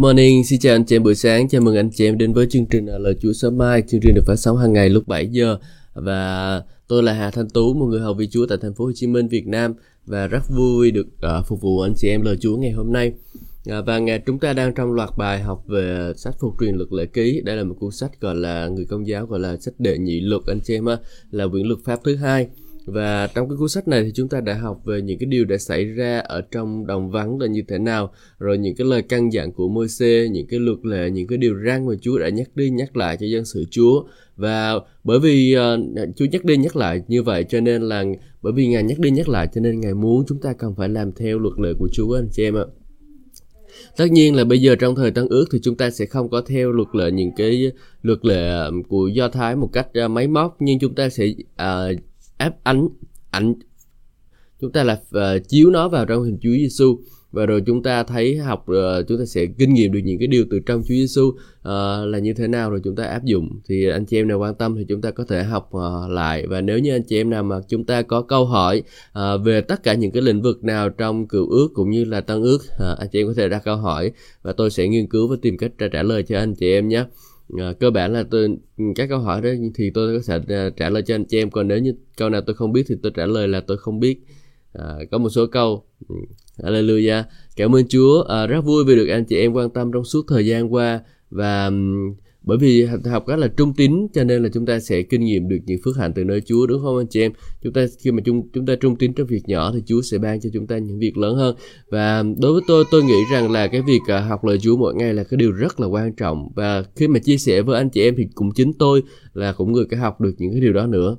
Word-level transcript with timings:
Morning, 0.00 0.44
xin 0.44 0.60
chào 0.60 0.74
anh 0.74 0.84
chị 0.84 0.96
em 0.96 1.02
buổi 1.02 1.14
sáng, 1.14 1.48
chào 1.48 1.60
mừng 1.60 1.76
anh 1.76 1.90
chị 1.90 2.06
em 2.06 2.18
đến 2.18 2.32
với 2.32 2.46
chương 2.50 2.66
trình 2.66 2.86
Lời 2.86 3.14
Chúa 3.20 3.32
sớm 3.32 3.58
mai. 3.58 3.82
Chương 3.88 4.00
trình 4.00 4.14
được 4.14 4.22
phát 4.26 4.36
sóng 4.36 4.56
hàng 4.56 4.72
ngày 4.72 4.88
lúc 4.88 5.08
7 5.08 5.26
giờ 5.26 5.58
và 5.94 6.62
tôi 6.88 7.02
là 7.02 7.12
Hà 7.12 7.30
Thanh 7.30 7.48
Tú, 7.48 7.74
một 7.74 7.86
người 7.86 8.00
hầu 8.00 8.14
vị 8.14 8.28
Chúa 8.30 8.46
tại 8.46 8.58
thành 8.62 8.74
phố 8.74 8.84
Hồ 8.84 8.92
Chí 8.94 9.06
Minh, 9.06 9.28
Việt 9.28 9.46
Nam 9.46 9.74
và 10.06 10.26
rất 10.26 10.42
vui 10.56 10.90
được 10.90 11.06
uh, 11.06 11.46
phục 11.46 11.60
vụ 11.60 11.80
anh 11.80 11.92
chị 11.96 12.08
em 12.08 12.22
lời 12.22 12.36
Chúa 12.40 12.56
ngày 12.56 12.70
hôm 12.70 12.92
nay. 12.92 13.12
À, 13.66 13.80
và 13.80 13.98
ngày 13.98 14.22
chúng 14.26 14.38
ta 14.38 14.52
đang 14.52 14.74
trong 14.74 14.92
loạt 14.92 15.10
bài 15.18 15.40
học 15.40 15.64
về 15.66 16.12
sách 16.16 16.34
phục 16.40 16.54
truyền 16.60 16.74
luật 16.74 16.92
lệ 16.92 17.06
ký. 17.06 17.40
Đây 17.44 17.56
là 17.56 17.64
một 17.64 17.76
cuốn 17.80 17.90
sách 17.90 18.20
gọi 18.20 18.34
là 18.34 18.68
người 18.68 18.84
công 18.84 19.06
giáo 19.06 19.26
gọi 19.26 19.40
là 19.40 19.56
sách 19.56 19.74
đệ 19.78 19.98
nhị 19.98 20.20
luật 20.20 20.42
anh 20.46 20.60
chị 20.64 20.74
em 20.74 20.86
ha, 20.86 20.96
là 21.30 21.46
quyển 21.48 21.66
luật 21.66 21.78
pháp 21.84 22.00
thứ 22.04 22.16
hai 22.16 22.48
và 22.92 23.26
trong 23.34 23.48
cái 23.48 23.56
cuốn 23.58 23.68
sách 23.68 23.88
này 23.88 24.02
thì 24.04 24.12
chúng 24.14 24.28
ta 24.28 24.40
đã 24.40 24.54
học 24.54 24.80
về 24.84 25.02
những 25.02 25.18
cái 25.18 25.26
điều 25.26 25.44
đã 25.44 25.58
xảy 25.58 25.84
ra 25.84 26.18
ở 26.18 26.40
trong 26.40 26.86
đồng 26.86 27.10
vắng 27.10 27.40
là 27.40 27.46
như 27.46 27.62
thế 27.68 27.78
nào 27.78 28.12
rồi 28.38 28.58
những 28.58 28.76
cái 28.76 28.86
lời 28.86 29.02
căn 29.02 29.32
dặn 29.32 29.52
của 29.52 29.68
môi 29.68 29.88
xê, 29.88 30.28
những 30.32 30.46
cái 30.46 30.60
luật 30.60 30.78
lệ 30.82 31.10
những 31.10 31.26
cái 31.26 31.38
điều 31.38 31.54
răn 31.66 31.86
mà 31.86 31.92
chúa 32.00 32.18
đã 32.18 32.28
nhắc 32.28 32.48
đi 32.54 32.70
nhắc 32.70 32.96
lại 32.96 33.16
cho 33.20 33.26
dân 33.26 33.44
sự 33.44 33.64
chúa. 33.70 34.04
Và 34.36 34.72
bởi 35.04 35.20
vì 35.20 35.56
uh, 35.56 36.16
chúa 36.16 36.26
nhắc 36.32 36.44
đi 36.44 36.56
nhắc 36.56 36.76
lại 36.76 37.02
như 37.08 37.22
vậy 37.22 37.44
cho 37.48 37.60
nên 37.60 37.82
là 37.82 38.04
bởi 38.42 38.52
vì 38.52 38.66
ngài 38.66 38.82
nhắc 38.82 38.98
đi 38.98 39.10
nhắc 39.10 39.28
lại 39.28 39.48
cho 39.54 39.60
nên 39.60 39.80
ngài 39.80 39.94
muốn 39.94 40.24
chúng 40.28 40.40
ta 40.40 40.52
cần 40.52 40.74
phải 40.74 40.88
làm 40.88 41.12
theo 41.12 41.38
luật 41.38 41.58
lệ 41.58 41.72
của 41.78 41.88
chúa 41.92 42.16
anh 42.16 42.28
chị 42.32 42.42
em 42.42 42.54
ạ. 42.56 42.64
Tất 43.96 44.06
nhiên 44.10 44.34
là 44.34 44.44
bây 44.44 44.60
giờ 44.60 44.76
trong 44.76 44.94
thời 44.94 45.10
tân 45.10 45.28
ước 45.28 45.44
thì 45.52 45.58
chúng 45.62 45.76
ta 45.76 45.90
sẽ 45.90 46.06
không 46.06 46.28
có 46.28 46.40
theo 46.40 46.72
luật 46.72 46.88
lệ 46.92 47.10
những 47.10 47.30
cái 47.36 47.72
luật 48.02 48.24
lệ 48.24 48.50
của 48.88 49.06
do 49.06 49.28
thái 49.28 49.56
một 49.56 49.70
cách 49.72 49.88
uh, 50.04 50.10
máy 50.10 50.28
móc 50.28 50.56
nhưng 50.60 50.78
chúng 50.78 50.94
ta 50.94 51.08
sẽ 51.08 51.26
uh, 51.62 51.98
áp 52.38 52.54
ảnh 52.62 52.88
ảnh 53.30 53.54
chúng 54.60 54.72
ta 54.72 54.84
là 54.84 55.00
uh, 55.16 55.48
chiếu 55.48 55.70
nó 55.70 55.88
vào 55.88 56.06
trong 56.06 56.22
hình 56.22 56.38
Chúa 56.42 56.50
Giêsu 56.50 56.98
và 57.32 57.46
rồi 57.46 57.62
chúng 57.66 57.82
ta 57.82 58.02
thấy 58.02 58.36
học 58.36 58.66
uh, 58.70 59.08
chúng 59.08 59.18
ta 59.18 59.24
sẽ 59.24 59.46
kinh 59.58 59.74
nghiệm 59.74 59.92
được 59.92 60.00
những 60.04 60.18
cái 60.18 60.28
điều 60.28 60.44
từ 60.50 60.60
trong 60.66 60.82
Chúa 60.82 60.94
Giêsu 60.94 61.22
uh, 61.22 61.36
ờ, 61.62 62.06
là 62.06 62.18
như 62.18 62.34
thế 62.34 62.48
nào 62.48 62.70
rồi 62.70 62.80
chúng 62.84 62.96
ta 62.96 63.04
áp 63.04 63.24
dụng. 63.24 63.60
Thì 63.68 63.88
anh 63.88 64.06
chị 64.06 64.16
em 64.16 64.28
nào 64.28 64.38
quan 64.38 64.54
tâm 64.54 64.76
thì 64.76 64.84
chúng 64.88 65.00
ta 65.00 65.10
có 65.10 65.24
thể 65.24 65.42
học 65.42 65.70
uh, 65.76 66.10
lại. 66.10 66.46
Và 66.46 66.60
nếu 66.60 66.78
như 66.78 66.92
anh 66.92 67.02
chị 67.02 67.20
em 67.20 67.30
nào 67.30 67.42
mà 67.42 67.56
chúng 67.68 67.84
ta 67.84 68.02
có 68.02 68.22
câu 68.22 68.44
hỏi 68.44 68.82
uh, 69.18 69.44
về 69.44 69.60
tất 69.60 69.82
cả 69.82 69.94
những 69.94 70.12
cái 70.12 70.22
lĩnh 70.22 70.42
vực 70.42 70.64
nào 70.64 70.90
trong 70.90 71.28
cựu 71.28 71.50
ước 71.50 71.68
cũng 71.74 71.90
như 71.90 72.04
là 72.04 72.20
tân 72.20 72.42
ước 72.42 72.58
uh, 72.58 72.98
anh 72.98 73.08
chị 73.12 73.20
em 73.20 73.26
có 73.26 73.34
thể 73.36 73.48
đặt 73.48 73.62
câu 73.64 73.76
hỏi 73.76 74.12
và 74.42 74.52
tôi 74.52 74.70
sẽ 74.70 74.88
nghiên 74.88 75.06
cứu 75.06 75.28
và 75.28 75.36
tìm 75.42 75.58
cách 75.58 75.70
trả, 75.78 75.86
trả 75.92 76.02
lời 76.02 76.22
cho 76.22 76.38
anh 76.38 76.54
chị 76.54 76.72
em 76.72 76.88
nhé 76.88 77.04
à, 77.58 77.72
cơ 77.80 77.90
bản 77.90 78.12
là 78.12 78.24
tôi 78.30 78.48
các 78.96 79.08
câu 79.08 79.18
hỏi 79.18 79.40
đó 79.42 79.50
thì 79.74 79.90
tôi 79.90 80.18
có 80.18 80.22
thể 80.26 80.54
ờ, 80.56 80.70
trả 80.70 80.90
lời 80.90 81.02
cho 81.02 81.14
anh 81.14 81.24
chị 81.24 81.38
em. 81.38 81.50
Còn 81.50 81.68
nếu 81.68 81.78
như 81.78 81.94
câu 82.16 82.30
nào 82.30 82.40
tôi 82.40 82.54
không 82.54 82.72
biết 82.72 82.84
thì 82.88 82.94
tôi 83.02 83.12
trả 83.14 83.26
lời 83.26 83.48
là 83.48 83.60
tôi 83.60 83.76
không 83.76 84.00
biết. 84.00 84.20
À, 84.72 84.94
có 85.10 85.18
một 85.18 85.28
số 85.28 85.46
câu 85.46 85.84
ừ, 86.08 86.14
Hallelujah. 86.62 87.22
Cảm 87.56 87.74
ơn 87.74 87.88
Chúa. 87.88 88.22
À, 88.22 88.46
rất 88.46 88.60
vui 88.60 88.84
vì 88.84 88.96
được 88.96 89.06
anh 89.06 89.24
chị 89.24 89.36
em 89.36 89.52
quan 89.52 89.70
tâm 89.70 89.92
trong 89.92 90.04
suốt 90.04 90.24
thời 90.28 90.46
gian 90.46 90.74
qua. 90.74 91.00
Và 91.30 91.70
bởi 92.48 92.58
vì 92.58 92.84
học 92.84 93.24
cách 93.26 93.38
là 93.38 93.48
trung 93.48 93.74
tín 93.74 94.06
cho 94.14 94.24
nên 94.24 94.42
là 94.42 94.48
chúng 94.54 94.66
ta 94.66 94.80
sẽ 94.80 95.02
kinh 95.02 95.24
nghiệm 95.24 95.48
được 95.48 95.58
những 95.66 95.78
phước 95.84 95.96
hạnh 95.96 96.12
từ 96.14 96.24
nơi 96.24 96.40
Chúa 96.40 96.66
đúng 96.66 96.82
không 96.82 96.98
anh 96.98 97.06
chị 97.06 97.20
em? 97.20 97.32
Chúng 97.62 97.72
ta 97.72 97.86
khi 97.98 98.10
mà 98.10 98.22
chúng 98.24 98.48
chúng 98.52 98.66
ta 98.66 98.74
trung 98.80 98.96
tín 98.96 99.12
trong 99.12 99.26
việc 99.26 99.42
nhỏ 99.46 99.72
thì 99.74 99.82
Chúa 99.86 100.02
sẽ 100.02 100.18
ban 100.18 100.40
cho 100.40 100.50
chúng 100.52 100.66
ta 100.66 100.78
những 100.78 100.98
việc 100.98 101.18
lớn 101.18 101.36
hơn. 101.36 101.56
Và 101.90 102.24
đối 102.40 102.52
với 102.52 102.62
tôi 102.66 102.84
tôi 102.90 103.02
nghĩ 103.02 103.14
rằng 103.32 103.52
là 103.52 103.66
cái 103.66 103.82
việc 103.82 104.00
à, 104.06 104.20
học 104.20 104.44
lời 104.44 104.58
Chúa 104.58 104.76
mỗi 104.76 104.94
ngày 104.94 105.14
là 105.14 105.24
cái 105.24 105.38
điều 105.38 105.52
rất 105.52 105.80
là 105.80 105.86
quan 105.86 106.12
trọng. 106.12 106.48
Và 106.54 106.84
khi 106.96 107.08
mà 107.08 107.18
chia 107.18 107.36
sẻ 107.38 107.62
với 107.62 107.78
anh 107.78 107.90
chị 107.90 108.02
em 108.02 108.14
thì 108.16 108.26
cũng 108.34 108.50
chính 108.54 108.72
tôi 108.72 109.02
là 109.34 109.52
cũng 109.52 109.72
người 109.72 109.84
cái 109.90 110.00
học 110.00 110.20
được 110.20 110.34
những 110.38 110.52
cái 110.52 110.60
điều 110.60 110.72
đó 110.72 110.86
nữa. 110.86 111.16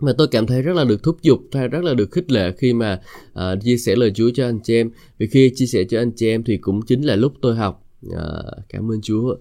Mà 0.00 0.12
tôi 0.18 0.28
cảm 0.28 0.46
thấy 0.46 0.62
rất 0.62 0.76
là 0.76 0.84
được 0.84 1.02
thúc 1.02 1.16
giục 1.22 1.40
hay 1.52 1.68
rất 1.68 1.84
là 1.84 1.94
được 1.94 2.10
khích 2.10 2.30
lệ 2.30 2.52
khi 2.58 2.72
mà 2.72 3.00
uh, 3.32 3.62
chia 3.62 3.76
sẻ 3.76 3.96
lời 3.96 4.12
Chúa 4.14 4.30
cho 4.34 4.46
anh 4.46 4.58
chị 4.64 4.74
em. 4.74 4.90
Vì 5.18 5.26
khi 5.26 5.52
chia 5.54 5.66
sẻ 5.66 5.84
cho 5.84 5.98
anh 5.98 6.10
chị 6.16 6.28
em 6.28 6.44
thì 6.44 6.56
cũng 6.56 6.80
chính 6.86 7.02
là 7.02 7.16
lúc 7.16 7.32
tôi 7.42 7.56
học. 7.56 7.82
Uh, 8.06 8.14
cảm 8.68 8.90
ơn 8.90 9.00
Chúa 9.02 9.36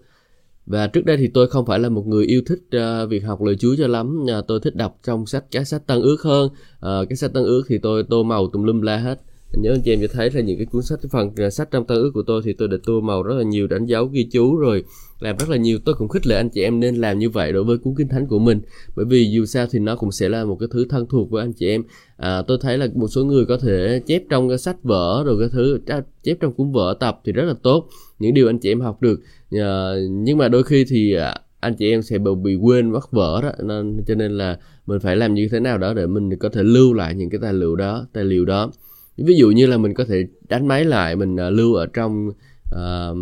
và 0.66 0.88
trước 0.88 1.06
đây 1.06 1.18
thì 1.18 1.28
tôi 1.28 1.48
không 1.48 1.66
phải 1.66 1.80
là 1.80 1.90
một 1.90 2.08
người 2.08 2.26
yêu 2.26 2.42
thích 2.46 2.60
uh, 2.78 3.10
việc 3.10 3.20
học 3.20 3.42
lời 3.42 3.56
Chúa 3.56 3.76
cho 3.78 3.88
lắm. 3.88 4.24
Uh, 4.24 4.48
tôi 4.48 4.60
thích 4.60 4.76
đọc 4.76 5.00
trong 5.04 5.26
sách 5.26 5.44
các 5.52 5.68
sách 5.68 5.88
tân 5.88 6.02
ước 6.02 6.22
hơn. 6.22 6.46
Uh, 6.48 7.10
cái 7.10 7.16
sách 7.16 7.34
tân 7.34 7.44
ước 7.44 7.64
thì 7.68 7.78
tôi 7.78 8.04
tô 8.04 8.24
màu 8.24 8.48
tùm 8.48 8.64
lum 8.64 8.82
la 8.82 8.98
hết. 8.98 9.22
Nhớ 9.54 9.72
anh 9.72 9.82
chị 9.82 9.94
em 9.94 10.00
sẽ 10.02 10.08
thấy 10.08 10.32
là 10.32 10.42
những 10.42 10.58
cái 10.58 10.66
cuốn 10.66 10.82
sách 10.82 11.00
phần 11.12 11.28
uh, 11.28 11.54
sách 11.54 11.72
trong 11.72 11.88
tân 11.88 11.98
ước 11.98 12.12
của 12.14 12.24
tôi 12.28 12.42
thì 12.46 12.54
tôi 12.54 12.68
đã 12.68 12.78
tô 12.86 13.02
màu 13.02 13.24
rất 13.24 13.36
là 13.36 13.44
nhiều 13.44 13.68
đánh 13.68 13.86
dấu 13.86 14.06
ghi 14.06 14.28
chú 14.32 14.58
rồi 14.58 14.84
làm 15.20 15.38
rất 15.38 15.50
là 15.50 15.58
nhiều. 15.58 15.80
Tôi 15.86 15.96
cũng 15.96 16.08
khích 16.08 16.28
lệ 16.28 16.36
anh 16.36 16.50
chị 16.50 16.62
em 16.62 16.80
nên 16.80 16.96
làm 16.96 17.20
như 17.20 17.30
vậy 17.30 17.52
đối 17.52 17.64
với 17.64 17.78
cuốn 17.78 17.94
kinh 17.98 18.08
thánh 18.08 18.28
của 18.28 18.40
mình 18.40 18.62
bởi 18.96 19.06
vì 19.06 19.32
dù 19.32 19.46
sao 19.46 19.68
thì 19.72 19.80
nó 19.80 19.96
cũng 19.96 20.12
sẽ 20.12 20.30
là 20.30 20.46
một 20.46 20.58
cái 20.60 20.70
thứ 20.72 20.86
thân 20.90 21.06
thuộc 21.10 21.32
với 21.32 21.44
anh 21.44 21.54
chị 21.54 21.68
em. 21.68 21.84
À, 22.18 22.42
tôi 22.42 22.58
thấy 22.62 22.78
là 22.78 22.88
một 22.96 23.08
số 23.08 23.26
người 23.26 23.46
có 23.46 23.58
thể 23.58 24.02
chép 24.06 24.24
trong 24.30 24.50
cái 24.50 24.58
sách 24.58 24.84
vở 24.84 25.24
rồi 25.26 25.40
cái 25.40 25.50
thứ 25.52 25.80
chép 26.24 26.38
trong 26.40 26.54
cuốn 26.54 26.72
vở 26.72 26.98
tập 27.00 27.22
thì 27.26 27.32
rất 27.32 27.44
là 27.44 27.54
tốt. 27.64 27.88
Những 28.20 28.34
điều 28.34 28.50
anh 28.50 28.60
chị 28.60 28.72
em 28.72 28.82
học 28.82 29.02
được 29.02 29.20
uh, 29.56 30.12
nhưng 30.12 30.38
mà 30.38 30.48
đôi 30.48 30.64
khi 30.64 30.86
thì 30.90 31.14
à, 31.14 31.36
anh 31.60 31.76
chị 31.76 31.92
em 31.92 32.02
sẽ 32.02 32.18
bị 32.44 32.56
quên 32.56 32.92
vắt 32.92 33.04
vở 33.12 33.42
đó 33.44 33.52
nên 33.64 34.04
cho 34.08 34.16
nên 34.16 34.32
là 34.32 34.58
mình 34.86 35.00
phải 35.00 35.16
làm 35.16 35.34
như 35.34 35.48
thế 35.52 35.60
nào 35.60 35.78
đó 35.78 35.94
để 35.94 36.08
mình 36.08 36.38
có 36.38 36.50
thể 36.50 36.64
lưu 36.64 36.94
lại 36.94 37.16
những 37.16 37.30
cái 37.30 37.40
tài 37.42 37.54
liệu 37.54 37.76
đó 37.76 38.08
tài 38.14 38.24
liệu 38.24 38.46
đó. 38.46 38.72
Ví 39.18 39.36
dụ 39.36 39.52
như 39.52 39.68
là 39.68 39.78
mình 39.78 39.94
có 39.94 40.06
thể 40.06 40.26
đánh 40.50 40.68
máy 40.68 40.86
lại 40.86 41.16
mình 41.16 41.36
uh, 41.36 41.54
lưu 41.54 41.74
ở 41.74 41.86
trong 41.86 42.30
uh, 42.76 43.18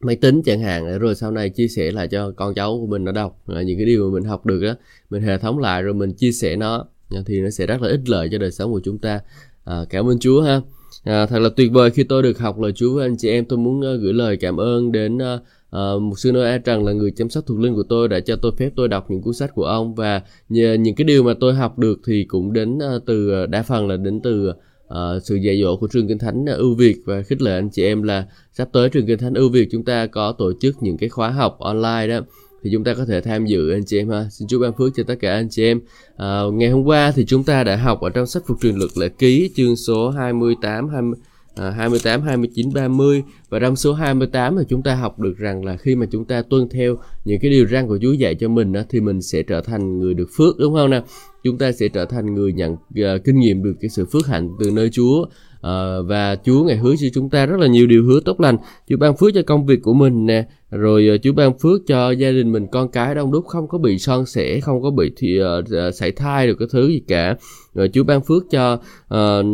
máy 0.00 0.16
tính 0.16 0.42
chẳng 0.44 0.60
hạn 0.60 0.98
rồi 0.98 1.14
sau 1.14 1.30
này 1.30 1.50
chia 1.50 1.68
sẻ 1.68 1.90
lại 1.90 2.08
cho 2.08 2.32
con 2.36 2.54
cháu 2.54 2.78
của 2.80 2.86
mình 2.86 3.04
nó 3.04 3.12
đọc 3.12 3.38
à, 3.46 3.62
những 3.62 3.78
cái 3.78 3.86
điều 3.86 4.04
mà 4.04 4.14
mình 4.14 4.24
học 4.24 4.46
được 4.46 4.62
đó 4.62 4.74
mình 5.10 5.22
hệ 5.22 5.38
thống 5.38 5.58
lại 5.58 5.82
rồi 5.82 5.94
mình 5.94 6.12
chia 6.12 6.32
sẻ 6.32 6.56
nó 6.56 6.86
thì 7.26 7.40
nó 7.40 7.50
sẽ 7.50 7.66
rất 7.66 7.82
là 7.82 7.88
ích 7.88 8.08
lợi 8.08 8.28
cho 8.32 8.38
đời 8.38 8.50
sống 8.50 8.72
của 8.72 8.80
chúng 8.84 8.98
ta. 8.98 9.20
À, 9.64 9.84
cảm 9.90 10.08
ơn 10.08 10.18
Chúa 10.18 10.42
ha 10.42 10.60
à, 11.04 11.26
thật 11.26 11.38
là 11.38 11.48
tuyệt 11.56 11.72
vời 11.72 11.90
khi 11.90 12.04
tôi 12.04 12.22
được 12.22 12.38
học 12.38 12.60
lời 12.60 12.72
Chúa 12.72 12.94
với 12.94 13.06
anh 13.06 13.16
chị 13.16 13.28
em. 13.28 13.44
Tôi 13.44 13.58
muốn 13.58 13.80
uh, 13.80 14.00
gửi 14.00 14.12
lời 14.12 14.36
cảm 14.36 14.56
ơn 14.56 14.92
đến 14.92 15.16
uh, 15.16 15.40
uh, 15.76 16.02
một 16.02 16.18
sư 16.18 16.32
Noah 16.32 16.64
Trần 16.64 16.84
là 16.84 16.92
người 16.92 17.10
chăm 17.10 17.30
sóc 17.30 17.44
thuộc 17.46 17.60
linh 17.60 17.74
của 17.74 17.82
tôi 17.88 18.08
đã 18.08 18.20
cho 18.20 18.36
tôi 18.36 18.52
phép 18.58 18.70
tôi 18.76 18.88
đọc 18.88 19.10
những 19.10 19.22
cuốn 19.22 19.34
sách 19.34 19.50
của 19.54 19.64
ông. 19.64 19.94
Và 19.94 20.22
nhờ 20.48 20.74
những 20.74 20.94
cái 20.94 21.04
điều 21.04 21.22
mà 21.22 21.34
tôi 21.40 21.54
học 21.54 21.78
được 21.78 22.00
thì 22.06 22.24
cũng 22.24 22.52
đến 22.52 22.78
uh, 22.78 23.06
từ 23.06 23.42
à, 23.42 23.46
đa 23.46 23.62
phần 23.62 23.88
là 23.88 23.96
đến 23.96 24.20
từ 24.20 24.48
uh, 24.48 25.22
sự 25.22 25.34
dạy 25.34 25.60
dỗ 25.62 25.76
của 25.76 25.86
trường 25.86 26.08
kinh 26.08 26.18
thánh 26.18 26.46
ưu 26.46 26.74
việt. 26.74 26.96
Và 27.04 27.22
khích 27.22 27.42
lệ 27.42 27.52
anh 27.52 27.70
chị 27.70 27.84
em 27.84 28.02
là 28.02 28.26
sắp 28.52 28.68
tới 28.72 28.88
trường 28.88 29.06
kinh 29.06 29.18
thánh 29.18 29.34
ưu 29.34 29.48
việt 29.48 29.68
chúng 29.72 29.84
ta 29.84 30.06
có 30.06 30.32
tổ 30.32 30.52
chức 30.60 30.82
những 30.82 30.96
cái 30.96 31.08
khóa 31.08 31.30
học 31.30 31.56
online 31.58 32.06
đó 32.08 32.20
thì 32.64 32.70
chúng 32.72 32.84
ta 32.84 32.94
có 32.94 33.04
thể 33.04 33.20
tham 33.20 33.46
dự 33.46 33.70
anh 33.70 33.84
chị 33.84 33.98
em 33.98 34.10
ha. 34.10 34.26
Xin 34.30 34.48
chúc 34.48 34.62
ban 34.62 34.72
phước 34.72 34.92
cho 34.96 35.02
tất 35.02 35.14
cả 35.20 35.32
anh 35.32 35.48
chị 35.50 35.64
em. 35.64 35.80
À, 36.16 36.40
ngày 36.52 36.70
hôm 36.70 36.84
qua 36.84 37.12
thì 37.16 37.24
chúng 37.24 37.44
ta 37.44 37.64
đã 37.64 37.76
học 37.76 38.00
ở 38.00 38.10
trong 38.10 38.26
sách 38.26 38.42
phục 38.46 38.60
truyền 38.62 38.76
luật 38.76 38.90
lệ 38.98 39.08
ký 39.08 39.50
chương 39.56 39.76
số 39.76 40.10
28 40.10 40.88
20 40.88 41.14
à, 41.54 41.70
28, 41.70 42.22
29, 42.22 42.72
30 42.74 43.22
và 43.48 43.58
trong 43.58 43.76
số 43.76 43.92
28 43.92 44.56
thì 44.58 44.64
chúng 44.68 44.82
ta 44.82 44.94
học 44.94 45.18
được 45.20 45.38
rằng 45.38 45.64
là 45.64 45.76
khi 45.76 45.96
mà 45.96 46.06
chúng 46.10 46.24
ta 46.24 46.42
tuân 46.42 46.68
theo 46.68 46.96
những 47.24 47.38
cái 47.40 47.50
điều 47.50 47.66
răn 47.66 47.88
của 47.88 47.98
Chúa 48.02 48.12
dạy 48.12 48.34
cho 48.34 48.48
mình 48.48 48.72
đó, 48.72 48.80
thì 48.88 49.00
mình 49.00 49.22
sẽ 49.22 49.42
trở 49.42 49.60
thành 49.60 49.98
người 49.98 50.14
được 50.14 50.28
phước 50.36 50.58
đúng 50.58 50.74
không 50.74 50.90
nào? 50.90 51.04
Chúng 51.44 51.58
ta 51.58 51.72
sẽ 51.72 51.88
trở 51.88 52.04
thành 52.04 52.34
người 52.34 52.52
nhận 52.52 52.72
uh, 52.72 53.24
kinh 53.24 53.40
nghiệm 53.40 53.62
được 53.62 53.74
cái 53.80 53.88
sự 53.88 54.04
phước 54.04 54.26
hạnh 54.26 54.48
từ 54.60 54.70
nơi 54.70 54.90
Chúa. 54.92 55.26
Ờ, 55.62 56.02
và 56.02 56.36
Chúa 56.44 56.64
ngày 56.64 56.76
hứa 56.76 56.94
cho 57.00 57.06
chúng 57.14 57.30
ta 57.30 57.46
rất 57.46 57.60
là 57.60 57.66
nhiều 57.66 57.86
điều 57.86 58.04
hứa 58.04 58.20
tốt 58.24 58.40
lành. 58.40 58.56
Chúa 58.88 58.96
ban 58.96 59.16
phước 59.16 59.34
cho 59.34 59.42
công 59.46 59.66
việc 59.66 59.82
của 59.82 59.94
mình 59.94 60.26
nè, 60.26 60.44
rồi 60.70 61.08
ờ, 61.08 61.16
Chúa 61.18 61.32
ban 61.32 61.58
phước 61.58 61.80
cho 61.86 62.10
gia 62.10 62.30
đình 62.30 62.52
mình 62.52 62.66
con 62.72 62.88
cái 62.88 63.14
đông 63.14 63.32
đúc 63.32 63.46
không 63.46 63.68
có 63.68 63.78
bị 63.78 63.98
son 63.98 64.26
sẻ, 64.26 64.60
không 64.60 64.82
có 64.82 64.90
bị 64.90 65.12
thì 65.16 65.40
uh, 65.40 65.70
ờ, 65.70 65.90
sảy 65.90 66.12
thai 66.12 66.46
được 66.46 66.54
cái 66.58 66.68
thứ 66.72 66.88
gì 66.88 67.02
cả. 67.08 67.36
Rồi 67.74 67.90
Chúa 67.92 68.04
ban 68.04 68.20
phước 68.22 68.42
cho 68.50 68.78
uh, 69.14 69.46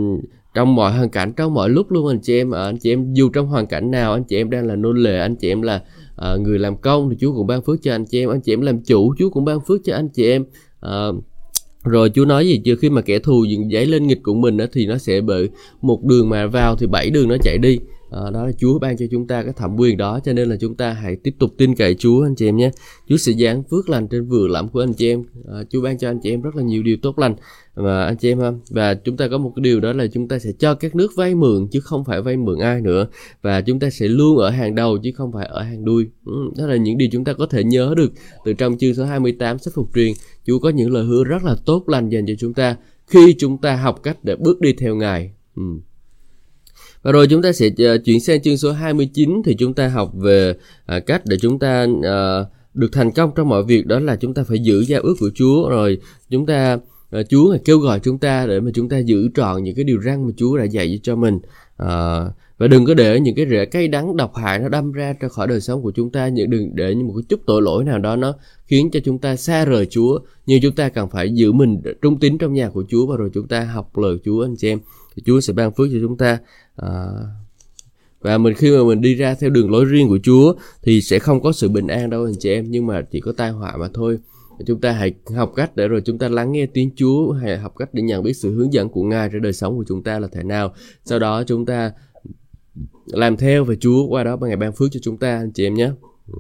trong 0.55 0.75
mọi 0.75 0.93
hoàn 0.93 1.11
cảnh 1.11 1.33
trong 1.37 1.55
mọi 1.55 1.71
lúc 1.71 1.91
luôn 1.91 2.07
anh 2.07 2.21
chị 2.23 2.41
em 2.41 2.51
à, 2.51 2.65
anh 2.65 2.79
chị 2.79 2.93
em 2.93 3.15
dù 3.15 3.29
trong 3.29 3.47
hoàn 3.47 3.67
cảnh 3.67 3.91
nào 3.91 4.13
anh 4.13 4.25
chị 4.25 4.37
em 4.37 4.51
đang 4.51 4.67
là 4.67 4.77
nô 4.77 4.93
lệ 4.93 5.19
anh 5.19 5.37
chị 5.37 5.49
em 5.49 5.63
là 5.63 5.83
à, 6.17 6.37
người 6.37 6.59
làm 6.59 6.77
công 6.77 7.11
thì 7.11 7.17
Chúa 7.21 7.33
cũng 7.33 7.47
ban 7.47 7.63
phước 7.63 7.83
cho 7.83 7.95
anh 7.95 8.05
chị 8.05 8.23
em 8.23 8.31
anh 8.31 8.41
chị 8.41 8.53
em 8.53 8.61
làm 8.61 8.81
chủ 8.83 9.15
Chúa 9.19 9.31
cũng 9.31 9.45
ban 9.45 9.61
phước 9.61 9.81
cho 9.85 9.95
anh 9.95 10.09
chị 10.09 10.31
em 10.31 10.45
à, 10.81 11.09
rồi 11.85 12.11
chú 12.11 12.25
nói 12.25 12.47
gì 12.47 12.61
chưa 12.65 12.77
khi 12.77 12.91
mà 12.91 13.01
kẻ 13.01 13.19
thù 13.19 13.47
dấy 13.73 13.87
lên 13.87 14.07
nghịch 14.07 14.23
của 14.23 14.35
mình 14.35 14.57
đó, 14.57 14.65
thì 14.73 14.87
nó 14.87 14.99
sẽ 14.99 15.21
bởi 15.21 15.49
một 15.83 16.05
đường 16.05 16.29
mà 16.29 16.47
vào 16.47 16.77
thì 16.77 16.87
bảy 16.87 17.11
đường 17.11 17.29
nó 17.29 17.37
chạy 17.43 17.59
đi 17.59 17.79
à, 18.11 18.31
đó 18.33 18.47
là 18.47 18.53
Chúa 18.53 18.79
ban 18.79 18.97
cho 18.97 19.07
chúng 19.11 19.27
ta 19.27 19.43
cái 19.43 19.53
thẩm 19.53 19.77
quyền 19.77 19.97
đó 19.97 20.21
cho 20.25 20.33
nên 20.33 20.49
là 20.49 20.57
chúng 20.61 20.75
ta 20.75 20.93
hãy 20.93 21.17
tiếp 21.17 21.35
tục 21.39 21.51
tin 21.59 21.75
cậy 21.75 21.95
Chúa 21.95 22.23
anh 22.23 22.35
chị 22.35 22.49
em 22.49 22.57
nhé. 22.57 22.71
Chúa 23.09 23.17
sẽ 23.17 23.33
giáng 23.33 23.63
phước 23.63 23.89
lành 23.89 24.09
trên 24.09 24.29
vườn 24.29 24.51
lẫm 24.51 24.69
của 24.69 24.81
anh 24.81 24.93
chị 24.93 25.11
em. 25.11 25.25
À, 25.53 25.59
Chúa 25.71 25.81
ban 25.81 25.99
cho 25.99 26.11
anh 26.11 26.21
chị 26.21 26.31
em 26.31 26.43
rất 26.43 26.57
là 26.57 26.63
nhiều 26.63 26.83
điều 26.83 26.97
tốt 27.03 27.19
lành. 27.19 27.35
Và 27.75 28.05
anh 28.05 28.17
chị 28.17 28.33
em 28.33 28.39
ha 28.39 28.53
và 28.71 28.95
chúng 28.95 29.17
ta 29.17 29.29
có 29.29 29.39
một 29.39 29.53
cái 29.57 29.63
điều 29.63 29.81
đó 29.81 29.93
là 29.93 30.07
chúng 30.07 30.29
ta 30.29 30.39
sẽ 30.39 30.51
cho 30.59 30.75
các 30.75 30.95
nước 30.95 31.13
vay 31.17 31.35
mượn 31.35 31.69
chứ 31.71 31.81
không 31.81 32.05
phải 32.05 32.23
vay 32.23 32.37
mượn 32.37 32.59
ai 32.59 32.81
nữa. 32.81 33.07
Và 33.43 33.61
chúng 33.61 33.79
ta 33.79 33.91
sẽ 33.91 34.09
luôn 34.09 34.39
ở 34.39 34.51
hàng 34.51 34.75
đầu 34.75 34.99
chứ 34.99 35.11
không 35.15 35.33
phải 35.33 35.47
ở 35.47 35.63
hàng 35.63 35.85
đuôi. 35.85 36.07
Ừ, 36.25 36.33
đó 36.59 36.67
là 36.67 36.77
những 36.77 36.99
điều 36.99 37.09
chúng 37.13 37.25
ta 37.25 37.33
có 37.33 37.47
thể 37.47 37.65
nhớ 37.65 37.95
được 37.97 38.13
từ 38.45 38.53
trong 38.53 38.79
chương 38.79 38.95
số 38.95 39.05
28 39.05 39.59
sách 39.59 39.75
phục 39.75 39.95
truyền. 39.95 40.13
Chúa 40.47 40.59
có 40.59 40.69
những 40.69 40.93
lời 40.93 41.05
hứa 41.05 41.25
rất 41.25 41.45
là 41.45 41.57
tốt 41.67 41.89
lành 41.89 42.09
dành 42.09 42.27
cho 42.27 42.35
chúng 42.39 42.55
ta 42.55 42.77
khi 43.07 43.35
chúng 43.39 43.59
ta 43.59 43.77
học 43.77 44.03
cách 44.03 44.25
để 44.25 44.37
bước 44.37 44.61
đi 44.61 44.73
theo 44.73 44.97
Ngài. 44.97 45.33
Ừ. 45.57 45.63
Và 47.09 47.13
rồi 47.13 47.27
chúng 47.27 47.43
ta 47.43 47.53
sẽ 47.53 47.71
ờ, 47.79 47.99
chuyển 47.99 48.21
sang 48.21 48.43
chương 48.43 48.57
số 48.57 48.73
29 48.73 49.43
thì 49.45 49.55
chúng 49.59 49.75
ta 49.75 49.89
học 49.89 50.13
về 50.15 50.55
à, 50.87 51.01
cách 51.01 51.23
để 51.27 51.37
chúng 51.41 51.59
ta 51.59 51.87
à, 52.03 52.45
được 52.75 52.93
thành 52.93 53.13
công 53.13 53.31
trong 53.37 53.49
mọi 53.49 53.63
việc. 53.65 53.87
Đó 53.87 53.99
là 53.99 54.17
chúng 54.17 54.35
ta 54.35 54.43
phải 54.43 54.59
giữ 54.59 54.85
giao 54.85 55.03
ước 55.03 55.15
của 55.21 55.31
Chúa. 55.35 55.69
Rồi 55.69 55.99
chúng 56.31 56.47
ta 56.47 56.79
à, 57.11 57.23
Chúa 57.23 57.57
kêu 57.65 57.79
gọi 57.79 58.01
chúng 58.01 58.19
ta 58.19 58.47
để 58.47 58.61
mà 58.61 58.71
chúng 58.75 58.89
ta 58.89 58.99
giữ 58.99 59.29
trọn 59.35 59.63
những 59.63 59.75
cái 59.75 59.85
điều 59.85 60.03
răn 60.03 60.27
mà 60.27 60.33
Chúa 60.37 60.59
đã 60.59 60.65
dạy 60.65 61.01
cho 61.03 61.17
mình. 61.17 61.39
À, 61.77 62.21
và 62.59 62.67
đừng 62.67 62.85
có 62.85 62.95
để 62.95 63.21
những 63.21 63.35
cái 63.35 63.47
rễ 63.51 63.65
cay 63.65 63.89
đắng 63.89 64.17
độc 64.17 64.37
hại 64.37 64.59
nó 64.59 64.69
đâm 64.69 64.93
ra 64.93 65.15
ra 65.21 65.29
khỏi 65.29 65.47
đời 65.47 65.61
sống 65.61 65.83
của 65.83 65.91
chúng 65.91 66.11
ta. 66.11 66.29
Những 66.29 66.51
đừng 66.51 66.71
để 66.75 66.95
một 66.95 67.13
cái 67.17 67.25
chút 67.29 67.41
tội 67.47 67.63
lỗi 67.63 67.85
nào 67.85 67.99
đó 67.99 68.17
nó 68.17 68.35
khiến 68.67 68.91
cho 68.91 69.01
chúng 69.05 69.19
ta 69.19 69.37
xa 69.37 69.65
rời 69.65 69.87
Chúa. 69.87 70.19
Nhưng 70.47 70.63
chúng 70.63 70.75
ta 70.75 70.89
cần 70.89 71.09
phải 71.09 71.35
giữ 71.35 71.53
mình 71.53 71.81
trung 72.03 72.19
tín 72.21 72.39
trong 72.39 72.53
nhà 72.53 72.69
của 72.69 72.85
Chúa 72.89 73.07
và 73.07 73.17
rồi 73.17 73.31
chúng 73.35 73.49
ta 73.49 73.65
học 73.65 73.99
lời 73.99 74.17
Chúa 74.25 74.45
anh 74.45 74.55
chị 74.59 74.69
em 74.69 74.79
thì 75.19 75.23
Chúa 75.27 75.41
sẽ 75.41 75.53
ban 75.53 75.73
phước 75.73 75.89
cho 75.93 75.99
chúng 76.03 76.17
ta. 76.17 76.39
À, 76.77 77.07
và 78.21 78.39
mình 78.39 78.55
khi 78.55 78.71
mà 78.71 78.85
mình 78.85 79.01
đi 79.01 79.15
ra 79.15 79.35
theo 79.35 79.51
đường 79.51 79.71
lối 79.71 79.85
riêng 79.85 80.09
của 80.09 80.19
Chúa 80.23 80.55
thì 80.83 81.01
sẽ 81.01 81.19
không 81.19 81.43
có 81.43 81.53
sự 81.53 81.69
bình 81.69 81.87
an 81.87 82.11
đâu 82.11 82.25
anh 82.25 82.35
chị 82.39 82.51
em 82.51 82.65
nhưng 82.69 82.87
mà 82.87 83.03
chỉ 83.03 83.21
có 83.21 83.33
tai 83.37 83.51
họa 83.51 83.77
mà 83.77 83.89
thôi. 83.95 84.19
Chúng 84.67 84.81
ta 84.81 84.93
hãy 84.93 85.15
học 85.37 85.53
cách 85.57 85.77
để 85.77 85.89
rồi 85.89 86.03
chúng 86.05 86.19
ta 86.19 86.29
lắng 86.29 86.53
nghe 86.53 86.67
tiếng 86.67 86.91
Chúa 86.97 87.33
hãy 87.33 87.59
học 87.59 87.75
cách 87.79 87.95
để 87.95 88.03
nhận 88.03 88.23
biết 88.23 88.33
sự 88.33 88.55
hướng 88.55 88.73
dẫn 88.73 88.89
của 88.89 89.03
Ngài 89.03 89.31
trong 89.33 89.43
đời 89.43 89.53
sống 89.53 89.77
của 89.77 89.85
chúng 89.89 90.03
ta 90.03 90.19
là 90.19 90.29
thế 90.33 90.43
nào. 90.43 90.75
Sau 91.05 91.19
đó 91.19 91.43
chúng 91.47 91.67
ta 91.67 91.93
làm 93.07 93.37
theo 93.37 93.65
về 93.65 93.77
Chúa 93.81 94.07
qua 94.07 94.25
đó 94.25 94.39
ngày 94.41 94.57
ban 94.57 94.73
phước 94.73 94.89
cho 94.93 95.01
chúng 95.03 95.17
ta 95.17 95.37
anh 95.37 95.53
chị 95.53 95.67
em 95.67 95.75
nhé. 95.75 95.91
Ừ. 96.27 96.39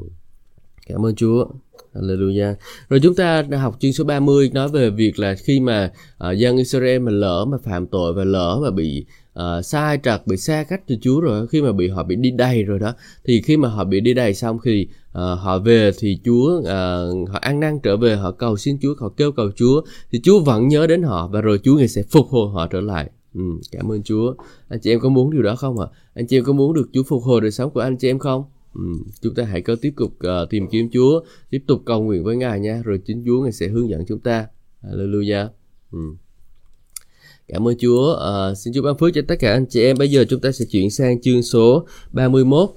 Cảm 0.86 1.06
ơn 1.06 1.14
Chúa. 1.14 1.46
Hallelujah. 1.94 2.54
Rồi 2.88 3.00
chúng 3.02 3.14
ta 3.14 3.42
đã 3.42 3.58
học 3.58 3.76
chương 3.80 3.92
số 3.92 4.04
30 4.04 4.50
nói 4.54 4.68
về 4.68 4.90
việc 4.90 5.18
là 5.18 5.34
khi 5.34 5.60
mà 5.60 5.92
uh, 6.28 6.38
dân 6.38 6.56
Israel 6.56 6.98
mà 6.98 7.12
lỡ 7.12 7.44
mà 7.44 7.58
phạm 7.64 7.86
tội 7.86 8.12
và 8.12 8.24
lỡ 8.24 8.58
mà 8.62 8.70
bị 8.70 9.04
uh, 9.38 9.64
sai 9.64 9.98
trật 10.02 10.26
bị 10.26 10.36
xa 10.36 10.64
cách 10.68 10.80
từ 10.86 10.96
Chúa 11.00 11.20
rồi 11.20 11.46
khi 11.46 11.62
mà 11.62 11.72
bị 11.72 11.88
họ 11.88 12.02
bị 12.02 12.16
đi 12.16 12.30
đầy 12.30 12.62
rồi 12.62 12.78
đó 12.78 12.94
thì 13.24 13.42
khi 13.42 13.56
mà 13.56 13.68
họ 13.68 13.84
bị 13.84 14.00
đi 14.00 14.14
đầy 14.14 14.34
xong 14.34 14.58
thì 14.64 14.88
uh, 15.08 15.14
họ 15.14 15.58
về 15.58 15.90
thì 15.98 16.18
Chúa 16.24 16.58
uh, 16.58 17.28
họ 17.28 17.38
ăn 17.40 17.60
năn 17.60 17.78
trở 17.82 17.96
về 17.96 18.16
họ 18.16 18.30
cầu 18.30 18.56
xin 18.56 18.78
Chúa 18.82 18.94
họ 18.98 19.08
kêu 19.16 19.32
cầu 19.32 19.50
Chúa 19.56 19.82
thì 20.12 20.20
Chúa 20.22 20.40
vẫn 20.40 20.68
nhớ 20.68 20.86
đến 20.86 21.02
họ 21.02 21.28
và 21.32 21.40
rồi 21.40 21.60
Chúa 21.64 21.76
ngài 21.76 21.88
sẽ 21.88 22.02
phục 22.10 22.26
hồi 22.28 22.50
họ 22.52 22.66
trở 22.66 22.80
lại 22.80 23.10
Ừ, 23.34 23.40
cảm 23.72 23.92
ơn 23.92 24.02
Chúa. 24.02 24.34
Anh 24.68 24.80
chị 24.80 24.90
em 24.90 25.00
có 25.00 25.08
muốn 25.08 25.30
điều 25.30 25.42
đó 25.42 25.56
không 25.56 25.80
ạ? 25.80 25.86
À? 25.92 25.98
Anh 26.14 26.26
chị 26.26 26.38
em 26.38 26.44
có 26.44 26.52
muốn 26.52 26.74
được 26.74 26.88
Chúa 26.92 27.02
phục 27.02 27.22
hồi 27.22 27.40
đời 27.40 27.50
sống 27.50 27.70
của 27.70 27.80
anh 27.80 27.96
chị 27.96 28.10
em 28.10 28.18
không? 28.18 28.44
Ừ, 28.78 28.84
chúng 29.20 29.34
ta 29.34 29.44
hãy 29.44 29.62
có 29.62 29.76
tiếp 29.82 29.92
tục 29.96 30.12
uh, 30.12 30.50
tìm 30.50 30.66
kiếm 30.70 30.88
Chúa, 30.92 31.20
tiếp 31.50 31.62
tục 31.66 31.82
cầu 31.86 32.02
nguyện 32.02 32.24
với 32.24 32.36
Ngài 32.36 32.60
nha, 32.60 32.82
rồi 32.84 33.00
chính 33.04 33.22
Chúa 33.26 33.42
Ngài 33.42 33.52
sẽ 33.52 33.68
hướng 33.68 33.88
dẫn 33.88 34.04
chúng 34.08 34.20
ta. 34.20 34.46
Hallelujah. 34.82 35.48
Ừ. 35.92 35.98
Cảm 37.48 37.68
ơn 37.68 37.74
Chúa. 37.78 38.14
À, 38.14 38.54
xin 38.54 38.74
Chúa 38.74 38.82
ban 38.82 38.98
phước 38.98 39.14
cho 39.14 39.22
tất 39.28 39.34
cả 39.38 39.52
anh 39.52 39.66
chị 39.66 39.82
em. 39.82 39.98
Bây 39.98 40.10
giờ 40.10 40.24
chúng 40.28 40.40
ta 40.40 40.52
sẽ 40.52 40.64
chuyển 40.64 40.90
sang 40.90 41.20
chương 41.20 41.42
số 41.42 41.86
31. 42.12 42.70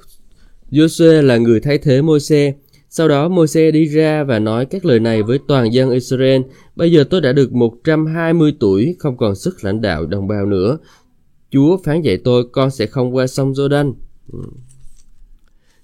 Joshua 0.72 1.22
là 1.22 1.38
người 1.38 1.60
thay 1.60 1.78
thế 1.78 2.02
Môi-se. 2.02 2.54
Sau 2.90 3.08
đó 3.08 3.30
Môi-se 3.30 3.72
đi 3.72 3.86
ra 3.86 4.24
và 4.24 4.40
nói 4.40 4.66
các 4.66 4.86
lời 4.86 5.00
này 5.00 5.24
với 5.24 5.40
toàn 5.48 5.74
dân 5.74 5.90
Israel. 5.90 6.42
Bây 6.76 6.92
giờ 6.92 7.04
tôi 7.10 7.22
đã 7.22 7.34
được 7.34 7.54
120 7.54 8.54
tuổi, 8.60 8.96
không 9.00 9.18
còn 9.18 9.36
sức 9.36 9.64
lãnh 9.64 9.82
đạo 9.82 10.06
đồng 10.06 10.28
bào 10.28 10.46
nữa. 10.46 10.78
Chúa 11.52 11.78
phán 11.84 12.02
dạy 12.02 12.18
tôi, 12.18 12.44
con 12.52 12.72
sẽ 12.72 12.86
không 12.86 13.16
qua 13.16 13.28
sông 13.28 13.54
Jordan. 13.54 13.94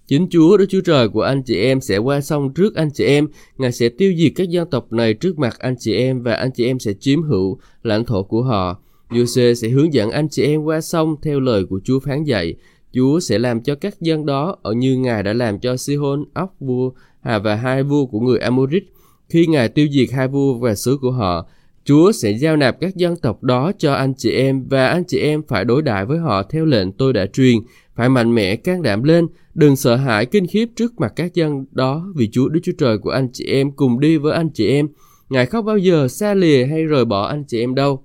Chính 0.08 0.28
Chúa 0.30 0.58
Đức 0.58 0.66
Chúa 0.70 0.82
Trời 0.82 1.10
của 1.10 1.22
anh 1.22 1.44
chị 1.44 1.62
em 1.62 1.82
sẽ 1.82 1.98
qua 1.98 2.22
sông 2.22 2.54
trước 2.54 2.76
anh 2.76 2.90
chị 2.94 3.06
em. 3.06 3.28
Ngài 3.58 3.72
sẽ 3.72 3.90
tiêu 3.90 4.14
diệt 4.18 4.32
các 4.36 4.50
dân 4.50 4.70
tộc 4.70 4.94
này 4.94 5.14
trước 5.14 5.40
mặt 5.40 5.60
anh 5.60 5.76
chị 5.80 5.94
em 5.96 6.24
và 6.24 6.34
anh 6.34 6.52
chị 6.52 6.66
em 6.66 6.80
sẽ 6.80 6.94
chiếm 7.00 7.24
hữu 7.24 7.60
lãnh 7.84 8.06
thổ 8.06 8.24
của 8.24 8.42
họ. 8.42 8.82
Giuse 9.12 9.54
sẽ 9.54 9.70
hướng 9.70 9.94
dẫn 9.94 10.12
anh 10.12 10.30
chị 10.30 10.44
em 10.44 10.64
qua 10.64 10.82
sông 10.82 11.16
theo 11.22 11.40
lời 11.40 11.66
của 11.66 11.80
Chúa 11.84 12.00
phán 12.00 12.24
dạy. 12.24 12.56
Chúa 12.94 13.20
sẽ 13.20 13.40
làm 13.40 13.62
cho 13.62 13.76
các 13.76 14.02
dân 14.02 14.26
đó 14.26 14.56
ở 14.62 14.74
như 14.74 14.98
Ngài 14.98 15.24
đã 15.24 15.34
làm 15.34 15.60
cho 15.60 15.78
Sihon, 15.78 16.26
ốc 16.34 16.56
vua 16.60 16.92
Hà 17.22 17.40
và 17.40 17.56
hai 17.56 17.84
vua 17.84 18.06
của 18.06 18.20
người 18.20 18.40
Amorit. 18.40 18.84
Khi 19.30 19.46
Ngài 19.48 19.70
tiêu 19.70 19.88
diệt 19.92 20.12
hai 20.12 20.28
vua 20.28 20.54
và 20.54 20.76
xứ 20.76 20.98
của 21.02 21.12
họ, 21.12 21.50
Chúa 21.86 22.12
sẽ 22.12 22.32
giao 22.32 22.58
nạp 22.58 22.80
các 22.80 22.96
dân 22.96 23.16
tộc 23.16 23.44
đó 23.44 23.72
cho 23.78 23.94
anh 23.94 24.14
chị 24.18 24.32
em 24.32 24.66
và 24.70 24.88
anh 24.88 25.04
chị 25.08 25.20
em 25.20 25.42
phải 25.48 25.66
đối 25.66 25.82
đãi 25.82 26.06
với 26.06 26.18
họ 26.18 26.44
theo 26.44 26.66
lệnh 26.66 26.92
tôi 26.92 27.14
đã 27.14 27.26
truyền 27.26 27.58
phải 27.98 28.10
mạnh 28.10 28.36
mẽ 28.36 28.56
can 28.56 28.82
đảm 28.82 29.04
lên, 29.04 29.28
đừng 29.54 29.76
sợ 29.76 29.96
hãi 29.96 30.26
kinh 30.26 30.48
khiếp 30.48 30.66
trước 30.76 31.00
mặt 31.00 31.14
các 31.16 31.34
dân 31.34 31.66
đó 31.72 32.08
vì 32.16 32.30
Chúa 32.32 32.50
Đức 32.50 32.60
Chúa 32.64 32.72
Trời 32.78 32.98
của 32.98 33.10
anh 33.10 33.30
chị 33.34 33.46
em 33.46 33.72
cùng 33.72 34.00
đi 34.00 34.18
với 34.18 34.34
anh 34.34 34.50
chị 34.50 34.68
em. 34.70 34.88
Ngài 35.30 35.46
không 35.46 35.66
bao 35.66 35.78
giờ 35.78 36.08
xa 36.08 36.34
lìa 36.34 36.66
hay 36.66 36.84
rời 36.84 37.06
bỏ 37.06 37.28
anh 37.28 37.44
chị 37.48 37.60
em 37.60 37.76
đâu. 37.76 38.04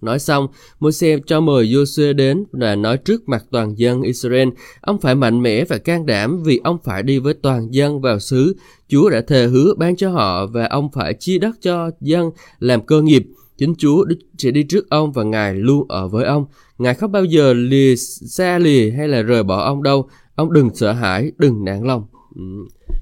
Nói 0.00 0.18
xong, 0.18 0.46
Môi-se 0.80 1.18
cho 1.26 1.40
mời 1.40 1.66
Joshua 1.66 2.12
đến 2.16 2.44
và 2.52 2.74
nói 2.74 2.96
trước 2.96 3.28
mặt 3.28 3.44
toàn 3.50 3.78
dân 3.78 4.02
Israel, 4.02 4.48
ông 4.80 5.00
phải 5.00 5.14
mạnh 5.14 5.42
mẽ 5.42 5.64
và 5.64 5.78
can 5.78 6.06
đảm 6.06 6.42
vì 6.42 6.60
ông 6.64 6.78
phải 6.84 7.02
đi 7.02 7.18
với 7.18 7.34
toàn 7.34 7.74
dân 7.74 8.00
vào 8.00 8.18
xứ. 8.18 8.56
Chúa 8.88 9.10
đã 9.10 9.20
thề 9.20 9.46
hứa 9.46 9.74
ban 9.78 9.96
cho 9.96 10.10
họ 10.10 10.46
và 10.46 10.66
ông 10.66 10.88
phải 10.92 11.14
chia 11.14 11.38
đất 11.38 11.56
cho 11.62 11.90
dân 12.00 12.30
làm 12.58 12.86
cơ 12.86 13.02
nghiệp. 13.02 13.26
Chính 13.58 13.74
Chúa 13.78 14.04
sẽ 14.38 14.50
đi 14.50 14.62
trước 14.62 14.90
ông 14.90 15.12
và 15.12 15.22
Ngài 15.22 15.54
luôn 15.54 15.86
ở 15.88 16.08
với 16.08 16.24
ông. 16.24 16.46
Ngài 16.82 16.94
không 16.94 17.12
bao 17.12 17.24
giờ 17.24 17.52
lìa 17.52 17.96
xa 17.96 18.58
lìa 18.58 18.90
hay 18.90 19.08
là 19.08 19.22
rời 19.22 19.42
bỏ 19.42 19.62
ông 19.64 19.82
đâu. 19.82 20.08
Ông 20.34 20.52
đừng 20.52 20.74
sợ 20.74 20.92
hãi, 20.92 21.32
đừng 21.38 21.64
nản 21.64 21.82
lòng. 21.84 22.06
Ừ. 22.36 22.42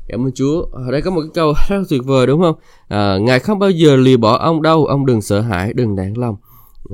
Cảm 0.09 0.27
ơn 0.27 0.32
Chúa. 0.32 0.62
Ở 0.73 0.91
đây 0.93 1.03
có 1.03 1.11
một 1.11 1.21
cái 1.21 1.31
câu 1.35 1.55
rất 1.69 1.82
tuyệt 1.88 2.00
vời 2.05 2.27
đúng 2.27 2.41
không? 2.41 2.55
À, 2.88 3.19
Ngài 3.19 3.38
không 3.38 3.59
bao 3.59 3.71
giờ 3.71 3.97
lìa 3.97 4.17
bỏ 4.17 4.38
ông 4.38 4.62
đâu. 4.62 4.87
Ông 4.87 5.06
đừng 5.06 5.23
sợ 5.23 5.41
hãi, 5.41 5.73
đừng 5.73 5.94
nản 5.94 6.15
lòng. 6.15 6.37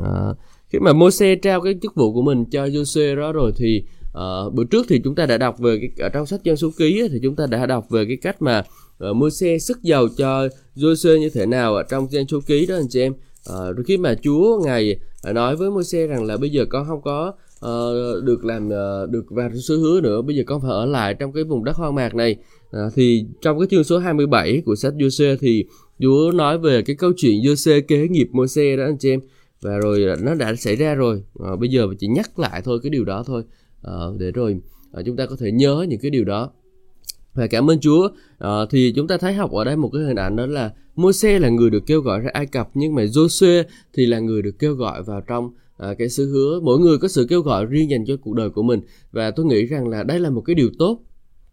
À, 0.04 0.34
khi 0.68 0.78
mà 0.78 0.92
Môi-se 0.92 1.36
trao 1.36 1.60
cái 1.60 1.74
chức 1.82 1.94
vụ 1.94 2.12
của 2.12 2.22
mình 2.22 2.44
cho 2.44 2.66
Joshua 2.66 3.16
đó 3.16 3.32
rồi 3.32 3.52
thì 3.56 3.84
uh, 4.18 4.54
bữa 4.54 4.64
trước 4.64 4.86
thì 4.88 5.00
chúng 5.04 5.14
ta 5.14 5.26
đã 5.26 5.38
đọc 5.38 5.58
về 5.58 5.78
cái, 5.80 6.06
ở 6.06 6.08
trong 6.08 6.26
sách 6.26 6.42
dân 6.42 6.56
số 6.56 6.70
ký 6.78 7.08
thì 7.12 7.18
chúng 7.22 7.36
ta 7.36 7.46
đã 7.46 7.66
đọc 7.66 7.90
về 7.90 8.04
cái 8.04 8.16
cách 8.16 8.42
mà 8.42 8.62
uh, 9.10 9.16
Môi-se 9.16 9.58
sức 9.58 9.82
giàu 9.82 10.08
cho 10.16 10.48
Joshua 10.76 11.18
như 11.18 11.30
thế 11.30 11.46
nào 11.46 11.74
ở 11.74 11.82
trong 11.82 12.12
dân 12.12 12.28
số 12.28 12.40
ký 12.46 12.66
đó 12.66 12.74
anh 12.74 12.88
chị 12.88 13.00
em. 13.00 13.12
À, 13.50 13.56
khi 13.86 13.96
mà 13.96 14.14
Chúa 14.22 14.60
ngài 14.64 14.96
à, 15.22 15.32
nói 15.32 15.56
với 15.56 15.70
Môi-se 15.70 16.06
rằng 16.06 16.24
là 16.24 16.36
bây 16.36 16.50
giờ 16.50 16.64
con 16.70 16.86
không 16.86 17.02
có 17.02 17.32
uh, 17.64 18.24
được 18.24 18.44
làm 18.44 18.68
uh, 18.68 19.10
được 19.10 19.24
vào 19.30 19.50
xứ 19.54 19.78
hứa 19.78 20.00
nữa 20.00 20.22
bây 20.22 20.36
giờ 20.36 20.42
con 20.46 20.60
phải 20.60 20.70
ở 20.70 20.86
lại 20.86 21.14
trong 21.14 21.32
cái 21.32 21.44
vùng 21.44 21.64
đất 21.64 21.76
hoang 21.76 21.94
mạc 21.94 22.14
này. 22.14 22.36
À, 22.72 22.80
thì 22.94 23.26
trong 23.40 23.58
cái 23.58 23.68
chương 23.70 23.84
số 23.84 23.98
27 23.98 24.62
của 24.66 24.76
sách 24.76 24.94
Giô-se 24.98 25.36
thì 25.40 25.64
Chúa 26.00 26.32
nói 26.34 26.58
về 26.58 26.82
cái 26.82 26.96
câu 26.96 27.12
chuyện 27.16 27.40
Giô-se 27.40 27.80
kế 27.80 28.08
nghiệp 28.08 28.28
Môi-se 28.32 28.76
đó 28.76 28.84
anh 28.84 28.98
chị 28.98 29.10
em. 29.10 29.20
Và 29.62 29.78
rồi 29.78 30.06
nó 30.22 30.34
đã 30.34 30.54
xảy 30.54 30.76
ra 30.76 30.94
rồi. 30.94 31.22
À, 31.44 31.56
bây 31.56 31.68
giờ 31.68 31.86
chỉ 31.98 32.06
nhắc 32.06 32.38
lại 32.38 32.62
thôi 32.64 32.78
cái 32.82 32.90
điều 32.90 33.04
đó 33.04 33.24
thôi. 33.26 33.42
À, 33.82 33.92
để 34.18 34.30
rồi 34.30 34.60
à, 34.92 35.02
chúng 35.06 35.16
ta 35.16 35.26
có 35.26 35.36
thể 35.36 35.52
nhớ 35.52 35.86
những 35.88 36.00
cái 36.00 36.10
điều 36.10 36.24
đó 36.24 36.50
và 37.36 37.46
cảm 37.46 37.70
ơn 37.70 37.80
Chúa. 37.80 38.08
À, 38.38 38.50
thì 38.70 38.92
chúng 38.96 39.08
ta 39.08 39.16
thấy 39.16 39.34
học 39.34 39.52
ở 39.52 39.64
đây 39.64 39.76
một 39.76 39.90
cái 39.92 40.02
hình 40.02 40.16
ảnh 40.16 40.36
đó 40.36 40.46
là 40.46 40.70
Môi-se 40.96 41.38
là 41.38 41.48
người 41.48 41.70
được 41.70 41.86
kêu 41.86 42.00
gọi 42.00 42.20
ra 42.20 42.30
Ai 42.32 42.46
Cập 42.46 42.70
nhưng 42.74 42.94
mà 42.94 43.04
Joshua 43.04 43.64
thì 43.94 44.06
là 44.06 44.18
người 44.18 44.42
được 44.42 44.58
kêu 44.58 44.74
gọi 44.74 45.02
vào 45.02 45.20
trong 45.20 45.50
à, 45.76 45.94
cái 45.98 46.08
sứ 46.08 46.26
hứa. 46.26 46.60
Mỗi 46.60 46.78
người 46.78 46.98
có 46.98 47.08
sự 47.08 47.26
kêu 47.28 47.40
gọi 47.40 47.66
riêng 47.66 47.90
dành 47.90 48.04
cho 48.06 48.16
cuộc 48.16 48.34
đời 48.34 48.50
của 48.50 48.62
mình. 48.62 48.80
Và 49.12 49.30
tôi 49.30 49.46
nghĩ 49.46 49.66
rằng 49.66 49.88
là 49.88 50.02
đây 50.02 50.20
là 50.20 50.30
một 50.30 50.40
cái 50.40 50.54
điều 50.54 50.70
tốt. 50.78 51.00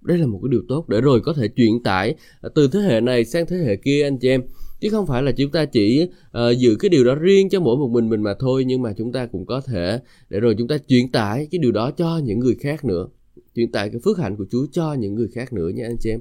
Đây 0.02 0.18
là 0.18 0.26
một 0.26 0.40
cái 0.44 0.50
điều 0.52 0.62
tốt 0.68 0.90
để 0.90 1.02
rồi 1.02 1.22
có 1.22 1.34
thể 1.34 1.50
truyền 1.56 1.84
tải 1.84 2.16
ờ, 2.42 2.50
từ 2.56 2.68
thế 2.68 2.80
hệ 2.80 3.02
này 3.02 3.26
sang 3.26 3.46
thế 3.46 3.58
hệ 3.58 3.76
kia 3.76 4.04
anh 4.04 4.18
chị 4.18 4.30
em. 4.30 4.42
Chứ 4.82 4.90
không 4.90 5.08
phải 5.08 5.24
là 5.24 5.32
chúng 5.32 5.52
ta 5.52 5.66
chỉ 5.66 6.08
uh, 6.28 6.58
giữ 6.58 6.76
cái 6.76 6.90
điều 6.90 7.04
đó 7.04 7.16
riêng 7.16 7.50
cho 7.50 7.60
mỗi 7.60 7.78
một 7.78 7.88
mình 7.88 8.10
mình 8.10 8.24
mà 8.24 8.34
thôi 8.40 8.64
nhưng 8.68 8.82
mà 8.82 8.94
chúng 8.98 9.12
ta 9.12 9.26
cũng 9.26 9.46
có 9.46 9.62
thể 9.62 10.00
để 10.30 10.40
rồi 10.40 10.56
chúng 10.58 10.68
ta 10.68 10.78
truyền 10.88 11.12
tải 11.12 11.48
cái 11.52 11.60
điều 11.60 11.72
đó 11.72 11.92
cho 11.92 12.22
những 12.24 12.40
người 12.40 12.56
khác 12.62 12.86
nữa 12.86 13.08
truyền 13.56 13.72
tải 13.72 13.90
cái 13.90 14.00
phước 14.04 14.18
hạnh 14.18 14.36
của 14.36 14.46
Chúa 14.52 14.66
cho 14.72 14.94
những 14.94 15.16
người 15.16 15.28
khác 15.34 15.54
nữa 15.54 15.70
nha 15.70 15.86
anh 15.86 15.98
chị 16.00 16.10
em. 16.10 16.20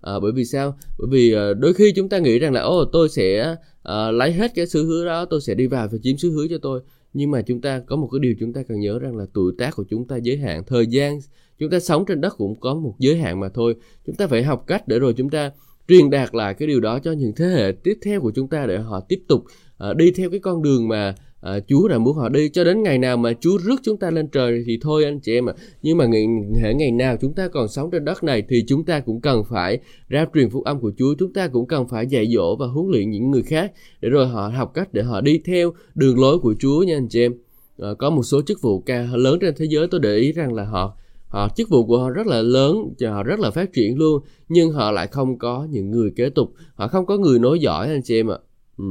À, 0.00 0.12
bởi 0.22 0.32
vì 0.32 0.44
sao? 0.44 0.78
Bởi 0.98 1.08
vì 1.10 1.34
à, 1.34 1.54
đôi 1.58 1.74
khi 1.74 1.92
chúng 1.96 2.08
ta 2.08 2.18
nghĩ 2.18 2.38
rằng 2.38 2.52
là 2.52 2.60
ô 2.60 2.84
tôi 2.92 3.08
sẽ 3.08 3.56
à, 3.82 4.10
lấy 4.10 4.32
hết 4.32 4.52
cái 4.54 4.66
sứ 4.66 4.84
hứa 4.86 5.06
đó 5.06 5.24
tôi 5.24 5.40
sẽ 5.40 5.54
đi 5.54 5.66
vào 5.66 5.88
và 5.92 5.98
chiếm 6.02 6.16
sứ 6.16 6.30
hứa 6.30 6.46
cho 6.50 6.58
tôi. 6.62 6.80
Nhưng 7.14 7.30
mà 7.30 7.42
chúng 7.42 7.60
ta 7.60 7.80
có 7.86 7.96
một 7.96 8.08
cái 8.12 8.18
điều 8.18 8.34
chúng 8.40 8.52
ta 8.52 8.62
cần 8.62 8.80
nhớ 8.80 8.98
rằng 8.98 9.16
là 9.16 9.26
tuổi 9.34 9.52
tác 9.58 9.76
của 9.76 9.84
chúng 9.90 10.06
ta 10.06 10.16
giới 10.16 10.36
hạn 10.36 10.62
thời 10.66 10.86
gian 10.86 11.18
chúng 11.58 11.70
ta 11.70 11.80
sống 11.80 12.04
trên 12.04 12.20
đất 12.20 12.34
cũng 12.36 12.60
có 12.60 12.74
một 12.74 12.94
giới 12.98 13.16
hạn 13.16 13.40
mà 13.40 13.48
thôi. 13.48 13.74
Chúng 14.06 14.16
ta 14.16 14.26
phải 14.26 14.42
học 14.42 14.64
cách 14.66 14.88
để 14.88 14.98
rồi 14.98 15.14
chúng 15.16 15.30
ta 15.30 15.50
truyền 15.88 16.10
đạt 16.10 16.34
lại 16.34 16.54
cái 16.54 16.68
điều 16.68 16.80
đó 16.80 16.98
cho 16.98 17.12
những 17.12 17.32
thế 17.36 17.46
hệ 17.46 17.72
tiếp 17.84 17.98
theo 18.02 18.20
của 18.20 18.32
chúng 18.34 18.48
ta 18.48 18.66
để 18.66 18.78
họ 18.78 19.00
tiếp 19.08 19.22
tục 19.28 19.44
à, 19.78 19.94
đi 19.94 20.10
theo 20.10 20.30
cái 20.30 20.40
con 20.40 20.62
đường 20.62 20.88
mà 20.88 21.14
à, 21.42 21.60
Chúa 21.68 21.88
đã 21.88 21.98
muốn 21.98 22.16
họ 22.16 22.28
đi 22.28 22.48
cho 22.48 22.64
đến 22.64 22.82
ngày 22.82 22.98
nào 22.98 23.16
mà 23.16 23.32
Chúa 23.40 23.58
rước 23.58 23.76
chúng 23.82 23.96
ta 23.96 24.10
lên 24.10 24.28
trời 24.28 24.64
thì 24.66 24.78
thôi 24.82 25.04
anh 25.04 25.20
chị 25.20 25.34
em 25.34 25.48
ạ. 25.48 25.54
À. 25.56 25.62
Nhưng 25.82 25.98
mà 25.98 26.06
ngày, 26.06 26.26
ngày 26.74 26.90
nào 26.90 27.16
chúng 27.20 27.34
ta 27.34 27.48
còn 27.48 27.68
sống 27.68 27.90
trên 27.90 28.04
đất 28.04 28.24
này 28.24 28.42
thì 28.48 28.64
chúng 28.68 28.84
ta 28.84 29.00
cũng 29.00 29.20
cần 29.20 29.42
phải 29.48 29.78
ra 30.08 30.26
truyền 30.34 30.50
phúc 30.50 30.64
âm 30.64 30.80
của 30.80 30.92
Chúa. 30.98 31.14
Chúng 31.18 31.32
ta 31.32 31.48
cũng 31.48 31.66
cần 31.66 31.88
phải 31.88 32.06
dạy 32.06 32.26
dỗ 32.34 32.56
và 32.56 32.66
huấn 32.66 32.86
luyện 32.90 33.10
những 33.10 33.30
người 33.30 33.42
khác 33.42 33.72
để 34.00 34.08
rồi 34.08 34.26
họ 34.26 34.48
học 34.48 34.70
cách 34.74 34.92
để 34.92 35.02
họ 35.02 35.20
đi 35.20 35.40
theo 35.44 35.72
đường 35.94 36.20
lối 36.20 36.38
của 36.38 36.54
Chúa 36.58 36.82
nha 36.82 36.96
anh 36.96 37.08
chị 37.08 37.20
em. 37.20 37.34
À, 37.78 37.88
có 37.98 38.10
một 38.10 38.22
số 38.22 38.42
chức 38.42 38.62
vụ 38.62 38.80
ca 38.80 39.06
lớn 39.12 39.38
trên 39.40 39.54
thế 39.56 39.66
giới 39.68 39.86
tôi 39.86 40.00
để 40.00 40.16
ý 40.16 40.32
rằng 40.32 40.54
là 40.54 40.64
họ 40.64 40.96
họ 41.28 41.48
chức 41.56 41.68
vụ 41.68 41.86
của 41.86 41.98
họ 41.98 42.10
rất 42.10 42.26
là 42.26 42.42
lớn 42.42 42.94
và 43.00 43.10
họ 43.10 43.22
rất 43.22 43.40
là 43.40 43.50
phát 43.50 43.72
triển 43.72 43.98
luôn 43.98 44.22
nhưng 44.48 44.72
họ 44.72 44.90
lại 44.90 45.06
không 45.06 45.38
có 45.38 45.66
những 45.70 45.90
người 45.90 46.10
kế 46.16 46.30
tục 46.30 46.52
họ 46.74 46.88
không 46.88 47.06
có 47.06 47.18
người 47.18 47.38
nối 47.38 47.60
dõi 47.60 47.88
anh 47.88 48.02
chị 48.02 48.20
em 48.20 48.30
ạ 48.30 48.38
ừ 48.78 48.84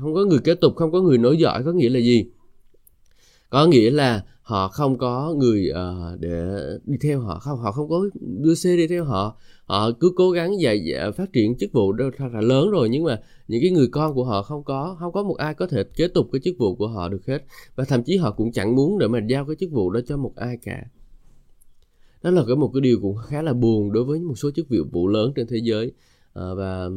không 0.00 0.14
có 0.14 0.24
người 0.24 0.38
kế 0.38 0.54
tục 0.54 0.76
không 0.76 0.92
có 0.92 1.00
người 1.00 1.18
nối 1.18 1.36
dõi 1.36 1.62
có 1.64 1.72
nghĩa 1.72 1.88
là 1.88 1.98
gì? 1.98 2.26
Có 3.50 3.66
nghĩa 3.66 3.90
là 3.90 4.24
họ 4.42 4.68
không 4.68 4.98
có 4.98 5.34
người 5.36 5.70
uh, 5.70 6.20
để 6.20 6.46
đi 6.84 6.96
theo 7.00 7.20
họ 7.20 7.38
không 7.38 7.58
họ 7.58 7.72
không 7.72 7.88
có 7.88 8.04
đưa 8.18 8.54
xe 8.54 8.76
đi 8.76 8.86
theo 8.86 9.04
họ. 9.04 9.36
Họ 9.64 9.90
cứ 10.00 10.12
cố 10.16 10.30
gắng 10.30 10.60
dạy, 10.60 10.84
dạy 10.84 11.12
phát 11.12 11.32
triển 11.32 11.58
chức 11.58 11.72
vụ 11.72 11.92
rất 11.92 12.20
là 12.20 12.40
lớn 12.40 12.70
rồi 12.70 12.88
nhưng 12.88 13.04
mà 13.04 13.20
những 13.48 13.62
cái 13.62 13.70
người 13.70 13.88
con 13.92 14.14
của 14.14 14.24
họ 14.24 14.42
không 14.42 14.64
có 14.64 14.96
không 15.00 15.12
có 15.12 15.22
một 15.22 15.36
ai 15.38 15.54
có 15.54 15.66
thể 15.66 15.84
kế 15.84 16.08
tục 16.08 16.28
cái 16.32 16.40
chức 16.44 16.54
vụ 16.58 16.74
của 16.74 16.88
họ 16.88 17.08
được 17.08 17.26
hết. 17.26 17.44
Và 17.76 17.84
thậm 17.84 18.02
chí 18.02 18.16
họ 18.16 18.30
cũng 18.30 18.52
chẳng 18.52 18.76
muốn 18.76 18.98
để 18.98 19.08
mà 19.08 19.18
giao 19.28 19.46
cái 19.46 19.56
chức 19.56 19.70
vụ 19.72 19.90
đó 19.90 20.00
cho 20.06 20.16
một 20.16 20.32
ai 20.36 20.58
cả. 20.62 20.84
Đó 22.22 22.30
là 22.30 22.42
cái 22.46 22.56
một 22.56 22.70
cái 22.74 22.80
điều 22.80 23.00
cũng 23.02 23.16
khá 23.26 23.42
là 23.42 23.52
buồn 23.52 23.92
đối 23.92 24.04
với 24.04 24.20
một 24.20 24.34
số 24.34 24.50
chức 24.50 24.66
vụ 24.92 25.08
lớn 25.08 25.32
trên 25.36 25.46
thế 25.46 25.58
giới. 25.62 25.92
À, 26.34 26.54
và 26.56 26.88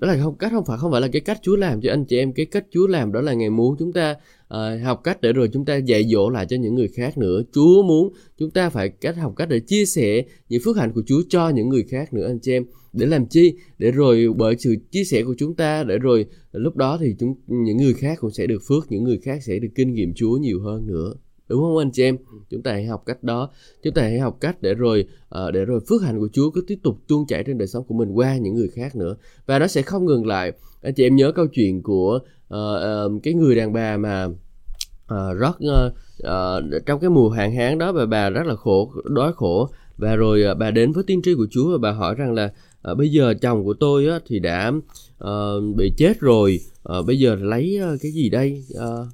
đó 0.00 0.08
là 0.08 0.18
không 0.22 0.36
cách 0.38 0.52
không 0.52 0.64
phải 0.64 0.78
không 0.78 0.92
phải 0.92 1.00
là 1.00 1.08
cái 1.08 1.20
cách 1.20 1.38
Chúa 1.42 1.56
làm 1.56 1.80
cho 1.80 1.90
anh 1.90 2.04
chị 2.04 2.18
em 2.18 2.32
cái 2.32 2.46
cách 2.46 2.66
Chúa 2.70 2.86
làm 2.86 3.12
đó 3.12 3.20
là 3.20 3.32
ngày 3.32 3.50
muốn 3.50 3.76
chúng 3.78 3.92
ta 3.92 4.16
uh, 4.54 4.82
học 4.84 5.00
cách 5.04 5.20
để 5.20 5.32
rồi 5.32 5.48
chúng 5.52 5.64
ta 5.64 5.76
dạy 5.76 6.04
dỗ 6.12 6.30
lại 6.30 6.46
cho 6.46 6.56
những 6.56 6.74
người 6.74 6.88
khác 6.88 7.18
nữa. 7.18 7.42
Chúa 7.52 7.82
muốn 7.82 8.12
chúng 8.38 8.50
ta 8.50 8.70
phải 8.70 8.88
cách 8.88 9.16
học 9.16 9.32
cách 9.36 9.48
để 9.48 9.60
chia 9.60 9.84
sẻ 9.84 10.22
những 10.48 10.62
phước 10.64 10.76
hạnh 10.76 10.92
của 10.92 11.02
Chúa 11.06 11.22
cho 11.28 11.48
những 11.48 11.68
người 11.68 11.84
khác 11.90 12.14
nữa 12.14 12.26
anh 12.26 12.38
chị 12.42 12.52
em. 12.52 12.64
Để 12.92 13.06
làm 13.06 13.26
chi? 13.26 13.54
Để 13.78 13.90
rồi 13.90 14.28
bởi 14.36 14.56
sự 14.58 14.76
chia 14.90 15.04
sẻ 15.04 15.22
của 15.22 15.34
chúng 15.38 15.54
ta 15.54 15.84
để 15.84 15.98
rồi 15.98 16.26
lúc 16.52 16.76
đó 16.76 16.98
thì 17.00 17.14
chúng 17.18 17.34
những 17.46 17.76
người 17.76 17.94
khác 17.94 18.18
cũng 18.20 18.30
sẽ 18.30 18.46
được 18.46 18.62
phước 18.68 18.92
những 18.92 19.04
người 19.04 19.18
khác 19.18 19.42
sẽ 19.42 19.58
được 19.58 19.68
kinh 19.74 19.94
nghiệm 19.94 20.14
Chúa 20.14 20.36
nhiều 20.36 20.60
hơn 20.60 20.86
nữa 20.86 21.14
đúng 21.50 21.60
không 21.60 21.76
anh 21.76 21.90
chị 21.90 22.02
em? 22.02 22.16
Chúng 22.50 22.62
ta 22.62 22.72
hãy 22.72 22.86
học 22.86 23.02
cách 23.06 23.22
đó. 23.22 23.50
Chúng 23.82 23.94
ta 23.94 24.02
hãy 24.02 24.18
học 24.18 24.36
cách 24.40 24.62
để 24.62 24.74
rồi 24.74 25.04
uh, 25.46 25.52
để 25.52 25.64
rồi 25.64 25.80
phước 25.88 26.02
hạnh 26.02 26.18
của 26.18 26.28
Chúa 26.32 26.50
cứ 26.50 26.64
tiếp 26.66 26.78
tục 26.82 26.98
tuôn 27.08 27.26
chảy 27.26 27.44
trên 27.44 27.58
đời 27.58 27.68
sống 27.68 27.84
của 27.84 27.94
mình 27.94 28.12
qua 28.12 28.36
những 28.36 28.54
người 28.54 28.68
khác 28.68 28.96
nữa. 28.96 29.16
Và 29.46 29.58
nó 29.58 29.66
sẽ 29.66 29.82
không 29.82 30.06
ngừng 30.06 30.26
lại. 30.26 30.52
Anh 30.82 30.94
chị 30.94 31.06
em 31.06 31.16
nhớ 31.16 31.32
câu 31.32 31.46
chuyện 31.46 31.82
của 31.82 32.18
uh, 32.54 32.58
uh, 33.16 33.22
cái 33.22 33.34
người 33.34 33.54
đàn 33.54 33.72
bà 33.72 33.96
mà 33.96 34.24
uh, 34.24 35.38
rất 35.38 35.58
uh, 35.58 35.92
uh, 36.22 36.86
trong 36.86 37.00
cái 37.00 37.10
mùa 37.10 37.30
hạn 37.30 37.54
hán 37.54 37.78
đó 37.78 37.92
và 37.92 38.06
bà 38.06 38.30
rất 38.30 38.46
là 38.46 38.54
khổ 38.54 38.92
đói 39.04 39.32
khổ. 39.32 39.68
Và 39.96 40.16
rồi 40.16 40.44
uh, 40.50 40.58
bà 40.58 40.70
đến 40.70 40.92
với 40.92 41.04
tiên 41.06 41.22
tri 41.22 41.34
của 41.34 41.46
Chúa 41.50 41.72
và 41.72 41.78
bà 41.78 41.92
hỏi 41.92 42.14
rằng 42.14 42.34
là 42.34 42.52
uh, 42.90 42.98
bây 42.98 43.08
giờ 43.08 43.34
chồng 43.40 43.64
của 43.64 43.74
tôi 43.74 44.06
uh, 44.16 44.22
thì 44.26 44.38
đã 44.38 44.72
uh, 45.24 45.76
bị 45.76 45.92
chết 45.96 46.20
rồi. 46.20 46.60
Uh, 46.98 47.06
bây 47.06 47.18
giờ 47.18 47.34
lấy 47.34 47.80
uh, 47.94 48.00
cái 48.02 48.12
gì 48.12 48.30
đây? 48.30 48.64
Uh, 48.74 49.06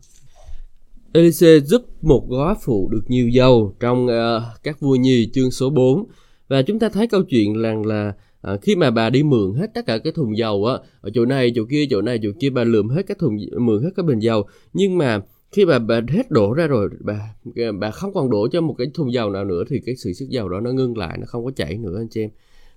Elise 1.17 1.61
giúp 1.61 1.83
một 2.03 2.29
góa 2.29 2.55
phụ 2.65 2.89
được 2.93 3.03
nhiều 3.09 3.29
dầu 3.29 3.75
trong 3.81 4.07
uh, 4.07 4.43
các 4.63 4.81
vua 4.81 4.95
nhì 4.95 5.31
chương 5.33 5.51
số 5.51 5.71
4 5.71 6.05
và 6.49 6.63
chúng 6.63 6.79
ta 6.79 6.89
thấy 6.89 7.07
câu 7.07 7.23
chuyện 7.23 7.63
rằng 7.63 7.87
là 7.87 8.15
à, 8.43 8.57
khi 8.63 8.77
mà 8.77 8.91
bà 8.91 9.11
đi 9.11 9.23
mượn 9.23 9.55
hết 9.55 9.67
tất 9.75 9.87
cả 9.87 9.99
cái 9.99 10.13
thùng 10.13 10.37
dầu 10.37 10.65
á 10.65 10.75
ở 11.01 11.11
chỗ 11.15 11.25
này 11.25 11.53
chỗ 11.55 11.65
kia 11.71 11.87
chỗ 11.91 12.03
này 12.03 12.19
chỗ 12.23 12.31
kia 12.41 12.51
bà 12.51 12.65
lượm 12.65 12.89
hết 12.89 13.07
các 13.07 13.19
thùng 13.19 13.37
mượn 13.59 13.83
hết 13.83 13.91
các 13.97 14.05
bình 14.05 14.19
dầu. 14.19 14.47
Nhưng 14.73 14.99
mà 14.99 15.21
khi 15.53 15.65
bà 15.65 15.79
bà 15.79 16.01
hết 16.09 16.31
đổ 16.31 16.53
ra 16.53 16.67
rồi 16.67 16.89
bà 17.01 17.35
ờ, 17.57 17.73
bà 17.73 17.91
không 17.91 18.15
còn 18.15 18.31
đổ 18.31 18.49
cho 18.53 18.61
một 18.61 18.75
cái 18.79 18.87
thùng 18.95 19.13
dầu 19.13 19.31
nào 19.31 19.45
nữa 19.45 19.65
thì 19.69 19.81
cái 19.87 19.97
sự 19.97 20.13
sức 20.13 20.27
dầu 20.29 20.49
đó 20.49 20.61
nó 20.61 20.73
ngưng 20.73 20.99
lại 20.99 21.19
nó 21.21 21.27
không 21.27 21.45
có 21.45 21.51
chảy 21.57 21.79
nữa 21.79 21.99
anh 21.99 22.09
chị 22.09 22.21
em. 22.21 22.31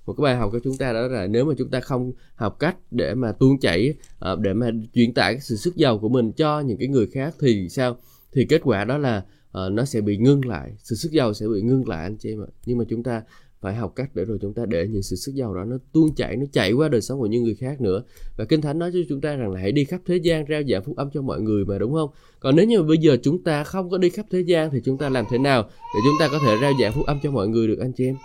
Một 0.05 0.13
cái 0.17 0.23
bài 0.23 0.35
học 0.35 0.49
của 0.51 0.59
chúng 0.63 0.77
ta 0.77 0.93
đó 0.93 1.07
là 1.07 1.27
nếu 1.27 1.45
mà 1.45 1.53
chúng 1.57 1.69
ta 1.69 1.79
không 1.79 2.11
học 2.35 2.59
cách 2.59 2.75
để 2.91 3.15
mà 3.15 3.31
tuôn 3.31 3.59
chảy 3.59 3.93
để 4.39 4.53
mà 4.53 4.71
chuyển 4.93 5.13
tải 5.13 5.33
cái 5.33 5.41
sự 5.41 5.55
sức 5.55 5.75
dầu 5.75 5.99
của 5.99 6.09
mình 6.09 6.31
cho 6.31 6.59
những 6.59 6.77
cái 6.77 6.87
người 6.87 7.07
khác 7.07 7.35
thì 7.39 7.69
sao? 7.69 7.97
Thì 8.33 8.45
kết 8.49 8.61
quả 8.63 8.85
đó 8.85 8.97
là 8.97 9.17
uh, 9.17 9.71
nó 9.71 9.85
sẽ 9.85 10.01
bị 10.01 10.17
ngưng 10.17 10.45
lại 10.45 10.71
sự 10.77 10.95
sức 10.95 11.11
giàu 11.11 11.33
sẽ 11.33 11.47
bị 11.47 11.61
ngưng 11.61 11.87
lại 11.87 12.03
anh 12.03 12.17
chị 12.17 12.29
em 12.29 12.43
ạ. 12.43 12.49
Nhưng 12.65 12.77
mà 12.77 12.83
chúng 12.89 13.03
ta 13.03 13.21
phải 13.61 13.75
học 13.75 13.93
cách 13.95 14.09
để 14.13 14.25
rồi 14.25 14.37
chúng 14.41 14.53
ta 14.53 14.65
để 14.65 14.87
những 14.87 15.03
sự 15.03 15.15
sức 15.15 15.31
giàu 15.35 15.55
đó 15.55 15.63
nó 15.63 15.77
tuôn 15.93 16.15
chảy 16.15 16.35
nó 16.35 16.45
chạy 16.51 16.71
qua 16.71 16.89
đời 16.89 17.01
sống 17.01 17.19
của 17.19 17.25
những 17.25 17.43
người 17.43 17.55
khác 17.55 17.81
nữa. 17.81 18.03
Và 18.37 18.45
kinh 18.45 18.61
thánh 18.61 18.79
nói 18.79 18.91
cho 18.93 18.99
chúng 19.09 19.21
ta 19.21 19.35
rằng 19.35 19.51
là 19.51 19.59
hãy 19.61 19.71
đi 19.71 19.85
khắp 19.85 20.01
thế 20.05 20.17
gian 20.17 20.45
rao 20.49 20.61
giảng 20.69 20.83
phúc 20.83 20.97
âm 20.97 21.09
cho 21.13 21.21
mọi 21.21 21.41
người 21.41 21.65
mà 21.65 21.77
đúng 21.77 21.93
không? 21.93 22.09
Còn 22.39 22.55
nếu 22.55 22.65
như 22.65 22.83
bây 22.83 22.97
giờ 22.97 23.17
chúng 23.23 23.43
ta 23.43 23.63
không 23.63 23.89
có 23.89 23.97
đi 23.97 24.09
khắp 24.09 24.25
thế 24.31 24.39
gian 24.39 24.69
thì 24.71 24.81
chúng 24.85 24.97
ta 24.97 25.09
làm 25.09 25.25
thế 25.29 25.37
nào 25.37 25.63
để 25.63 25.99
chúng 26.03 26.15
ta 26.19 26.27
có 26.31 26.39
thể 26.45 26.57
rao 26.61 26.71
giảng 26.81 26.93
phúc 26.93 27.05
âm 27.05 27.19
cho 27.23 27.31
mọi 27.31 27.47
người 27.47 27.67
được 27.67 27.79
anh 27.79 27.91
chị 27.93 28.05
em? 28.05 28.15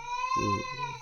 Ừ, 0.41 0.47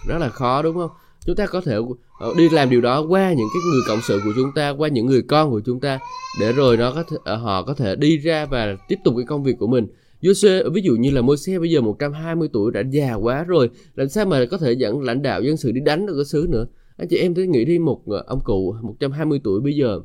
rất 0.07 0.17
là 0.17 0.29
khó 0.29 0.61
đúng 0.61 0.75
không? 0.75 0.91
Chúng 1.25 1.35
ta 1.35 1.45
có 1.45 1.61
thể 1.61 1.77
ờ, 2.19 2.33
đi 2.37 2.49
làm 2.49 2.69
điều 2.69 2.81
đó 2.81 3.01
qua 3.01 3.33
những 3.33 3.47
cái 3.53 3.61
người 3.71 3.81
cộng 3.87 3.99
sự 4.07 4.21
của 4.25 4.31
chúng 4.35 4.51
ta 4.55 4.69
qua 4.69 4.89
những 4.89 5.05
người 5.05 5.21
con 5.21 5.51
của 5.51 5.61
chúng 5.65 5.79
ta 5.79 5.99
để 6.39 6.51
rồi 6.51 6.77
nó 6.77 6.91
có 6.91 7.03
thể, 7.03 7.17
ờ, 7.23 7.35
họ 7.35 7.63
có 7.63 7.73
thể 7.73 7.95
đi 7.95 8.17
ra 8.17 8.45
và 8.45 8.77
tiếp 8.87 8.99
tục 9.03 9.13
cái 9.17 9.25
công 9.25 9.43
việc 9.43 9.55
của 9.59 9.67
mình. 9.67 9.87
Jose, 10.21 10.69
ví 10.71 10.81
dụ 10.81 10.95
như 10.95 11.11
là 11.11 11.21
Moses 11.21 11.59
bây 11.59 11.69
giờ 11.69 11.81
120 11.81 12.49
tuổi 12.53 12.71
đã 12.71 12.83
già 12.91 13.13
quá 13.13 13.43
rồi 13.43 13.69
làm 13.95 14.09
sao 14.09 14.25
mà 14.25 14.45
có 14.45 14.57
thể 14.57 14.73
dẫn 14.73 15.01
lãnh 15.01 15.21
đạo 15.21 15.41
dân 15.41 15.57
sự 15.57 15.71
đi 15.71 15.81
đánh 15.81 16.05
được 16.05 16.13
cái 16.15 16.25
xứ 16.25 16.47
nữa? 16.49 16.65
Anh 16.97 17.07
chị 17.07 17.17
em 17.17 17.33
thấy 17.33 17.47
nghĩ 17.47 17.65
đi 17.65 17.79
một 17.79 18.01
ờ, 18.07 18.23
ông 18.27 18.39
cụ 18.43 18.75
120 18.81 19.41
tuổi 19.43 19.59
bây 19.61 19.75
giờ. 19.75 19.99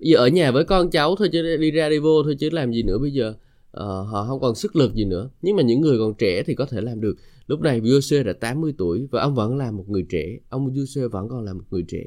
Bây 0.00 0.08
giờ 0.08 0.18
ở 0.18 0.28
nhà 0.28 0.50
với 0.50 0.64
con 0.64 0.90
cháu 0.90 1.16
thôi 1.16 1.28
chứ 1.32 1.56
đi 1.56 1.70
ra 1.70 1.88
đi 1.88 1.98
vô 1.98 2.22
thôi 2.22 2.36
chứ 2.38 2.50
làm 2.52 2.72
gì 2.72 2.82
nữa 2.82 2.98
bây 2.98 3.12
giờ. 3.12 3.34
Uh, 3.76 3.82
họ 3.82 4.24
không 4.28 4.40
còn 4.40 4.54
sức 4.54 4.76
lực 4.76 4.94
gì 4.94 5.04
nữa. 5.04 5.30
Nhưng 5.42 5.56
mà 5.56 5.62
những 5.62 5.80
người 5.80 5.98
còn 5.98 6.14
trẻ 6.14 6.42
thì 6.42 6.54
có 6.54 6.66
thể 6.66 6.80
làm 6.80 7.00
được 7.00 7.14
lúc 7.46 7.60
này 7.60 7.80
Joshua 7.80 8.24
đã 8.24 8.32
80 8.32 8.74
tuổi 8.78 9.08
và 9.10 9.22
ông 9.22 9.34
vẫn 9.34 9.56
là 9.56 9.70
một 9.70 9.88
người 9.88 10.06
trẻ. 10.08 10.38
Ông 10.48 10.74
Joshua 10.74 11.08
vẫn 11.08 11.28
còn 11.28 11.44
là 11.44 11.52
một 11.52 11.64
người 11.70 11.82
trẻ. 11.88 12.04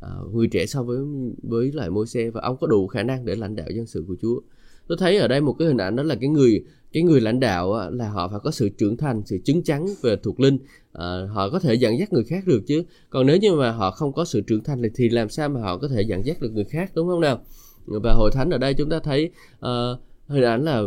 À, 0.00 0.10
người 0.32 0.48
trẻ 0.48 0.66
so 0.66 0.82
với 0.82 0.98
với 1.42 1.72
lại 1.72 1.90
Môi-se 1.90 2.30
và 2.30 2.40
ông 2.40 2.56
có 2.60 2.66
đủ 2.66 2.86
khả 2.86 3.02
năng 3.02 3.24
để 3.24 3.34
lãnh 3.34 3.56
đạo 3.56 3.66
dân 3.70 3.86
sự 3.86 4.04
của 4.08 4.16
Chúa. 4.22 4.40
Tôi 4.86 4.98
thấy 5.00 5.16
ở 5.16 5.28
đây 5.28 5.40
một 5.40 5.52
cái 5.58 5.68
hình 5.68 5.76
ảnh 5.76 5.96
đó 5.96 6.02
là 6.02 6.14
cái 6.14 6.28
người 6.28 6.64
cái 6.92 7.02
người 7.02 7.20
lãnh 7.20 7.40
đạo 7.40 7.90
là 7.90 8.08
họ 8.08 8.28
phải 8.28 8.40
có 8.42 8.50
sự 8.50 8.68
trưởng 8.68 8.96
thành 8.96 9.22
sự 9.26 9.38
chứng 9.44 9.62
chắn 9.62 9.86
về 10.02 10.16
thuộc 10.22 10.40
linh. 10.40 10.58
À, 10.92 11.26
họ 11.34 11.50
có 11.50 11.58
thể 11.58 11.74
dẫn 11.74 11.98
dắt 11.98 12.12
người 12.12 12.24
khác 12.24 12.46
được 12.46 12.62
chứ. 12.66 12.82
Còn 13.10 13.26
nếu 13.26 13.36
như 13.36 13.54
mà 13.54 13.70
họ 13.70 13.90
không 13.90 14.12
có 14.12 14.24
sự 14.24 14.40
trưởng 14.40 14.64
thành 14.64 14.82
thì 14.94 15.08
làm 15.08 15.28
sao 15.28 15.48
mà 15.48 15.60
họ 15.60 15.78
có 15.78 15.88
thể 15.88 16.02
dẫn 16.02 16.26
dắt 16.26 16.40
được 16.40 16.52
người 16.52 16.64
khác 16.64 16.92
đúng 16.94 17.08
không 17.08 17.20
nào? 17.20 17.40
Và 17.86 18.14
hội 18.14 18.30
thánh 18.34 18.50
ở 18.50 18.58
đây 18.58 18.74
chúng 18.74 18.90
ta 18.90 19.00
thấy 19.00 19.30
uh, 19.58 20.00
hình 20.30 20.44
ảnh 20.44 20.64
là 20.64 20.82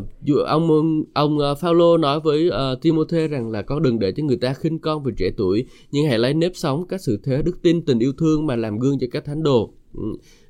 ông 0.46 0.70
ông 1.14 1.36
uh, 1.36 1.42
ờ, 1.42 1.56
Phaolô 1.56 1.98
nói 1.98 2.20
với 2.20 2.50
ờ, 2.50 2.72
uh, 2.72 2.82
Timothy 2.82 3.28
rằng 3.28 3.52
là 3.52 3.62
con 3.62 3.84
đừng 3.84 4.00
để 4.00 4.12
cho 4.12 4.24
người 4.24 4.38
ta 4.38 4.54
khinh 4.54 4.80
con 4.80 5.04
vì 5.04 5.14
trẻ 5.18 5.32
tuổi 5.38 5.66
nhưng 5.92 6.08
hãy 6.08 6.20
lấy 6.20 6.34
nếp 6.34 6.52
sống 6.56 6.88
các 6.88 7.02
sự 7.02 7.20
thế 7.24 7.42
đức 7.42 7.62
tin 7.62 7.86
tình 7.86 8.00
yêu 8.00 8.14
thương 8.18 8.46
mà 8.46 8.56
làm 8.56 8.80
gương 8.80 9.00
cho 9.00 9.08
các 9.12 9.26
thánh 9.26 9.44
đồ. 9.44 9.74
Ừ. 9.94 10.04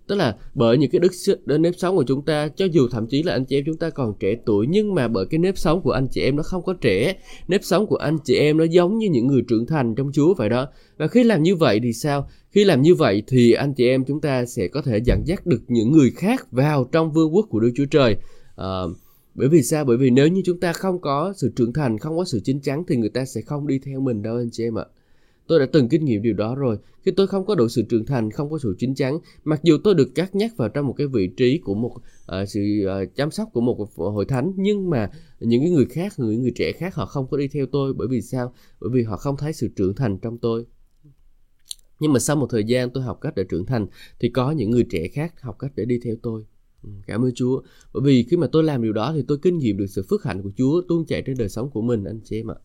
tức 0.08 0.16
là 0.16 0.36
bởi 0.54 0.78
những 0.78 0.92
cái 0.92 1.00
đức 1.00 1.12
đến 1.46 1.62
nếp 1.62 1.74
sống 1.78 1.96
của 1.96 2.04
chúng 2.04 2.26
ta 2.26 2.48
cho 2.48 2.66
dù 2.66 2.88
thậm 2.92 3.08
chí 3.08 3.24
là 3.24 3.34
anh 3.34 3.46
chị 3.46 3.58
em 3.58 3.64
chúng 3.66 3.78
ta 3.78 3.90
còn 3.90 4.14
trẻ 4.20 4.36
tuổi 4.46 4.68
nhưng 4.70 4.96
mà 4.96 5.08
bởi 5.08 5.26
cái 5.26 5.40
nếp 5.40 5.58
sống 5.58 5.82
của 5.82 5.92
anh 5.92 6.08
chị 6.12 6.22
em 6.22 6.36
nó 6.36 6.44
không 6.44 6.64
có 6.64 6.74
trẻ. 6.82 7.16
Nếp 7.48 7.64
sống 7.64 7.88
của 7.88 7.96
anh 7.96 8.18
chị 8.24 8.36
em 8.36 8.58
nó 8.58 8.64
giống 8.64 8.98
như 8.98 9.10
những 9.10 9.28
người 9.28 9.42
trưởng 9.48 9.66
thành 9.66 9.96
trong 9.96 10.12
Chúa 10.14 10.34
vậy 10.34 10.50
đó. 10.50 10.68
Và 10.98 11.08
khi 11.08 11.24
làm 11.24 11.44
như 11.44 11.56
vậy 11.56 11.80
thì 11.84 11.94
sao? 11.94 12.28
Khi 12.52 12.64
làm 12.64 12.82
như 12.82 12.96
vậy 12.96 13.24
thì 13.28 13.52
anh 13.52 13.74
chị 13.74 13.88
em 13.88 14.06
chúng 14.06 14.22
ta 14.22 14.46
sẽ 14.46 14.68
có 14.68 14.82
thể 14.82 15.00
dẫn 15.06 15.24
dắt 15.26 15.46
được 15.46 15.62
những 15.68 15.92
người 15.92 16.12
khác 16.12 16.52
vào 16.52 16.90
trong 16.92 17.12
vương 17.12 17.36
quốc 17.36 17.46
của 17.50 17.60
Đức 17.60 17.72
Chúa 17.76 17.86
Trời 17.92 18.18
à, 18.56 18.82
bởi 19.36 19.50
vì 19.50 19.64
sao? 19.64 19.86
Bởi 19.86 19.98
vì 19.98 20.10
nếu 20.10 20.28
như 20.28 20.42
chúng 20.46 20.60
ta 20.60 20.74
không 20.74 21.02
có 21.02 21.34
sự 21.38 21.52
trưởng 21.56 21.74
thành 21.74 21.98
không 21.98 22.18
có 22.18 22.26
sự 22.26 22.40
chín 22.44 22.62
chắn 22.62 22.84
thì 22.88 22.96
người 22.96 23.10
ta 23.10 23.26
sẽ 23.26 23.42
không 23.42 23.68
đi 23.68 23.80
theo 23.80 24.00
mình 24.00 24.22
đâu 24.22 24.38
anh 24.38 24.50
chị 24.52 24.64
em 24.64 24.78
ạ. 24.78 24.86
Tôi 25.48 25.60
đã 25.60 25.66
từng 25.72 25.90
kinh 25.90 26.06
nghiệm 26.06 26.22
điều 26.22 26.34
đó 26.34 26.56
rồi. 26.56 26.78
Khi 27.02 27.12
tôi 27.12 27.28
không 27.28 27.46
có 27.46 27.56
đủ 27.56 27.68
sự 27.68 27.82
trưởng 27.90 28.06
thành 28.06 28.32
không 28.32 28.50
có 28.50 28.58
sự 28.60 28.76
chín 28.80 28.96
chắn 28.96 29.20
mặc 29.44 29.60
dù 29.64 29.78
tôi 29.84 29.96
được 29.96 30.16
cắt 30.16 30.36
nhắc 30.36 30.58
vào 30.58 30.70
trong 30.70 30.88
một 30.88 30.94
cái 30.94 31.08
vị 31.08 31.28
trí 31.28 31.58
của 31.58 31.74
một 31.74 31.96
uh, 31.96 32.50
sự 32.50 32.62
uh, 33.04 33.16
chăm 33.16 33.32
sóc 33.32 33.50
của 33.54 33.62
một 33.62 33.90
hội 33.96 34.26
thánh 34.26 34.54
nhưng 34.56 34.90
mà 34.90 35.12
những 35.40 35.62
cái 35.62 35.72
người 35.72 35.86
khác 35.86 36.14
người 36.18 36.38
người 36.38 36.52
trẻ 36.56 36.72
khác 36.72 36.96
họ 36.96 37.06
không 37.06 37.28
có 37.28 37.38
đi 37.38 37.48
theo 37.48 37.66
tôi. 37.72 37.94
Bởi 37.94 38.08
vì 38.08 38.22
sao? 38.22 38.54
Bởi 38.82 38.90
vì 38.94 39.04
họ 39.04 39.18
không 39.18 39.38
thấy 39.38 39.54
sự 39.54 39.70
trưởng 39.76 39.96
thành 39.96 40.18
trong 40.18 40.38
tôi. 40.38 40.66
Nhưng 42.00 42.14
mà 42.14 42.20
sau 42.20 42.36
một 42.36 42.48
thời 42.50 42.64
gian 42.64 42.90
tôi 42.90 43.04
học 43.04 43.18
cách 43.22 43.34
để 43.36 43.44
trưởng 43.44 43.66
thành 43.66 43.88
thì 44.20 44.30
có 44.30 44.52
những 44.52 44.72
người 44.72 44.86
trẻ 44.90 45.08
khác 45.08 45.42
học 45.42 45.56
cách 45.60 45.72
để 45.76 45.86
đi 45.86 46.00
theo 46.04 46.16
tôi. 46.22 46.46
Ừ, 46.84 46.90
cảm 47.08 47.26
ơn 47.26 47.32
Chúa. 47.36 47.62
Bởi 47.94 48.04
vì 48.04 48.24
khi 48.24 48.38
mà 48.38 48.48
tôi 48.48 48.64
làm 48.64 48.84
điều 48.84 48.94
đó 48.94 49.14
thì 49.16 49.22
tôi 49.28 49.38
kinh 49.42 49.58
nghiệm 49.58 49.78
được 49.78 49.88
sự 49.88 50.04
phước 50.10 50.24
hạnh 50.24 50.42
của 50.44 50.52
Chúa 50.58 50.82
tuôn 50.88 51.06
chảy 51.06 51.22
trên 51.22 51.38
đời 51.38 51.50
sống 51.50 51.70
của 51.70 51.82
mình 51.82 52.04
anh 52.04 52.20
chị 52.24 52.40
em 52.40 52.52
ạ. 52.52 52.56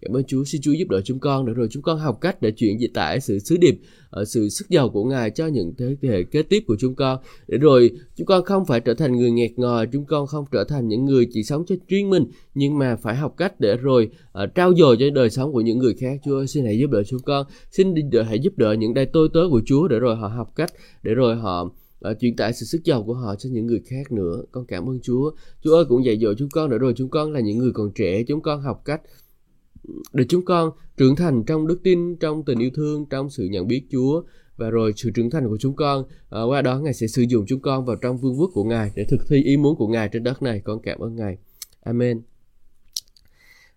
Cảm 0.00 0.16
ơn 0.16 0.24
Chúa, 0.24 0.44
xin 0.44 0.60
Chúa 0.60 0.72
giúp 0.72 0.88
đỡ 0.88 1.00
chúng 1.04 1.18
con 1.18 1.46
để 1.46 1.52
rồi 1.52 1.68
chúng 1.70 1.82
con 1.82 1.98
học 1.98 2.18
cách 2.20 2.42
để 2.42 2.50
chuyển 2.50 2.80
dịch 2.80 2.94
tải 2.94 3.20
sự 3.20 3.38
sứ 3.38 3.56
điệp, 3.56 3.80
ở 4.10 4.24
sự 4.24 4.48
sức 4.48 4.68
giàu 4.68 4.88
của 4.88 5.04
Ngài 5.04 5.30
cho 5.30 5.46
những 5.46 5.74
thế 5.78 5.96
hệ 6.02 6.22
kế 6.22 6.42
tiếp 6.42 6.64
của 6.66 6.76
chúng 6.78 6.94
con. 6.94 7.18
Để 7.48 7.58
rồi 7.58 7.90
chúng 8.16 8.26
con 8.26 8.44
không 8.44 8.64
phải 8.64 8.80
trở 8.80 8.94
thành 8.94 9.16
người 9.16 9.30
nghẹt 9.30 9.50
ngòi, 9.56 9.86
chúng 9.92 10.04
con 10.04 10.26
không 10.26 10.44
trở 10.52 10.64
thành 10.64 10.88
những 10.88 11.04
người 11.04 11.28
chỉ 11.32 11.42
sống 11.42 11.64
cho 11.66 11.74
riêng 11.88 12.10
mình, 12.10 12.24
nhưng 12.54 12.78
mà 12.78 12.96
phải 12.96 13.16
học 13.16 13.34
cách 13.36 13.60
để 13.60 13.76
rồi 13.76 14.10
ờ, 14.32 14.44
uh, 14.44 14.54
trao 14.54 14.74
dồi 14.74 14.96
cho 15.00 15.10
đời 15.10 15.30
sống 15.30 15.52
của 15.52 15.60
những 15.60 15.78
người 15.78 15.94
khác. 15.94 16.20
Chúa 16.24 16.38
ơi 16.38 16.46
xin 16.46 16.64
hãy 16.64 16.78
giúp 16.78 16.90
đỡ 16.90 17.02
chúng 17.02 17.22
con, 17.22 17.46
xin 17.70 17.94
hãy 18.26 18.38
giúp 18.38 18.58
đỡ 18.58 18.72
những 18.72 18.94
đây 18.94 19.06
tôi 19.06 19.28
tớ 19.34 19.40
của 19.50 19.62
Chúa 19.66 19.88
để 19.88 19.98
rồi 19.98 20.16
họ 20.16 20.28
học 20.28 20.52
cách, 20.56 20.72
để 21.02 21.14
rồi 21.14 21.36
họ 21.36 21.70
uh, 22.10 22.16
truyền 22.20 22.36
tải 22.36 22.52
sự 22.52 22.66
sức 22.66 22.84
giàu 22.84 23.02
của 23.02 23.14
họ 23.14 23.34
cho 23.36 23.48
những 23.52 23.66
người 23.66 23.82
khác 23.86 24.12
nữa. 24.12 24.42
Con 24.52 24.66
cảm 24.66 24.88
ơn 24.88 25.00
Chúa. 25.02 25.30
Chúa 25.64 25.74
ơi 25.74 25.84
cũng 25.88 26.04
dạy 26.04 26.18
dỗ 26.22 26.34
chúng 26.34 26.48
con 26.50 26.70
nữa 26.70 26.78
rồi. 26.78 26.94
Chúng 26.96 27.10
con 27.10 27.32
là 27.32 27.40
những 27.40 27.58
người 27.58 27.72
còn 27.74 27.92
trẻ. 27.94 28.22
Chúng 28.28 28.42
con 28.42 28.60
học 28.60 28.82
cách 28.84 29.00
để 30.12 30.24
chúng 30.28 30.44
con 30.44 30.70
trưởng 30.96 31.16
thành 31.16 31.44
trong 31.44 31.66
đức 31.66 31.80
tin 31.82 32.16
trong 32.16 32.44
tình 32.44 32.58
yêu 32.58 32.70
thương 32.74 33.06
trong 33.10 33.30
sự 33.30 33.44
nhận 33.44 33.66
biết 33.66 33.82
Chúa 33.90 34.22
và 34.56 34.70
rồi 34.70 34.92
sự 34.96 35.10
trưởng 35.10 35.30
thành 35.30 35.48
của 35.48 35.56
chúng 35.60 35.76
con. 35.76 36.04
À, 36.30 36.42
qua 36.42 36.62
đó 36.62 36.78
ngài 36.78 36.94
sẽ 36.94 37.06
sử 37.06 37.22
dụng 37.22 37.44
chúng 37.46 37.60
con 37.60 37.84
vào 37.84 37.96
trong 37.96 38.18
vương 38.18 38.40
quốc 38.40 38.50
của 38.54 38.64
ngài 38.64 38.90
để 38.94 39.04
thực 39.04 39.28
thi 39.28 39.42
ý 39.42 39.56
muốn 39.56 39.76
của 39.76 39.88
ngài 39.88 40.08
trên 40.08 40.22
đất 40.22 40.42
này. 40.42 40.60
Con 40.64 40.82
cảm 40.82 40.98
ơn 40.98 41.16
ngài. 41.16 41.38
Amen. 41.80 42.22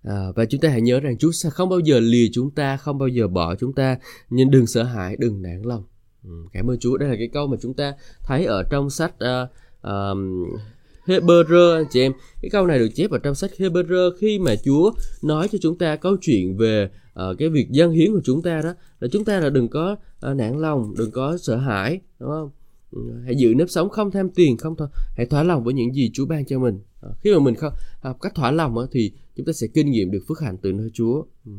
À, 0.03 0.31
và 0.35 0.45
chúng 0.45 0.61
ta 0.61 0.69
hãy 0.69 0.81
nhớ 0.81 0.99
rằng 0.99 1.17
Chúa 1.17 1.31
sẽ 1.31 1.49
không 1.49 1.69
bao 1.69 1.79
giờ 1.79 1.99
lìa 1.99 2.27
chúng 2.31 2.51
ta, 2.51 2.77
không 2.77 2.97
bao 2.97 3.07
giờ 3.07 3.27
bỏ 3.27 3.55
chúng 3.55 3.73
ta, 3.73 3.97
nhưng 4.29 4.51
đừng 4.51 4.67
sợ 4.67 4.83
hãi, 4.83 5.15
đừng 5.19 5.41
nản 5.41 5.61
lòng. 5.61 5.83
Ừ, 6.23 6.31
cảm 6.53 6.69
ơn 6.69 6.79
Chúa. 6.79 6.97
Đây 6.97 7.09
là 7.09 7.15
cái 7.15 7.29
câu 7.33 7.47
mà 7.47 7.57
chúng 7.61 7.73
ta 7.73 7.93
thấy 8.23 8.45
ở 8.45 8.63
trong 8.63 8.89
sách 8.89 9.13
uh, 9.15 9.49
um, 9.83 10.45
Hebrew 11.05 11.75
anh 11.75 11.85
chị 11.91 12.01
em. 12.01 12.11
Cái 12.41 12.49
câu 12.49 12.67
này 12.67 12.79
được 12.79 12.89
chép 12.95 13.11
ở 13.11 13.17
trong 13.17 13.35
sách 13.35 13.51
Hebrew 13.57 14.11
khi 14.19 14.39
mà 14.39 14.55
Chúa 14.65 14.91
nói 15.23 15.47
cho 15.51 15.57
chúng 15.61 15.77
ta 15.77 15.95
câu 15.95 16.17
chuyện 16.21 16.57
về 16.57 16.89
uh, 17.29 17.37
cái 17.37 17.49
việc 17.49 17.69
dân 17.69 17.91
hiến 17.91 18.11
của 18.11 18.21
chúng 18.23 18.41
ta 18.41 18.61
đó 18.61 18.73
là 18.99 19.07
chúng 19.11 19.25
ta 19.25 19.39
là 19.39 19.49
đừng 19.49 19.67
có 19.67 19.95
uh, 20.31 20.35
nản 20.35 20.59
lòng 20.61 20.93
đừng 20.97 21.11
có 21.11 21.37
sợ 21.37 21.55
hãi 21.55 21.99
đúng 22.19 22.29
không? 22.29 22.49
Ừ, 22.91 23.01
hãy 23.25 23.35
giữ 23.35 23.53
nếp 23.53 23.69
sống 23.69 23.89
không 23.89 24.11
tham 24.11 24.29
tiền 24.29 24.57
không 24.57 24.75
thôi. 24.75 24.87
Hãy 25.17 25.25
thỏa 25.25 25.43
lòng 25.43 25.63
với 25.63 25.73
những 25.73 25.95
gì 25.95 26.11
Chúa 26.13 26.25
ban 26.25 26.45
cho 26.45 26.59
mình. 26.59 26.79
À, 27.01 27.09
khi 27.21 27.33
mà 27.33 27.39
mình 27.39 27.55
không 27.55 27.73
học 28.01 28.17
cách 28.21 28.35
thỏa 28.35 28.51
lòng 28.51 28.75
thì 28.91 29.11
chúng 29.35 29.45
ta 29.45 29.53
sẽ 29.53 29.67
kinh 29.67 29.91
nghiệm 29.91 30.11
được 30.11 30.23
phước 30.27 30.39
hạnh 30.39 30.57
từ 30.61 30.71
nơi 30.71 30.89
Chúa. 30.93 31.23
Ừ. 31.45 31.51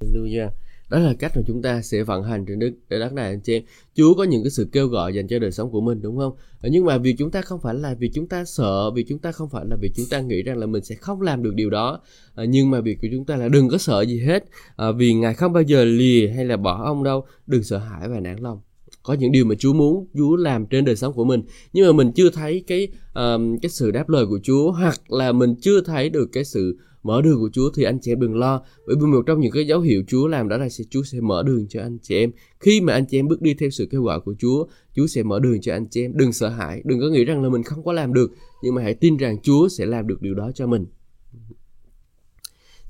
Hallelujah 0.00 0.48
đó 0.88 0.98
là 0.98 1.14
cách 1.18 1.32
mà 1.36 1.42
chúng 1.46 1.62
ta 1.62 1.82
sẽ 1.82 2.02
vận 2.02 2.22
hành 2.22 2.44
trên 2.46 2.58
đất, 2.58 2.72
đất 2.88 3.12
này 3.12 3.30
anh 3.30 3.40
chị 3.40 3.52
em. 3.52 3.62
Chúa 3.94 4.14
có 4.14 4.24
những 4.24 4.42
cái 4.42 4.50
sự 4.50 4.68
kêu 4.72 4.88
gọi 4.88 5.14
dành 5.14 5.28
cho 5.28 5.38
đời 5.38 5.52
sống 5.52 5.70
của 5.70 5.80
mình 5.80 6.02
đúng 6.02 6.16
không? 6.16 6.32
Ờ, 6.60 6.68
nhưng 6.72 6.84
mà 6.84 6.98
vì 6.98 7.12
chúng 7.18 7.30
ta 7.30 7.42
không 7.42 7.60
phải 7.60 7.74
là 7.74 7.94
vì 7.98 8.10
chúng 8.14 8.28
ta 8.28 8.44
sợ 8.44 8.90
vì 8.90 9.04
chúng 9.08 9.18
ta 9.18 9.32
không 9.32 9.48
phải 9.48 9.64
là 9.70 9.76
vì 9.80 9.90
chúng 9.96 10.06
ta 10.10 10.20
nghĩ 10.20 10.42
rằng 10.42 10.58
là 10.58 10.66
mình 10.66 10.84
sẽ 10.84 10.94
không 10.94 11.20
làm 11.20 11.42
được 11.42 11.54
điều 11.54 11.70
đó 11.70 12.00
ờ, 12.34 12.44
nhưng 12.44 12.70
mà 12.70 12.80
việc 12.80 12.98
của 13.02 13.08
chúng 13.12 13.24
ta 13.24 13.36
là 13.36 13.48
đừng 13.48 13.68
có 13.68 13.78
sợ 13.78 14.02
gì 14.02 14.20
hết. 14.20 14.44
Ờ, 14.76 14.92
vì 14.92 15.14
ngài 15.14 15.34
không 15.34 15.52
bao 15.52 15.62
giờ 15.62 15.84
lìa 15.84 16.28
hay 16.28 16.44
là 16.44 16.56
bỏ 16.56 16.84
ông 16.84 17.04
đâu 17.04 17.26
đừng 17.46 17.62
sợ 17.62 17.78
hãi 17.78 18.08
và 18.08 18.20
nản 18.20 18.38
lòng. 18.38 18.60
Có 19.02 19.14
những 19.14 19.32
điều 19.32 19.44
mà 19.44 19.54
Chúa 19.58 19.72
muốn 19.72 20.06
Chúa 20.18 20.36
làm 20.36 20.66
trên 20.66 20.84
đời 20.84 20.96
sống 20.96 21.12
của 21.12 21.24
mình 21.24 21.42
nhưng 21.72 21.86
mà 21.86 21.92
mình 21.92 22.12
chưa 22.12 22.30
thấy 22.30 22.64
cái 22.66 22.88
um, 23.14 23.58
cái 23.58 23.70
sự 23.70 23.90
đáp 23.90 24.08
lời 24.08 24.26
của 24.26 24.38
Chúa 24.42 24.72
hoặc 24.72 25.10
là 25.10 25.32
mình 25.32 25.54
chưa 25.60 25.80
thấy 25.80 26.08
được 26.08 26.28
cái 26.32 26.44
sự 26.44 26.78
mở 27.06 27.22
đường 27.22 27.38
của 27.40 27.50
Chúa 27.52 27.70
thì 27.76 27.82
anh 27.82 27.98
chị 28.00 28.12
em 28.12 28.20
đừng 28.20 28.34
lo, 28.34 28.62
bởi 28.86 28.96
vì 29.00 29.06
một 29.06 29.22
trong 29.26 29.40
những 29.40 29.52
cái 29.52 29.66
dấu 29.66 29.80
hiệu 29.80 30.02
Chúa 30.08 30.26
làm 30.26 30.48
đó 30.48 30.56
là 30.56 30.68
sẽ 30.68 30.84
Chúa 30.90 31.02
sẽ 31.02 31.20
mở 31.20 31.42
đường 31.42 31.66
cho 31.68 31.82
anh 31.82 31.98
chị 32.02 32.14
em. 32.14 32.30
Khi 32.60 32.80
mà 32.80 32.92
anh 32.92 33.06
chị 33.06 33.18
em 33.18 33.28
bước 33.28 33.42
đi 33.42 33.54
theo 33.54 33.70
sự 33.70 33.88
kêu 33.90 34.02
gọi 34.02 34.20
của 34.20 34.34
Chúa 34.38 34.66
Chúa 34.94 35.06
sẽ 35.06 35.22
mở 35.22 35.40
đường 35.40 35.60
cho 35.60 35.72
anh 35.72 35.86
chị 35.86 36.04
em. 36.04 36.12
Đừng 36.16 36.32
sợ 36.32 36.48
hãi, 36.48 36.82
đừng 36.84 37.00
có 37.00 37.06
nghĩ 37.08 37.24
rằng 37.24 37.42
là 37.42 37.48
mình 37.48 37.62
không 37.62 37.84
có 37.84 37.92
làm 37.92 38.12
được, 38.12 38.30
nhưng 38.62 38.74
mà 38.74 38.82
hãy 38.82 38.94
tin 38.94 39.16
rằng 39.16 39.36
Chúa 39.42 39.68
sẽ 39.68 39.86
làm 39.86 40.06
được 40.06 40.22
điều 40.22 40.34
đó 40.34 40.50
cho 40.54 40.66
mình. 40.66 40.86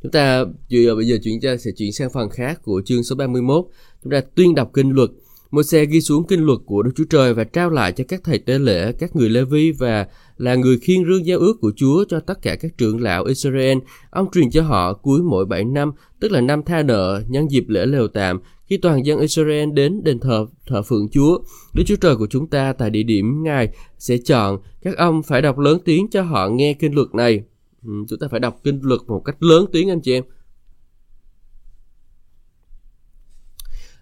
Chúng 0.02 0.12
ta 0.12 0.44
bây 0.70 1.06
giờ 1.06 1.18
chuyển 1.22 1.40
cho 1.40 1.56
sẽ 1.56 1.70
chuyển 1.76 1.92
sang 1.92 2.10
phần 2.10 2.30
khác 2.30 2.62
của 2.62 2.82
chương 2.84 3.02
số 3.04 3.16
31 3.16 3.66
chúng 4.02 4.12
ta 4.12 4.20
tuyên 4.34 4.54
đọc 4.54 4.70
kinh 4.74 4.90
luật 4.90 5.10
một 5.50 5.62
xe 5.62 5.86
ghi 5.86 6.00
xuống 6.00 6.26
kinh 6.26 6.40
luật 6.40 6.58
của 6.66 6.82
Đức 6.82 6.90
Chúa 6.96 7.04
Trời 7.10 7.34
và 7.34 7.44
trao 7.44 7.70
lại 7.70 7.92
cho 7.92 8.04
các 8.08 8.20
thầy 8.24 8.38
tế 8.38 8.58
lễ, 8.58 8.92
các 8.92 9.16
người 9.16 9.28
Lê 9.28 9.44
Vi 9.44 9.72
và 9.72 10.06
là 10.36 10.54
người 10.54 10.78
khiên 10.78 11.04
rương 11.04 11.26
giao 11.26 11.38
ước 11.38 11.56
của 11.60 11.72
Chúa 11.76 12.04
cho 12.08 12.20
tất 12.20 12.42
cả 12.42 12.56
các 12.56 12.78
trưởng 12.78 13.00
lão 13.00 13.24
Israel. 13.24 13.78
Ông 14.10 14.30
truyền 14.32 14.50
cho 14.50 14.62
họ 14.62 14.92
cuối 14.92 15.22
mỗi 15.22 15.46
7 15.46 15.64
năm, 15.64 15.92
tức 16.20 16.32
là 16.32 16.40
năm 16.40 16.62
tha 16.62 16.82
nợ, 16.82 17.22
nhân 17.28 17.50
dịp 17.50 17.64
lễ 17.68 17.86
lều 17.86 18.08
tạm, 18.08 18.40
khi 18.66 18.76
toàn 18.76 19.06
dân 19.06 19.18
Israel 19.18 19.70
đến 19.72 20.04
đền 20.04 20.20
thờ 20.20 20.46
thờ 20.66 20.82
phượng 20.82 21.08
Chúa. 21.08 21.38
Đức 21.74 21.82
Chúa 21.86 21.96
Trời 21.96 22.16
của 22.16 22.26
chúng 22.30 22.46
ta 22.46 22.72
tại 22.72 22.90
địa 22.90 23.02
điểm 23.02 23.42
Ngài 23.42 23.68
sẽ 23.98 24.16
chọn 24.18 24.58
các 24.82 24.96
ông 24.96 25.22
phải 25.22 25.42
đọc 25.42 25.58
lớn 25.58 25.78
tiếng 25.84 26.10
cho 26.10 26.22
họ 26.22 26.48
nghe 26.48 26.74
kinh 26.74 26.94
luật 26.94 27.14
này. 27.14 27.42
Ừ, 27.86 27.92
chúng 28.08 28.18
ta 28.18 28.28
phải 28.30 28.40
đọc 28.40 28.60
kinh 28.64 28.80
luật 28.82 29.00
một 29.06 29.22
cách 29.24 29.42
lớn 29.42 29.66
tiếng 29.72 29.90
anh 29.90 30.00
chị 30.00 30.12
em 30.12 30.24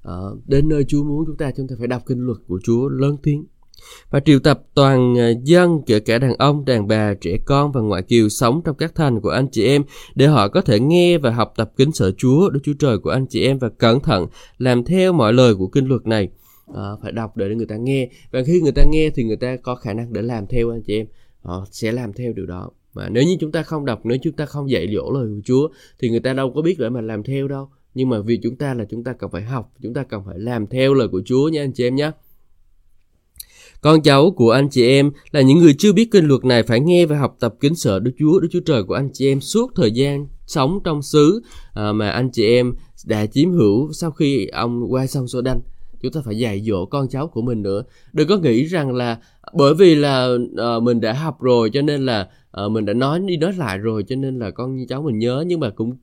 uh, 0.09 0.49
đến 0.49 0.69
nơi 0.69 0.85
Chúa 0.89 1.05
muốn 1.05 1.25
chúng 1.27 1.37
ta 1.37 1.51
chúng 1.57 1.69
ta 1.69 1.77
phải 1.79 1.87
đọc 1.87 2.03
kinh 2.07 2.19
luật 2.19 2.39
của 2.49 2.61
Chúa 2.65 2.89
lớn 2.89 3.17
tiếng 3.23 3.45
và 4.11 4.21
triệu 4.21 4.39
tập 4.39 4.63
toàn 4.75 5.15
ờ, 5.15 5.35
dân 5.43 5.83
kể 5.87 6.01
cả 6.01 6.19
đàn 6.19 6.35
ông, 6.39 6.65
đàn 6.65 6.89
bà, 6.89 7.15
trẻ 7.15 7.39
con 7.45 7.73
và 7.73 7.81
ngoại 7.81 8.03
kiều 8.03 8.29
sống 8.29 8.63
trong 8.65 8.77
các 8.77 8.95
thành 8.95 9.21
của 9.21 9.29
anh 9.29 9.49
chị 9.53 9.67
em 9.67 9.83
để 10.15 10.27
họ 10.27 10.49
có 10.49 10.61
thể 10.61 10.81
nghe 10.81 11.19
và 11.19 11.31
học 11.31 11.53
tập 11.57 11.73
kính 11.77 11.93
sợ 11.93 12.13
Chúa, 12.17 12.51
Đức 12.51 12.61
Chúa 12.63 12.73
Trời 12.79 12.99
của 12.99 13.11
anh 13.11 13.27
chị 13.27 13.45
em 13.45 13.59
và 13.59 13.69
cẩn 13.69 14.01
thận 14.01 14.27
làm 14.59 14.85
theo 14.85 15.13
mọi 15.13 15.33
lời 15.33 15.55
của 15.55 15.67
kinh 15.67 15.87
luật 15.87 16.07
này. 16.07 16.29
À, 16.75 16.91
phải 17.03 17.13
đọc 17.13 17.37
để 17.37 17.55
người 17.55 17.67
ta 17.67 17.77
nghe 17.77 18.11
và 18.33 18.43
khi 18.47 18.61
người 18.61 18.73
ta 18.73 18.83
nghe 18.91 19.11
thì 19.15 19.25
người 19.25 19.37
ta 19.37 19.57
có 19.57 19.75
khả 19.75 19.93
năng 19.93 20.13
để 20.13 20.23
làm 20.23 20.47
theo 20.47 20.71
anh 20.71 20.83
chị 20.83 20.97
em. 20.97 21.07
Họ 21.43 21.67
sẽ 21.71 21.93
làm 21.93 22.13
theo 22.13 22.33
điều 22.33 22.47
đó. 22.47 22.71
Mà 22.95 23.09
nếu 23.09 23.25
như 23.25 23.37
chúng 23.41 23.53
ta 23.53 23.63
không 23.63 23.85
đọc 23.85 24.01
nếu 24.05 24.19
chúng 24.23 24.33
ta 24.33 24.47
không 24.47 24.71
dạy 24.71 24.87
dỗ 24.95 25.13
lời 25.13 25.27
của 25.35 25.41
Chúa 25.45 25.69
thì 25.99 26.11
người 26.11 26.21
ta 26.21 26.33
đâu 26.33 26.53
có 26.55 26.63
biết 26.63 26.79
để 26.79 26.89
mà 26.89 27.01
làm 27.01 27.23
theo 27.23 27.49
đâu 27.49 27.69
nhưng 27.95 28.09
mà 28.09 28.21
vì 28.21 28.41
chúng 28.43 28.57
ta 28.57 28.75
là 28.75 28.85
chúng 28.91 29.05
ta 29.05 29.13
cần 29.13 29.31
phải 29.31 29.43
học 29.43 29.73
chúng 29.83 29.95
ta 29.95 30.03
cần 30.03 30.23
phải 30.27 30.39
làm 30.39 30.67
theo 30.67 30.95
lời 30.95 31.09
của 31.09 31.23
Chúa 31.25 31.49
nha 31.49 31.63
anh 31.63 31.73
chị 31.73 31.85
em 31.85 31.95
nhé 31.95 32.11
con 33.85 34.03
cháu 34.03 34.31
của 34.31 34.51
anh 34.51 34.69
chị 34.69 34.87
em 34.87 35.11
là 35.31 35.41
những 35.41 35.59
người 35.59 35.75
chưa 35.79 35.93
biết 35.93 36.11
kinh 36.11 36.25
luật 36.25 36.45
này 36.45 36.63
phải 36.63 36.81
nghe 36.81 37.07
và 37.07 37.19
học 37.19 37.37
tập 37.41 37.55
kính 37.61 37.75
sợ 37.75 37.99
Đức 37.99 38.13
Chúa, 38.19 38.41
Đức 38.41 38.49
Chúa 38.51 38.61
Trời 38.61 38.83
của 38.85 38.95
anh 38.95 39.11
chị 39.13 39.29
em 39.29 39.41
suốt 39.41 39.73
thời 39.75 39.93
gian 39.93 40.27
sống 40.47 40.81
trong 40.85 41.03
xứ 41.03 41.43
à, 41.75 41.93
mà 41.93 42.11
anh 42.11 42.31
chị 42.31 42.47
em 42.47 42.75
đã 43.07 43.27
chiếm 43.27 43.51
hữu 43.51 43.93
sau 43.93 44.11
khi 44.11 44.47
ông 44.47 44.93
qua 44.93 45.07
sông 45.07 45.29
Sô 45.29 45.41
Đanh. 45.41 45.61
Chúng 46.03 46.12
ta 46.12 46.21
phải 46.25 46.38
dạy 46.38 46.61
dỗ 46.61 46.87
con 46.87 47.09
cháu 47.09 47.27
của 47.27 47.42
mình 47.42 47.62
nữa. 47.62 47.83
Đừng 48.12 48.29
có 48.29 48.38
nghĩ 48.38 48.64
rằng 48.64 48.95
là 48.95 49.18
bởi 49.55 49.75
vì 49.75 49.95
là 49.95 50.29
uh, 50.77 50.83
mình 50.83 51.01
đã 51.01 51.12
học 51.12 51.40
rồi 51.40 51.71
cho 51.73 51.83
nên 51.83 52.07
là 52.07 52.29
uh, 52.64 52.73
mình 52.73 52.85
đã 52.85 52.92
nói 52.92 53.21
đi 53.27 53.37
nói 53.37 53.53
lại 53.53 53.79
rồi 53.79 54.05
cho 54.09 54.16
nên 54.16 54.38
là 54.38 54.51
con 54.51 54.77
cháu 54.88 55.03
mình 55.03 55.18
nhớ 55.18 55.45
nhưng 55.47 55.61
mà 55.61 55.71
cũng 55.71 55.97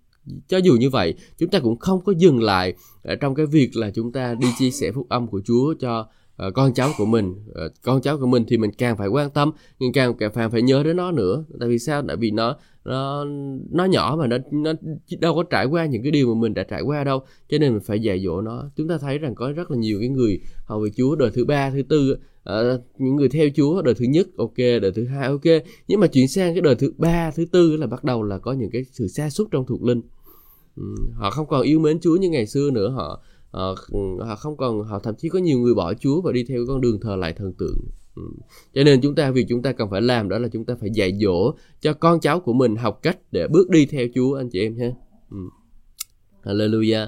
cho 0.48 0.58
dù 0.58 0.74
như 0.74 0.90
vậy, 0.90 1.14
chúng 1.38 1.50
ta 1.50 1.60
cũng 1.60 1.80
không 1.80 2.02
có 2.02 2.14
dừng 2.18 2.44
lại 2.44 2.74
ờ, 3.04 3.16
trong 3.16 3.36
cái 3.36 3.46
việc 3.46 3.76
là 3.76 3.92
chúng 3.92 4.12
ta 4.12 4.34
đi 4.34 4.48
chia 4.60 4.72
sẻ 4.72 4.92
phúc 4.92 5.06
âm 5.10 5.28
của 5.28 5.42
Chúa 5.46 5.74
cho 5.80 6.08
ờ, 6.36 6.52
con 6.52 6.74
cháu 6.74 6.90
của 6.98 7.06
mình. 7.06 7.36
Ờ, 7.54 7.70
con 7.82 8.02
cháu 8.02 8.18
của 8.18 8.28
mình 8.28 8.46
thì 8.48 8.58
mình 8.58 8.72
càng 8.78 8.98
phải 8.98 9.08
quan 9.08 9.30
tâm, 9.30 9.52
nhưng 9.80 9.94
càng 9.94 10.14
càng 10.18 10.52
phải 10.52 10.62
nhớ 10.62 10.84
đến 10.84 10.98
nó 10.98 11.12
nữa. 11.12 11.44
Tại 11.60 11.70
vì 11.70 11.80
sao? 11.80 12.04
Tại 12.08 12.16
vì 12.16 12.32
nó 12.32 12.56
nó 12.86 13.26
nó 13.72 13.86
nhỏ 13.86 14.15
mà 14.20 14.28
nó 14.28 14.38
nó 14.52 14.74
đâu 15.20 15.36
có 15.36 15.44
trải 15.44 15.65
qua 15.65 15.86
những 15.86 16.04
cái 16.04 16.12
điều 16.12 16.36
mà 16.36 16.41
mình 16.41 16.54
đã 16.54 16.63
trải 16.63 16.82
qua 16.82 17.04
đâu. 17.04 17.20
Cho 17.50 17.58
nên 17.58 17.74
mình 17.74 17.82
phải 17.86 18.00
dạy 18.00 18.24
dỗ 18.26 18.41
nó. 18.41 18.70
Chúng 18.76 18.88
ta 18.88 18.98
thấy 18.98 19.17
rằng 19.17 19.36
có 19.36 19.52
rất 19.52 19.72
là 19.72 19.78
nhiều 19.78 20.00
cái 20.00 20.10
người 20.10 20.39
hầu 20.65 20.80
về 20.80 20.89
Chúa 20.98 21.15
đời 21.15 21.32
thứ 21.34 21.46
ba 21.46 21.70
thứ 21.70 21.82
tư 21.89 22.12
uh, 22.50 22.82
những 22.98 23.15
người 23.15 23.30
theo 23.30 23.48
Chúa 23.56 23.82
đời 23.82 23.94
thứ 23.94 24.06
nhất 24.06 24.28
ok 24.38 24.58
đời 24.58 24.91
thứ 24.96 25.06
hai 25.06 25.28
ok. 25.28 25.63
Nhưng 25.88 26.00
mà 26.00 26.08
chuyển 26.08 26.28
sang 26.28 26.54
cái 26.54 26.62
đời 26.62 26.76
thứ 26.76 26.94
ba 26.98 27.32
thứ 27.32 27.46
tư 27.52 27.78
là 27.78 27.88
bắt 27.88 28.04
đầu 28.04 28.24
là 28.24 28.38
có 28.38 28.54
những 28.54 28.70
cái 28.72 28.84
sự 28.91 29.08
xa 29.08 29.30
xúc 29.30 29.48
trong 29.52 29.65
thuộc 29.65 29.84
linh. 29.84 30.02
Um, 30.76 30.96
họ 31.13 31.30
không 31.30 31.48
còn 31.48 31.62
yêu 31.62 31.80
mến 31.80 32.00
Chúa 32.00 32.15
như 32.15 32.30
ngày 32.30 32.48
xưa 32.48 32.72
nữa. 32.72 32.89
Họ 32.89 33.24
họ, 33.52 33.76
họ 34.20 34.36
không 34.36 34.58
còn 34.58 34.84
họ 34.84 35.00
thậm 35.00 35.15
chí 35.15 35.30
có 35.30 35.39
nhiều 35.39 35.60
người 35.60 35.74
bỏ 35.74 35.94
Chúa 35.94 36.22
và 36.22 36.32
đi 36.32 36.44
theo 36.44 36.65
con 36.67 36.82
đường 36.82 37.00
thờ 37.02 37.15
lại 37.15 37.34
thần 37.34 37.54
tượng. 37.54 37.78
Ừ. 38.22 38.42
cho 38.74 38.84
nên 38.84 39.02
chúng 39.02 39.16
ta 39.16 39.32
việc 39.32 39.46
chúng 39.50 39.62
ta 39.62 39.72
cần 39.72 39.90
phải 39.90 40.02
làm 40.02 40.30
đó 40.30 40.38
là 40.38 40.48
chúng 40.48 40.66
ta 40.66 40.76
phải 40.80 40.90
dạy 40.94 41.18
dỗ 41.22 41.54
cho 41.82 41.94
con 41.94 42.20
cháu 42.20 42.40
của 42.40 42.54
mình 42.54 42.76
học 42.76 43.00
cách 43.02 43.18
để 43.32 43.48
bước 43.48 43.70
đi 43.70 43.86
theo 43.86 44.08
Chúa 44.16 44.36
anh 44.36 44.50
chị 44.50 44.60
em 44.60 44.78
ha 44.78 44.92
ừ. 45.32 45.38
Hallelujah 46.44 47.08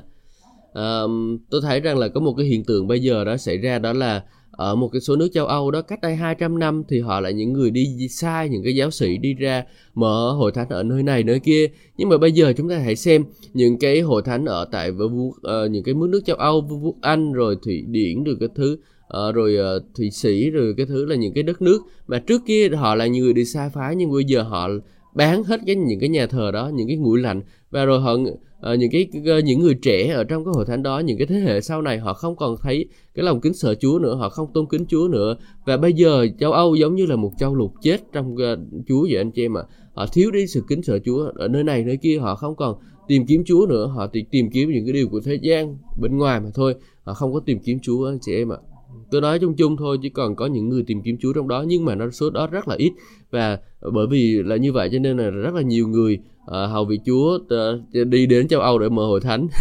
à, 0.73 1.01
tôi 1.49 1.61
thấy 1.61 1.79
rằng 1.79 1.97
là 1.97 2.07
có 2.07 2.19
một 2.19 2.33
cái 2.37 2.45
hiện 2.45 2.63
tượng 2.63 2.87
bây 2.87 2.99
giờ 2.99 3.23
đó 3.23 3.37
xảy 3.37 3.57
ra 3.57 3.79
đó 3.79 3.93
là 3.93 4.23
ở 4.51 4.75
một 4.75 4.89
cái 4.93 5.01
số 5.01 5.15
nước 5.15 5.27
châu 5.33 5.45
Âu 5.45 5.71
đó 5.71 5.81
cách 5.81 6.01
đây 6.01 6.15
200 6.15 6.59
năm 6.59 6.83
thì 6.89 6.99
họ 6.99 7.19
là 7.19 7.29
những 7.29 7.53
người 7.53 7.71
đi 7.71 8.07
sai 8.09 8.49
những 8.49 8.63
cái 8.63 8.75
giáo 8.75 8.91
sĩ 8.91 9.17
đi 9.17 9.33
ra 9.33 9.63
mở 9.93 10.31
hội 10.31 10.51
thánh 10.51 10.69
ở 10.69 10.83
nơi 10.83 11.03
này 11.03 11.23
nơi 11.23 11.39
kia 11.39 11.67
nhưng 11.97 12.09
mà 12.09 12.17
bây 12.17 12.31
giờ 12.31 12.53
chúng 12.57 12.69
ta 12.69 12.77
hãy 12.77 12.95
xem 12.95 13.23
những 13.53 13.79
cái 13.79 14.01
hội 14.01 14.21
thánh 14.25 14.45
ở 14.45 14.65
tại 14.71 14.89
uh, 14.89 15.71
những 15.71 15.83
cái 15.83 15.95
nước 16.09 16.21
châu 16.25 16.35
Âu 16.35 16.61
vương 16.61 16.85
quốc 16.85 16.95
Anh 17.01 17.33
rồi 17.33 17.57
Thụy 17.65 17.81
Điển 17.87 18.23
rồi 18.23 18.35
cái 18.39 18.49
thứ 18.55 18.77
Ờ, 19.13 19.31
rồi 19.31 19.55
ờ, 19.55 19.79
thụy 19.95 20.11
sĩ 20.11 20.49
rồi 20.49 20.73
cái 20.77 20.85
thứ 20.85 21.05
là 21.05 21.15
những 21.15 21.33
cái 21.33 21.43
đất 21.43 21.61
nước 21.61 21.81
mà 22.07 22.19
trước 22.19 22.41
kia 22.45 22.69
họ 22.69 22.95
là 22.95 23.07
những 23.07 23.23
người 23.23 23.33
đi 23.33 23.45
sai 23.45 23.69
phái 23.69 23.95
nhưng 23.95 24.11
bây 24.11 24.23
giờ 24.23 24.41
họ 24.41 24.69
bán 25.15 25.43
hết 25.43 25.59
cái 25.65 25.75
những 25.75 25.99
cái 25.99 26.09
nhà 26.09 26.27
thờ 26.27 26.51
đó 26.51 26.71
những 26.73 26.87
cái 26.87 26.97
nguội 26.97 27.19
lạnh. 27.19 27.41
Và 27.71 27.85
rồi 27.85 28.01
họ 28.01 28.13
uh, 28.13 28.79
những 28.79 28.91
cái 28.91 29.07
những 29.43 29.59
người 29.59 29.73
trẻ 29.73 30.07
ở 30.07 30.23
trong 30.23 30.45
cái 30.45 30.51
hội 30.55 30.65
thánh 30.65 30.83
đó 30.83 30.99
những 30.99 31.17
cái 31.17 31.27
thế 31.27 31.35
hệ 31.35 31.61
sau 31.61 31.81
này 31.81 31.97
họ 31.97 32.13
không 32.13 32.35
còn 32.35 32.55
thấy 32.61 32.85
cái 33.15 33.25
lòng 33.25 33.41
kính 33.41 33.53
sợ 33.53 33.75
Chúa 33.75 33.99
nữa 33.99 34.15
họ 34.15 34.29
không 34.29 34.47
tôn 34.53 34.65
kính 34.69 34.85
Chúa 34.85 35.07
nữa. 35.07 35.35
Và 35.65 35.77
bây 35.77 35.93
giờ 35.93 36.27
châu 36.39 36.51
Âu 36.51 36.75
giống 36.75 36.95
như 36.95 37.05
là 37.05 37.15
một 37.15 37.31
châu 37.39 37.55
lục 37.55 37.73
chết 37.81 37.97
trong 38.13 38.35
uh, 38.35 38.59
Chúa 38.87 39.01
vậy 39.09 39.17
anh 39.17 39.31
chị 39.31 39.45
em 39.45 39.57
ạ. 39.57 39.63
À. 39.69 39.69
họ 39.93 40.05
thiếu 40.13 40.31
đi 40.31 40.47
sự 40.47 40.61
kính 40.67 40.83
sợ 40.83 40.99
Chúa. 41.05 41.31
Ở 41.35 41.47
nơi 41.47 41.63
này 41.63 41.83
nơi 41.83 41.97
kia 41.97 42.17
họ 42.19 42.35
không 42.35 42.55
còn 42.55 42.75
tìm 43.07 43.25
kiếm 43.25 43.43
Chúa 43.45 43.65
nữa. 43.69 43.87
Họ 43.87 44.07
tìm 44.07 44.25
tìm 44.31 44.49
kiếm 44.49 44.71
những 44.71 44.85
cái 44.85 44.93
điều 44.93 45.07
của 45.07 45.19
thế 45.19 45.39
gian 45.41 45.77
bên 46.01 46.17
ngoài 46.17 46.39
mà 46.39 46.49
thôi. 46.53 46.75
Họ 47.03 47.13
không 47.13 47.33
có 47.33 47.39
tìm 47.39 47.59
kiếm 47.59 47.79
Chúa 47.81 48.07
anh 48.07 48.19
chị 48.21 48.35
em 48.35 48.51
ạ. 48.51 48.57
à 48.69 48.72
tôi 49.11 49.21
nói 49.21 49.39
chung 49.39 49.55
chung 49.55 49.77
thôi 49.77 49.97
chỉ 50.01 50.09
còn 50.09 50.35
có 50.35 50.45
những 50.45 50.69
người 50.69 50.83
tìm 50.87 51.01
kiếm 51.01 51.17
Chúa 51.19 51.33
trong 51.33 51.47
đó 51.47 51.65
nhưng 51.67 51.85
mà 51.85 51.95
nó 51.95 52.09
số 52.09 52.29
đó 52.29 52.47
rất 52.47 52.67
là 52.67 52.75
ít. 52.75 52.91
Và 53.31 53.59
bởi 53.93 54.07
vì 54.07 54.43
là 54.43 54.55
như 54.55 54.71
vậy 54.71 54.89
cho 54.91 54.99
nên 54.99 55.17
là 55.17 55.29
rất 55.29 55.53
là 55.53 55.61
nhiều 55.61 55.87
người 55.87 56.19
uh, 56.41 56.47
hầu 56.47 56.85
vị 56.85 56.99
Chúa 57.05 57.35
uh, 57.35 58.07
đi 58.07 58.25
đến 58.25 58.47
châu 58.47 58.61
Âu 58.61 58.79
để 58.79 58.89
mở 58.89 59.05
hội 59.05 59.21
thánh. 59.21 59.47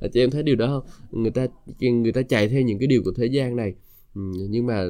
À, 0.00 0.08
chị 0.12 0.20
em 0.20 0.30
thấy 0.30 0.42
điều 0.42 0.56
đó 0.56 0.66
không? 0.66 0.82
Người 1.22 1.30
ta 1.30 1.46
người 1.80 2.12
ta 2.12 2.22
chạy 2.22 2.48
theo 2.48 2.62
những 2.62 2.78
cái 2.78 2.86
điều 2.86 3.02
của 3.02 3.12
thế 3.16 3.26
gian 3.26 3.56
này. 3.56 3.74
Ừ, 4.14 4.20
nhưng 4.50 4.66
mà 4.66 4.84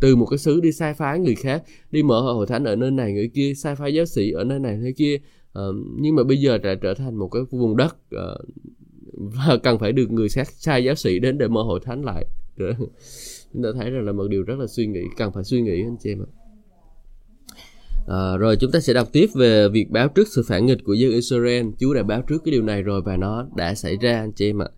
từ 0.00 0.16
một 0.16 0.26
cái 0.26 0.38
xứ 0.38 0.60
đi 0.60 0.72
sai 0.72 0.94
phái 0.94 1.18
người 1.18 1.34
khác 1.34 1.62
đi 1.90 2.02
mở 2.02 2.20
hội 2.20 2.46
thánh 2.46 2.64
ở 2.64 2.76
nơi 2.76 2.90
này 2.90 3.12
người 3.12 3.30
kia 3.34 3.54
sai 3.54 3.76
phái 3.76 3.94
giáo 3.94 4.06
sĩ 4.06 4.30
ở 4.30 4.44
nơi 4.44 4.58
này 4.58 4.76
nơi 4.76 4.92
kia 4.92 5.18
uh, 5.58 5.74
nhưng 5.96 6.14
mà 6.14 6.24
bây 6.24 6.36
giờ 6.36 6.58
đã 6.58 6.74
trở 6.74 6.94
thành 6.94 7.14
một 7.14 7.28
cái 7.28 7.42
vùng 7.50 7.76
đất 7.76 7.96
uh, 8.14 8.48
và 9.12 9.56
cần 9.62 9.78
phải 9.78 9.92
được 9.92 10.10
người 10.10 10.28
khác 10.28 10.48
sai 10.50 10.84
giáo 10.84 10.94
sĩ 10.94 11.18
đến 11.18 11.38
để 11.38 11.48
mở 11.48 11.62
hội 11.62 11.80
thánh 11.84 12.04
lại 12.04 12.24
chúng 13.52 13.62
ta 13.62 13.68
thấy 13.74 13.90
rằng 13.90 14.04
là 14.04 14.12
một 14.12 14.28
điều 14.28 14.42
rất 14.42 14.58
là 14.58 14.66
suy 14.66 14.86
nghĩ 14.86 15.00
cần 15.16 15.32
phải 15.32 15.44
suy 15.44 15.62
nghĩ 15.62 15.82
anh 15.82 15.96
chị 16.00 16.10
em 16.10 16.22
ạ 16.22 16.30
À, 18.06 18.36
rồi 18.36 18.56
chúng 18.56 18.70
ta 18.70 18.80
sẽ 18.80 18.92
đọc 18.92 19.08
tiếp 19.12 19.26
về 19.34 19.68
việc 19.68 19.90
báo 19.90 20.08
trước 20.08 20.28
sự 20.28 20.44
phản 20.48 20.66
nghịch 20.66 20.78
của 20.84 20.94
dân 20.94 21.10
Israel. 21.10 21.66
Chúa 21.78 21.94
đã 21.94 22.02
báo 22.02 22.22
trước 22.22 22.42
cái 22.44 22.52
điều 22.52 22.62
này 22.62 22.82
rồi 22.82 23.02
và 23.02 23.16
nó 23.16 23.46
đã 23.56 23.74
xảy 23.74 23.96
ra 23.96 24.20
anh 24.20 24.32
chị 24.32 24.50
em 24.50 24.62
ạ. 24.62 24.68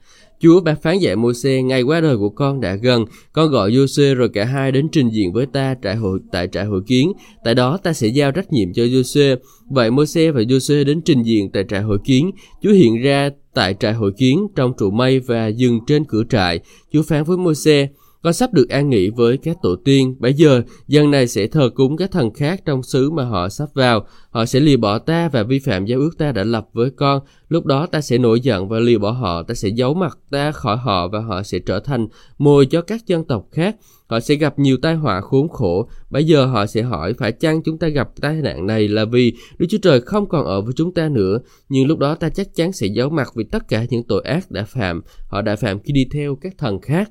Chúa 0.40 0.60
đã 0.60 0.74
phán 0.82 0.98
dạy 0.98 1.16
Môi-se 1.16 1.62
ngày 1.62 1.82
qua 1.82 2.00
đời 2.00 2.16
của 2.16 2.28
con 2.28 2.60
đã 2.60 2.74
gần, 2.74 3.04
con 3.32 3.50
gọi 3.50 3.70
Giô-xê 3.70 4.14
rồi 4.14 4.28
cả 4.28 4.44
hai 4.44 4.72
đến 4.72 4.88
trình 4.92 5.08
diện 5.08 5.32
với 5.32 5.46
ta 5.46 5.74
trại 5.82 5.96
hội 5.96 6.18
tại 6.32 6.48
trại 6.52 6.64
hội 6.64 6.80
kiến. 6.86 7.12
Tại 7.44 7.54
đó 7.54 7.78
ta 7.82 7.92
sẽ 7.92 8.06
giao 8.08 8.32
trách 8.32 8.52
nhiệm 8.52 8.72
cho 8.72 8.82
Giô-xê. 8.82 9.36
Vậy 9.70 9.90
Môi-se 9.90 10.30
và 10.30 10.40
Giô-xê 10.40 10.84
đến 10.84 11.00
trình 11.04 11.22
diện 11.22 11.50
tại 11.52 11.64
trại 11.68 11.82
hội 11.82 11.98
kiến. 12.04 12.30
Chúa 12.62 12.72
hiện 12.72 13.02
ra 13.02 13.30
tại 13.54 13.74
trại 13.80 13.92
hội 13.92 14.12
kiến 14.18 14.46
trong 14.56 14.72
trụ 14.78 14.90
mây 14.90 15.20
và 15.20 15.46
dừng 15.46 15.80
trên 15.86 16.04
cửa 16.04 16.22
trại. 16.30 16.60
Chúa 16.92 17.02
phán 17.02 17.24
với 17.24 17.36
Môi-se: 17.36 17.88
con 18.24 18.32
sắp 18.32 18.52
được 18.52 18.68
an 18.68 18.90
nghỉ 18.90 19.10
với 19.10 19.36
các 19.36 19.56
tổ 19.62 19.76
tiên. 19.84 20.16
Bây 20.18 20.34
giờ, 20.34 20.62
dân 20.86 21.10
này 21.10 21.26
sẽ 21.28 21.46
thờ 21.46 21.70
cúng 21.74 21.96
các 21.96 22.10
thần 22.10 22.34
khác 22.34 22.60
trong 22.64 22.82
xứ 22.82 23.10
mà 23.10 23.24
họ 23.24 23.48
sắp 23.48 23.68
vào. 23.74 24.06
Họ 24.30 24.44
sẽ 24.44 24.60
lìa 24.60 24.76
bỏ 24.76 24.98
ta 24.98 25.28
và 25.28 25.42
vi 25.42 25.58
phạm 25.58 25.84
giao 25.84 25.98
ước 25.98 26.18
ta 26.18 26.32
đã 26.32 26.44
lập 26.44 26.68
với 26.72 26.90
con. 26.90 27.22
Lúc 27.48 27.66
đó 27.66 27.86
ta 27.86 28.00
sẽ 28.00 28.18
nổi 28.18 28.40
giận 28.40 28.68
và 28.68 28.78
lìa 28.78 28.98
bỏ 28.98 29.10
họ. 29.10 29.42
Ta 29.42 29.54
sẽ 29.54 29.68
giấu 29.68 29.94
mặt 29.94 30.18
ta 30.30 30.52
khỏi 30.52 30.76
họ 30.76 31.08
và 31.08 31.20
họ 31.20 31.42
sẽ 31.42 31.58
trở 31.58 31.80
thành 31.80 32.08
mồi 32.38 32.66
cho 32.66 32.82
các 32.82 33.06
dân 33.06 33.24
tộc 33.24 33.46
khác. 33.52 33.76
Họ 34.06 34.20
sẽ 34.20 34.34
gặp 34.34 34.58
nhiều 34.58 34.76
tai 34.82 34.94
họa 34.94 35.20
khốn 35.20 35.48
khổ. 35.48 35.88
Bây 36.10 36.24
giờ 36.24 36.46
họ 36.46 36.66
sẽ 36.66 36.82
hỏi 36.82 37.14
phải 37.14 37.32
chăng 37.32 37.62
chúng 37.62 37.78
ta 37.78 37.88
gặp 37.88 38.08
tai 38.20 38.34
nạn 38.34 38.66
này 38.66 38.88
là 38.88 39.04
vì 39.04 39.32
Đức 39.58 39.66
Chúa 39.70 39.78
Trời 39.82 40.00
không 40.00 40.28
còn 40.28 40.44
ở 40.44 40.60
với 40.60 40.72
chúng 40.76 40.94
ta 40.94 41.08
nữa. 41.08 41.38
Nhưng 41.68 41.86
lúc 41.86 41.98
đó 41.98 42.14
ta 42.14 42.28
chắc 42.28 42.54
chắn 42.54 42.72
sẽ 42.72 42.86
giấu 42.86 43.10
mặt 43.10 43.28
vì 43.34 43.44
tất 43.44 43.68
cả 43.68 43.86
những 43.90 44.02
tội 44.02 44.22
ác 44.24 44.50
đã 44.50 44.64
phạm. 44.64 45.02
Họ 45.28 45.42
đã 45.42 45.56
phạm 45.56 45.78
khi 45.80 45.92
đi 45.92 46.06
theo 46.12 46.36
các 46.40 46.54
thần 46.58 46.80
khác. 46.80 47.10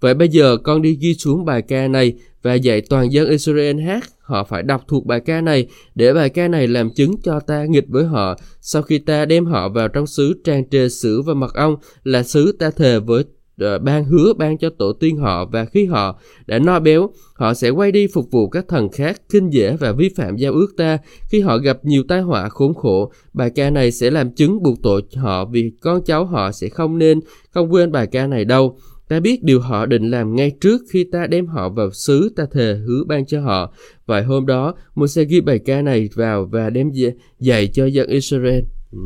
Vậy 0.00 0.14
bây 0.14 0.28
giờ 0.28 0.56
con 0.56 0.82
đi 0.82 0.98
ghi 1.00 1.14
xuống 1.14 1.44
bài 1.44 1.62
ca 1.62 1.88
này 1.88 2.12
và 2.42 2.54
dạy 2.54 2.80
toàn 2.80 3.12
dân 3.12 3.30
Israel 3.30 3.80
hát. 3.80 4.04
Họ 4.20 4.44
phải 4.44 4.62
đọc 4.62 4.84
thuộc 4.88 5.06
bài 5.06 5.20
ca 5.20 5.40
này 5.40 5.66
để 5.94 6.14
bài 6.14 6.28
ca 6.28 6.48
này 6.48 6.68
làm 6.68 6.90
chứng 6.90 7.14
cho 7.22 7.40
ta 7.40 7.64
nghịch 7.64 7.88
với 7.88 8.04
họ. 8.04 8.38
Sau 8.60 8.82
khi 8.82 8.98
ta 8.98 9.24
đem 9.24 9.46
họ 9.46 9.68
vào 9.68 9.88
trong 9.88 10.06
xứ 10.06 10.34
tràn 10.44 10.68
trề 10.68 10.88
sữa 10.88 11.20
và 11.26 11.34
mật 11.34 11.54
ong 11.54 11.76
là 12.04 12.22
xứ 12.22 12.56
ta 12.58 12.70
thề 12.70 12.98
với 12.98 13.24
ờ, 13.58 13.78
ban 13.78 14.04
hứa 14.04 14.32
ban 14.32 14.58
cho 14.58 14.70
tổ 14.78 14.92
tiên 14.92 15.16
họ 15.16 15.44
và 15.44 15.64
khi 15.64 15.84
họ 15.84 16.20
đã 16.46 16.58
no 16.58 16.80
béo, 16.80 17.10
họ 17.34 17.54
sẽ 17.54 17.70
quay 17.70 17.92
đi 17.92 18.06
phục 18.06 18.30
vụ 18.30 18.48
các 18.48 18.64
thần 18.68 18.88
khác 18.88 19.22
kinh 19.30 19.50
dễ 19.50 19.76
và 19.80 19.92
vi 19.92 20.08
phạm 20.16 20.36
giao 20.36 20.52
ước 20.52 20.68
ta 20.76 20.98
khi 21.30 21.40
họ 21.40 21.58
gặp 21.58 21.78
nhiều 21.82 22.02
tai 22.08 22.20
họa 22.20 22.48
khốn 22.48 22.74
khổ, 22.74 23.12
bài 23.32 23.50
ca 23.54 23.70
này 23.70 23.90
sẽ 23.90 24.10
làm 24.10 24.34
chứng 24.34 24.62
buộc 24.62 24.78
tội 24.82 25.02
họ 25.16 25.44
vì 25.44 25.72
con 25.80 26.04
cháu 26.04 26.24
họ 26.24 26.52
sẽ 26.52 26.68
không 26.68 26.98
nên, 26.98 27.20
không 27.50 27.72
quên 27.72 27.92
bài 27.92 28.06
ca 28.06 28.26
này 28.26 28.44
đâu 28.44 28.78
Ta 29.08 29.20
biết 29.20 29.42
điều 29.42 29.60
họ 29.60 29.86
định 29.86 30.10
làm 30.10 30.36
ngay 30.36 30.50
trước 30.60 30.82
khi 30.90 31.04
ta 31.12 31.26
đem 31.26 31.46
họ 31.46 31.68
vào 31.68 31.90
xứ 31.90 32.32
ta 32.36 32.46
thề 32.52 32.74
hứa 32.74 33.04
ban 33.04 33.26
cho 33.26 33.40
họ. 33.40 33.74
Vài 34.06 34.24
hôm 34.24 34.46
đó, 34.46 34.74
Moses 34.94 35.28
ghi 35.28 35.40
bài 35.40 35.58
ca 35.58 35.82
này 35.82 36.08
vào 36.14 36.44
và 36.44 36.70
đem 36.70 36.90
dạy 37.38 37.66
cho 37.66 37.86
dân 37.86 38.08
Israel. 38.08 38.60
Ừ. 38.92 38.98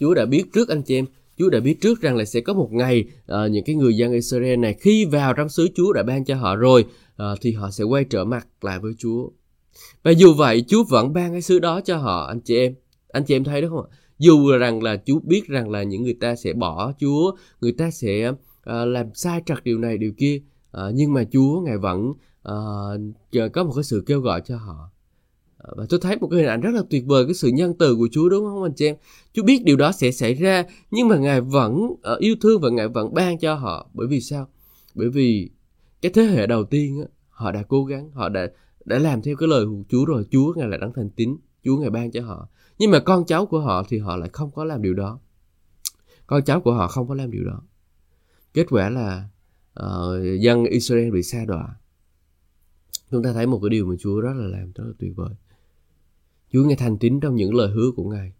Chúa 0.00 0.14
đã 0.14 0.26
biết 0.26 0.44
trước 0.54 0.68
anh 0.68 0.82
chị 0.82 0.98
em, 0.98 1.04
Chúa 1.38 1.50
đã 1.50 1.60
biết 1.60 1.80
trước 1.80 2.00
rằng 2.00 2.16
là 2.16 2.24
sẽ 2.24 2.40
có 2.40 2.54
một 2.54 2.68
ngày 2.72 3.04
uh, 3.32 3.50
những 3.50 3.64
cái 3.64 3.74
người 3.74 3.96
dân 3.96 4.12
Israel 4.12 4.56
này 4.56 4.74
khi 4.80 5.04
vào 5.04 5.34
trong 5.34 5.48
xứ 5.48 5.68
Chúa 5.74 5.92
đã 5.92 6.02
ban 6.02 6.24
cho 6.24 6.36
họ 6.36 6.56
rồi 6.56 6.84
uh, 7.22 7.38
thì 7.40 7.52
họ 7.52 7.70
sẽ 7.70 7.84
quay 7.84 8.04
trở 8.04 8.24
mặt 8.24 8.46
lại 8.62 8.78
với 8.78 8.92
Chúa. 8.98 9.28
Và 10.02 10.10
dù 10.10 10.34
vậy 10.34 10.64
Chúa 10.68 10.84
vẫn 10.90 11.12
ban 11.12 11.32
cái 11.32 11.42
xứ 11.42 11.58
đó 11.58 11.80
cho 11.80 11.96
họ 11.96 12.26
anh 12.26 12.40
chị 12.40 12.56
em. 12.56 12.74
Anh 13.08 13.24
chị 13.24 13.34
em 13.34 13.44
thấy 13.44 13.62
đúng 13.62 13.70
không 13.70 13.86
ạ? 13.90 13.96
Dù 14.20 14.50
rằng 14.58 14.82
là 14.82 14.96
Chúa 15.06 15.20
biết 15.22 15.46
rằng 15.48 15.70
là 15.70 15.82
những 15.82 16.02
người 16.02 16.16
ta 16.20 16.36
sẽ 16.36 16.52
bỏ 16.52 16.92
Chúa, 17.00 17.32
người 17.60 17.72
ta 17.72 17.90
sẽ 17.90 18.28
uh, 18.28 18.36
làm 18.64 19.06
sai 19.14 19.42
trật 19.46 19.64
điều 19.64 19.78
này 19.78 19.98
điều 19.98 20.12
kia, 20.16 20.40
uh, 20.76 20.82
nhưng 20.94 21.12
mà 21.12 21.24
Chúa 21.32 21.60
ngài 21.60 21.78
vẫn 21.78 22.12
uh, 22.48 23.52
có 23.52 23.64
một 23.64 23.72
cái 23.74 23.84
sự 23.84 24.02
kêu 24.06 24.20
gọi 24.20 24.40
cho 24.40 24.56
họ. 24.56 24.90
Và 25.76 25.86
tôi 25.88 26.00
thấy 26.02 26.16
một 26.16 26.28
cái 26.30 26.40
hình 26.40 26.48
ảnh 26.48 26.60
rất 26.60 26.70
là 26.74 26.82
tuyệt 26.90 27.04
vời 27.06 27.24
cái 27.24 27.34
sự 27.34 27.48
nhân 27.48 27.74
từ 27.78 27.96
của 27.96 28.08
Chúa 28.12 28.28
đúng 28.28 28.44
không 28.44 28.62
anh 28.62 28.72
chị 28.76 28.86
em? 28.86 28.96
Chúa 29.32 29.42
biết 29.42 29.64
điều 29.64 29.76
đó 29.76 29.92
sẽ 29.92 30.10
xảy 30.10 30.34
ra 30.34 30.64
nhưng 30.90 31.08
mà 31.08 31.16
Ngài 31.16 31.40
vẫn 31.40 31.74
uh, 31.82 32.18
yêu 32.18 32.34
thương 32.40 32.60
và 32.60 32.70
Ngài 32.70 32.88
vẫn 32.88 33.14
ban 33.14 33.38
cho 33.38 33.54
họ. 33.54 33.90
Bởi 33.94 34.06
vì 34.06 34.20
sao? 34.20 34.48
Bởi 34.94 35.08
vì 35.08 35.50
cái 36.02 36.12
thế 36.14 36.22
hệ 36.22 36.46
đầu 36.46 36.64
tiên 36.64 37.00
á, 37.00 37.06
họ 37.28 37.52
đã 37.52 37.62
cố 37.62 37.84
gắng, 37.84 38.10
họ 38.10 38.28
đã 38.28 38.48
đã 38.84 38.98
làm 38.98 39.22
theo 39.22 39.36
cái 39.36 39.48
lời 39.48 39.66
của 39.66 39.82
Chúa 39.88 40.04
rồi. 40.04 40.24
Chúa 40.30 40.52
Ngài 40.56 40.68
là 40.68 40.76
đấng 40.76 40.92
thành 40.92 41.10
tín, 41.10 41.36
Chúa 41.64 41.76
Ngài 41.76 41.90
ban 41.90 42.10
cho 42.10 42.22
họ 42.22 42.48
nhưng 42.80 42.90
mà 42.90 43.00
con 43.00 43.24
cháu 43.26 43.46
của 43.46 43.60
họ 43.60 43.82
thì 43.88 43.98
họ 43.98 44.16
lại 44.16 44.30
không 44.32 44.50
có 44.50 44.64
làm 44.64 44.82
điều 44.82 44.94
đó. 44.94 45.20
Con 46.26 46.44
cháu 46.44 46.60
của 46.60 46.74
họ 46.74 46.88
không 46.88 47.08
có 47.08 47.14
làm 47.14 47.30
điều 47.30 47.44
đó. 47.44 47.62
Kết 48.54 48.66
quả 48.70 48.90
là 48.90 49.28
uh, 49.80 50.40
dân 50.40 50.64
Israel 50.64 51.10
bị 51.10 51.22
sa 51.22 51.44
đọa. 51.44 51.76
Chúng 53.10 53.22
ta 53.22 53.32
thấy 53.32 53.46
một 53.46 53.60
cái 53.62 53.70
điều 53.70 53.86
mà 53.86 53.94
Chúa 53.98 54.20
rất 54.20 54.32
là 54.36 54.46
làm 54.46 54.72
rất 54.72 54.84
là 54.86 54.92
tuyệt 54.98 55.12
vời. 55.16 55.34
Chúa 56.52 56.64
nghe 56.64 56.74
thành 56.74 56.98
tín 56.98 57.20
trong 57.20 57.34
những 57.34 57.54
lời 57.54 57.70
hứa 57.70 57.90
của 57.96 58.10
Ngài. 58.10 58.32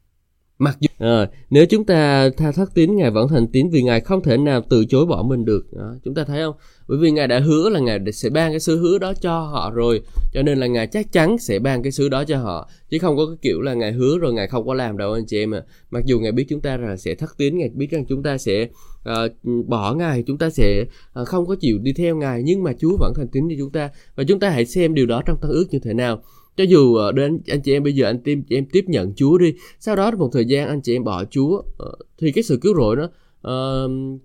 Mặc 0.60 0.76
dù 0.80 0.88
à, 0.98 1.28
nếu 1.50 1.66
chúng 1.66 1.84
ta 1.84 2.30
tha 2.36 2.52
thất 2.52 2.74
tín 2.74 2.96
Ngài 2.96 3.10
vẫn 3.10 3.28
thành 3.28 3.46
tín 3.46 3.68
vì 3.70 3.82
Ngài 3.82 4.00
không 4.00 4.22
thể 4.22 4.36
nào 4.36 4.62
từ 4.70 4.84
chối 4.84 5.06
bỏ 5.06 5.22
mình 5.22 5.44
được. 5.44 5.66
Đó, 5.72 5.94
chúng 6.04 6.14
ta 6.14 6.24
thấy 6.24 6.42
không? 6.42 6.54
Bởi 6.88 6.98
vì 6.98 7.10
Ngài 7.10 7.28
đã 7.28 7.38
hứa 7.38 7.68
là 7.68 7.80
Ngài 7.80 7.98
sẽ 8.12 8.30
ban 8.30 8.52
cái 8.52 8.60
sứ 8.60 8.78
hứa 8.78 8.98
đó 8.98 9.12
cho 9.20 9.40
họ 9.40 9.70
rồi, 9.70 10.02
cho 10.32 10.42
nên 10.42 10.58
là 10.58 10.66
Ngài 10.66 10.86
chắc 10.86 11.12
chắn 11.12 11.38
sẽ 11.38 11.58
ban 11.58 11.82
cái 11.82 11.92
sứ 11.92 12.08
đó 12.08 12.24
cho 12.24 12.38
họ, 12.38 12.70
chứ 12.90 12.98
không 12.98 13.16
có 13.16 13.26
cái 13.26 13.36
kiểu 13.42 13.60
là 13.60 13.74
Ngài 13.74 13.92
hứa 13.92 14.18
rồi 14.18 14.32
Ngài 14.32 14.48
không 14.48 14.66
có 14.66 14.74
làm 14.74 14.96
đâu 14.96 15.12
anh 15.12 15.26
chị 15.26 15.38
em 15.38 15.54
à. 15.54 15.62
Mặc 15.90 16.04
dù 16.06 16.20
Ngài 16.20 16.32
biết 16.32 16.44
chúng 16.48 16.60
ta 16.60 16.76
là 16.76 16.96
sẽ 16.96 17.14
thất 17.14 17.36
tín, 17.38 17.58
Ngài 17.58 17.68
biết 17.68 17.90
rằng 17.90 18.04
chúng 18.08 18.22
ta 18.22 18.38
sẽ 18.38 18.68
uh, 19.10 19.66
bỏ 19.66 19.94
Ngài, 19.94 20.24
chúng 20.26 20.38
ta 20.38 20.50
sẽ 20.50 20.84
uh, 21.20 21.28
không 21.28 21.46
có 21.46 21.56
chịu 21.60 21.78
đi 21.78 21.92
theo 21.92 22.16
Ngài, 22.16 22.42
nhưng 22.42 22.62
mà 22.62 22.72
Chúa 22.78 22.96
vẫn 23.00 23.12
thành 23.16 23.28
tín 23.28 23.44
cho 23.50 23.54
chúng 23.58 23.72
ta 23.72 23.90
và 24.16 24.24
chúng 24.24 24.40
ta 24.40 24.50
hãy 24.50 24.66
xem 24.66 24.94
điều 24.94 25.06
đó 25.06 25.22
trong 25.26 25.38
tăng 25.40 25.50
ước 25.50 25.66
như 25.70 25.78
thế 25.78 25.94
nào 25.94 26.22
cho 26.60 26.64
dù 26.64 26.94
ờ, 26.94 27.12
đến 27.12 27.40
anh 27.46 27.60
chị 27.60 27.72
em 27.72 27.82
bây 27.82 27.92
giờ 27.92 28.06
anh 28.06 28.18
tim 28.18 28.42
em 28.48 28.66
tiếp 28.72 28.84
nhận 28.88 29.12
Chúa 29.14 29.38
đi 29.38 29.54
sau 29.78 29.96
đó 29.96 30.10
một 30.10 30.30
thời 30.32 30.44
gian 30.44 30.68
anh 30.68 30.80
chị 30.80 30.96
em 30.96 31.04
bỏ 31.04 31.24
Chúa 31.24 31.62
ờ, 31.78 31.92
thì 32.18 32.32
cái 32.32 32.44
sự 32.44 32.58
cứu 32.62 32.74
rỗi 32.74 32.96
đó 32.96 33.08
uh, 33.48 34.20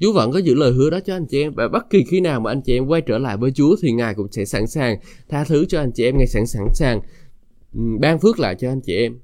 Chúa 0.00 0.12
vẫn 0.12 0.32
có 0.32 0.38
giữ 0.38 0.54
lời 0.54 0.72
hứa 0.72 0.90
đó 0.90 1.00
cho 1.00 1.16
anh 1.16 1.26
chị 1.26 1.42
em. 1.42 1.54
Và 1.54 1.68
bất 1.68 1.90
kỳ 1.90 2.04
khi 2.04 2.20
nào 2.20 2.40
mà 2.40 2.50
anh 2.50 2.62
chị 2.62 2.74
em 2.76 2.86
quay 2.86 3.00
trở 3.00 3.18
lại 3.18 3.36
với 3.36 3.50
Chúa 3.50 3.76
thì 3.82 3.92
Ngài 3.92 4.14
cũng 4.14 4.32
sẽ 4.32 4.44
sẵn 4.44 4.66
sàng 4.66 4.98
tha 5.28 5.44
thứ 5.44 5.64
cho 5.68 5.80
anh 5.80 5.92
chị 5.92 6.04
em 6.04 6.18
Ngài 6.18 6.26
sẵn 6.26 6.46
sẵn 6.46 6.68
sàng 6.74 7.00
ban 8.00 8.18
phước 8.18 8.38
lại 8.38 8.54
cho 8.58 8.68
anh 8.68 8.80
chị 8.80 8.96
em. 8.96 9.18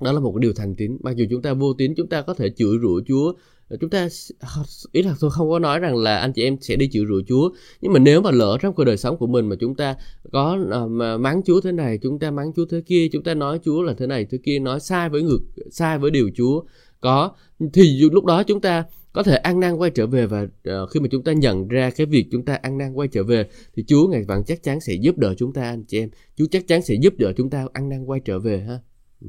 Đó 0.00 0.12
là 0.12 0.20
một 0.20 0.36
điều 0.36 0.52
thành 0.52 0.74
tín. 0.74 0.98
Mặc 1.02 1.16
dù 1.16 1.24
chúng 1.30 1.42
ta 1.42 1.54
vô 1.54 1.72
tín 1.72 1.94
chúng 1.96 2.08
ta 2.08 2.22
có 2.22 2.34
thể 2.34 2.50
chửi 2.56 2.78
rủa 2.82 3.00
Chúa 3.06 3.32
chúng 3.80 3.90
ta 3.90 4.08
ờ, 4.40 4.62
ý 4.92 5.02
là 5.02 5.14
tôi 5.20 5.30
không 5.30 5.50
có 5.50 5.58
nói 5.58 5.78
rằng 5.78 5.96
là 5.96 6.18
anh 6.18 6.32
chị 6.32 6.42
em 6.42 6.56
sẽ 6.60 6.76
đi 6.76 6.86
chịu 6.86 7.04
rủa 7.08 7.22
Chúa 7.26 7.50
nhưng 7.80 7.92
mà 7.92 7.98
nếu 7.98 8.20
mà 8.20 8.30
lỡ 8.30 8.58
trong 8.60 8.74
cuộc 8.74 8.84
đời 8.84 8.96
sống 8.96 9.16
của 9.16 9.26
mình 9.26 9.48
mà 9.48 9.56
chúng 9.60 9.74
ta 9.74 9.96
có 10.32 10.58
uh, 10.84 11.20
mắng 11.20 11.42
Chúa 11.44 11.60
thế 11.60 11.72
này 11.72 11.98
chúng 12.02 12.18
ta 12.18 12.30
mắng 12.30 12.52
Chúa 12.56 12.64
thế 12.70 12.80
kia 12.86 13.08
chúng 13.12 13.22
ta 13.22 13.34
nói 13.34 13.58
Chúa 13.64 13.82
là 13.82 13.94
thế 13.98 14.06
này 14.06 14.26
thế 14.30 14.38
kia 14.44 14.58
nói 14.58 14.80
sai 14.80 15.08
với 15.08 15.22
ngược 15.22 15.40
sai 15.70 15.98
với 15.98 16.10
điều 16.10 16.30
Chúa 16.34 16.62
có 17.00 17.32
thì 17.72 18.00
lúc 18.12 18.24
đó 18.24 18.42
chúng 18.42 18.60
ta 18.60 18.84
có 19.12 19.22
thể 19.22 19.36
ăn 19.36 19.60
năn 19.60 19.76
quay 19.76 19.90
trở 19.90 20.06
về 20.06 20.26
và 20.26 20.42
uh, 20.42 20.90
khi 20.90 21.00
mà 21.00 21.08
chúng 21.10 21.24
ta 21.24 21.32
nhận 21.32 21.68
ra 21.68 21.90
cái 21.90 22.06
việc 22.06 22.26
chúng 22.32 22.44
ta 22.44 22.54
ăn 22.54 22.78
năn 22.78 22.92
quay 22.94 23.08
trở 23.08 23.24
về 23.24 23.48
thì 23.76 23.84
Chúa 23.86 24.08
ngày 24.08 24.24
vẫn 24.24 24.44
chắc 24.44 24.62
chắn 24.62 24.80
sẽ 24.80 24.94
giúp 24.94 25.18
đỡ 25.18 25.34
chúng 25.38 25.52
ta 25.52 25.62
anh 25.62 25.84
chị 25.84 25.98
em. 25.98 26.10
Chúa 26.36 26.46
chắc 26.50 26.68
chắn 26.68 26.82
sẽ 26.82 26.94
giúp 26.94 27.14
đỡ 27.18 27.32
chúng 27.36 27.50
ta 27.50 27.66
ăn 27.72 27.88
năn 27.88 28.04
quay 28.04 28.20
trở 28.24 28.38
về 28.38 28.60
ha. 28.60 28.78
Ừ. 29.20 29.28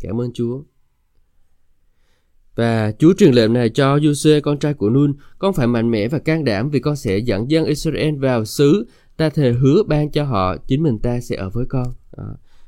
cảm 0.00 0.20
ơn 0.20 0.30
Chúa 0.34 0.62
và 2.56 2.92
Chúa 2.98 3.12
truyền 3.12 3.32
lệnh 3.32 3.52
này 3.52 3.68
cho 3.68 4.00
Giuse 4.00 4.40
con 4.40 4.58
trai 4.58 4.74
của 4.74 4.90
Nun, 4.90 5.14
con 5.38 5.54
phải 5.54 5.66
mạnh 5.66 5.90
mẽ 5.90 6.08
và 6.08 6.18
can 6.18 6.44
đảm 6.44 6.70
vì 6.70 6.80
con 6.80 6.96
sẽ 6.96 7.18
dẫn 7.18 7.50
dân 7.50 7.64
Israel 7.64 8.14
vào 8.16 8.44
xứ, 8.44 8.86
ta 9.16 9.28
thề 9.28 9.52
hứa 9.52 9.82
ban 9.82 10.10
cho 10.10 10.24
họ, 10.24 10.56
chính 10.56 10.82
mình 10.82 10.98
ta 10.98 11.20
sẽ 11.20 11.36
ở 11.36 11.50
với 11.50 11.66
con. 11.68 11.86
À, 12.16 12.24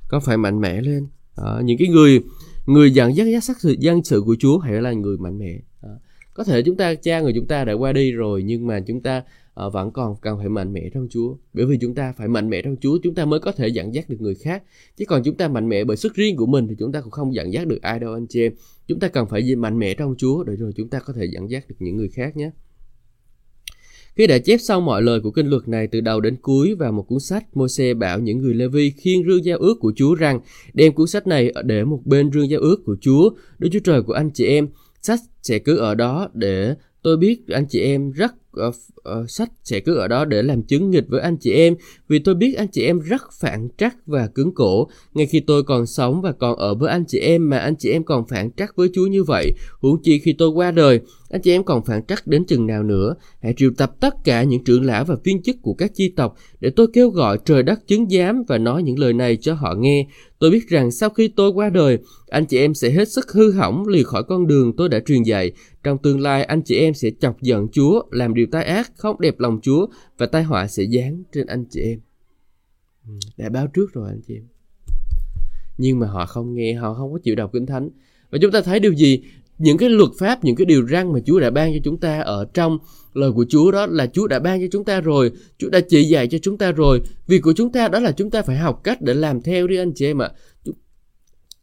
con 0.09 0.21
phải 0.21 0.37
mạnh 0.37 0.61
mẽ 0.61 0.81
lên. 0.81 1.07
À, 1.37 1.61
những 1.65 1.79
cái 1.79 1.89
người 1.89 2.21
người 2.67 2.91
dẫn 2.91 3.17
dắt 3.17 3.27
dắt 3.33 3.45
sắc 3.45 3.61
sự 3.61 3.77
dân 3.79 4.05
sự 4.05 4.23
của 4.27 4.37
Chúa 4.39 4.59
hãy 4.59 4.83
là 4.83 4.93
người 4.93 5.17
mạnh 5.19 5.39
mẽ. 5.39 5.59
À, 5.83 5.91
có 6.35 6.45
thể 6.45 6.63
chúng 6.63 6.77
ta 6.77 6.95
cha 6.95 7.21
người 7.21 7.33
chúng 7.35 7.47
ta 7.47 7.65
đã 7.65 7.73
qua 7.73 7.93
đi 7.93 8.13
rồi 8.13 8.43
nhưng 8.43 8.67
mà 8.67 8.81
chúng 8.87 9.01
ta 9.01 9.23
à, 9.55 9.69
vẫn 9.69 9.91
còn 9.91 10.17
cần 10.21 10.39
phải 10.39 10.49
mạnh 10.49 10.73
mẽ 10.73 10.91
trong 10.95 11.09
Chúa. 11.11 11.37
Bởi 11.53 11.67
vì 11.67 11.79
chúng 11.81 11.95
ta 11.95 12.13
phải 12.13 12.29
mạnh 12.29 12.51
mẽ 12.51 12.63
trong 12.63 12.77
Chúa 12.81 12.99
chúng 13.03 13.15
ta 13.15 13.25
mới 13.25 13.41
có 13.41 13.53
thể 13.53 13.69
dẫn 13.69 13.95
dắt 13.95 14.09
được 14.09 14.21
người 14.21 14.35
khác. 14.35 14.63
Chứ 14.97 15.05
còn 15.09 15.23
chúng 15.23 15.37
ta 15.37 15.49
mạnh 15.49 15.69
mẽ 15.69 15.85
bởi 15.85 15.97
sức 15.97 16.15
riêng 16.15 16.37
của 16.37 16.47
mình 16.47 16.69
thì 16.69 16.75
chúng 16.79 16.93
ta 16.93 17.01
cũng 17.01 17.11
không 17.11 17.35
dẫn 17.35 17.53
dắt 17.53 17.67
được 17.67 17.83
ai 17.83 17.99
đâu 17.99 18.13
anh 18.13 18.27
chị 18.27 18.43
em. 18.43 18.53
Chúng 18.89 19.01
ta 19.01 19.09
cần 19.09 19.27
phải 19.31 19.45
gì 19.47 19.55
mạnh 19.55 19.79
mẽ 19.79 19.95
trong 19.95 20.15
Chúa 20.19 20.45
để 20.45 20.57
rồi 20.57 20.73
chúng 20.77 20.89
ta 20.89 21.01
có 21.01 21.13
thể 21.13 21.25
dẫn 21.33 21.51
dắt 21.51 21.65
được 21.69 21.77
những 21.79 21.97
người 21.97 22.09
khác 22.09 22.37
nhé. 22.37 22.51
Khi 24.17 24.27
đã 24.27 24.39
chép 24.39 24.61
xong 24.61 24.85
mọi 24.85 25.03
lời 25.03 25.21
của 25.21 25.31
kinh 25.31 25.47
luật 25.47 25.69
này 25.69 25.87
từ 25.87 26.01
đầu 26.01 26.21
đến 26.21 26.37
cuối 26.43 26.75
vào 26.75 26.93
một 26.93 27.03
cuốn 27.03 27.21
sách, 27.21 27.57
Môi-se 27.57 27.95
bảo 27.95 28.19
những 28.19 28.39
người 28.39 28.55
Lê-vi 28.55 28.91
khiêng 28.91 29.25
rương 29.27 29.45
giao 29.45 29.59
ước 29.59 29.75
của 29.81 29.93
Chúa 29.97 30.15
rằng 30.15 30.41
đem 30.75 30.93
cuốn 30.93 31.07
sách 31.07 31.27
này 31.27 31.53
để 31.65 31.85
một 31.85 32.01
bên 32.05 32.31
rương 32.33 32.51
giao 32.51 32.61
ước 32.61 32.83
của 32.85 32.97
Chúa, 33.01 33.31
Đức 33.59 33.69
Chúa 33.73 33.79
Trời 33.85 34.03
của 34.03 34.13
anh 34.13 34.31
chị 34.31 34.47
em. 34.47 34.69
Sách 35.03 35.21
sẽ 35.43 35.59
cứ 35.59 35.77
ở 35.77 35.95
đó 35.95 36.29
để 36.35 36.75
tôi 37.03 37.17
biết 37.17 37.49
anh 37.49 37.67
chị 37.69 37.81
em 37.81 38.11
rất 38.11 38.48
uh, 38.69 38.75
uh, 39.21 39.31
sách 39.31 39.51
sẽ 39.65 39.81
cứ 39.81 39.95
ở 39.95 40.09
đó 40.09 40.25
để 40.25 40.43
làm 40.43 40.63
chứng 40.63 40.91
nghịch 40.91 41.09
với 41.09 41.21
anh 41.21 41.37
chị 41.37 41.53
em. 41.53 41.77
Vì 42.09 42.19
tôi 42.19 42.35
biết 42.35 42.55
anh 42.59 42.69
chị 42.69 42.83
em 42.83 42.99
rất 42.99 43.23
phản 43.41 43.69
trắc 43.79 43.97
và 44.07 44.27
cứng 44.27 44.55
cổ. 44.55 44.89
Ngay 45.15 45.27
khi 45.27 45.41
tôi 45.41 45.63
còn 45.63 45.87
sống 45.87 46.23
và 46.23 46.33
còn 46.33 46.59
ở 46.59 46.75
với 46.75 46.91
anh 46.91 47.05
chị 47.09 47.19
em 47.19 47.51
mà 47.51 47.59
anh 47.59 47.77
chị 47.77 47.91
em 47.91 48.05
còn 48.05 48.27
phản 48.27 48.51
trắc 48.53 48.77
với 48.77 48.89
Chúa 48.95 49.07
như 49.07 49.25
vậy 49.25 49.53
huống 49.81 50.03
chi 50.03 50.19
khi 50.19 50.33
tôi 50.33 50.49
qua 50.49 50.71
đời 50.71 51.01
anh 51.29 51.43
chị 51.43 51.53
em 51.53 51.65
còn 51.65 51.85
phản 51.85 52.07
trắc 52.07 52.27
đến 52.27 52.45
chừng 52.45 52.67
nào 52.67 52.83
nữa. 52.83 53.15
Hãy 53.43 53.55
triệu 53.57 53.71
tập 53.79 53.93
tất 54.01 54.15
cả 54.25 54.43
những 54.43 54.65
trưởng 54.65 54.85
lão 54.85 55.05
và 55.05 55.17
viên 55.25 55.43
chức 55.43 55.57
của 55.63 55.75
các 55.75 55.91
chi 55.95 56.13
tộc 56.17 56.37
để 56.61 56.71
tôi 56.71 56.87
kêu 56.93 57.11
gọi 57.11 57.39
trời 57.45 57.63
đất 57.63 57.87
chứng 57.87 58.09
giám 58.11 58.43
và 58.49 58.59
nói 58.59 58.83
những 58.83 58.99
lời 58.99 59.13
này 59.13 59.37
cho 59.37 59.55
họ 59.55 59.75
nghe. 59.79 60.07
Tôi 60.39 60.51
biết 60.51 60.69
rằng 60.69 60.91
sau 60.91 61.11
khi 61.11 61.29
tôi 61.29 61.51
qua 61.51 61.71
đời 61.71 61.99
anh 62.29 62.47
chị 62.47 62.59
em 62.59 62.75
sẽ 62.75 62.91
hết 62.91 63.09
sức 63.09 63.33
hư 63.33 63.53
hỏng 63.53 63.89
lìa 63.89 64.03
khỏi 64.03 64.23
con 64.23 64.47
đường 64.47 64.77
tôi 64.77 64.89
đã 64.89 65.01
truyền 65.07 65.23
dạy. 65.23 65.53
Trong 65.83 65.99
tương 65.99 66.21
lai 66.21 66.45
anh 66.45 66.63
chị 66.63 66.77
em 66.77 66.95
sẽ 66.95 67.11
chọc 67.21 67.43
giận 67.43 67.67
Chúa, 67.73 68.03
làm 68.11 68.35
điều 68.39 68.47
tai 68.51 68.65
ác, 68.65 68.93
không 68.97 69.21
đẹp 69.21 69.41
lòng 69.41 69.59
Chúa 69.63 69.87
và 70.19 70.27
tai 70.27 70.43
họa 70.43 70.67
sẽ 70.67 70.85
giáng 70.87 71.23
trên 71.33 71.47
anh 71.47 71.65
chị 71.71 71.81
em. 71.81 72.01
Ừ, 73.07 73.13
đã 73.37 73.49
báo 73.49 73.67
trước 73.67 73.93
rồi 73.93 74.09
anh 74.09 74.21
chị 74.27 74.35
em. 74.35 74.45
Nhưng 75.79 75.99
mà 75.99 76.07
họ 76.07 76.27
không 76.27 76.55
nghe, 76.55 76.75
họ 76.75 76.95
không 76.95 77.13
có 77.13 77.19
chịu 77.23 77.35
đọc 77.35 77.51
Kinh 77.53 77.67
Thánh. 77.67 77.91
Và 78.31 78.39
chúng 78.43 78.53
ta 78.53 78.61
thấy 78.61 78.81
điều 78.81 78.93
gì? 78.95 79.23
Những 79.59 79.79
cái 79.79 79.89
luật 79.89 80.11
pháp, 80.19 80.45
những 80.45 80.57
cái 80.57 80.65
điều 80.65 80.89
răn 80.89 81.13
mà 81.13 81.19
Chúa 81.27 81.41
đã 81.41 81.51
ban 81.51 81.73
cho 81.73 81.79
chúng 81.85 82.01
ta 82.01 82.21
ở 82.21 82.45
trong 82.55 82.79
lời 83.15 83.33
của 83.33 83.47
Chúa 83.49 83.71
đó 83.71 83.87
là 83.87 84.07
Chúa 84.07 84.27
đã 84.27 84.39
ban 84.39 84.61
cho 84.61 84.67
chúng 84.73 84.85
ta 84.85 85.01
rồi, 85.01 85.33
Chúa 85.59 85.69
đã 85.69 85.81
chỉ 85.89 86.03
dạy 86.03 86.27
cho 86.27 86.39
chúng 86.39 86.59
ta 86.59 86.73
rồi. 86.73 87.03
Việc 87.27 87.43
của 87.43 87.53
chúng 87.57 87.73
ta 87.73 87.89
đó 87.89 87.99
là 87.99 88.13
chúng 88.13 88.31
ta 88.31 88.43
phải 88.43 88.57
học 88.57 88.81
cách 88.85 89.03
để 89.03 89.15
làm 89.15 89.41
theo 89.41 89.67
đi 89.67 89.77
anh 89.77 89.93
chị 89.95 90.07
em 90.07 90.23
ạ 90.23 90.31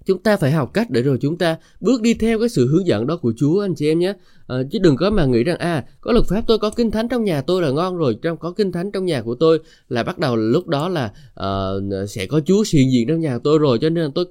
chúng 0.05 0.23
ta 0.23 0.37
phải 0.37 0.51
học 0.51 0.73
cách 0.73 0.89
để 0.89 1.01
rồi 1.01 1.17
chúng 1.21 1.37
ta 1.37 1.57
bước 1.79 2.01
đi 2.01 2.13
theo 2.13 2.39
cái 2.39 2.49
sự 2.49 2.67
hướng 2.67 2.87
dẫn 2.87 3.07
đó 3.07 3.17
của 3.17 3.33
Chúa 3.37 3.61
anh 3.61 3.75
chị 3.75 3.87
em 3.87 3.99
nhé. 3.99 4.13
À, 4.47 4.57
chứ 4.71 4.79
đừng 4.79 4.97
có 4.97 5.09
mà 5.09 5.25
nghĩ 5.25 5.43
rằng 5.43 5.57
à 5.57 5.85
có 6.01 6.11
luật 6.11 6.25
pháp 6.25 6.41
tôi 6.47 6.57
có 6.57 6.69
kinh 6.69 6.91
thánh 6.91 7.07
trong 7.07 7.23
nhà 7.23 7.41
tôi 7.41 7.61
là 7.61 7.71
ngon 7.71 7.97
rồi 7.97 8.17
trong 8.21 8.37
có 8.37 8.51
kinh 8.51 8.71
thánh 8.71 8.91
trong 8.91 9.05
nhà 9.05 9.21
của 9.21 9.35
tôi 9.35 9.59
là 9.89 10.03
bắt 10.03 10.19
đầu 10.19 10.35
lúc 10.35 10.67
đó 10.67 10.89
là 10.89 11.11
uh, 11.39 12.09
sẽ 12.09 12.25
có 12.25 12.39
Chúa 12.45 12.63
hiện 12.73 12.91
diện 12.91 13.07
trong 13.07 13.19
nhà 13.19 13.39
tôi 13.43 13.59
rồi 13.59 13.77
cho 13.81 13.89
nên 13.89 14.11
tôi 14.11 14.25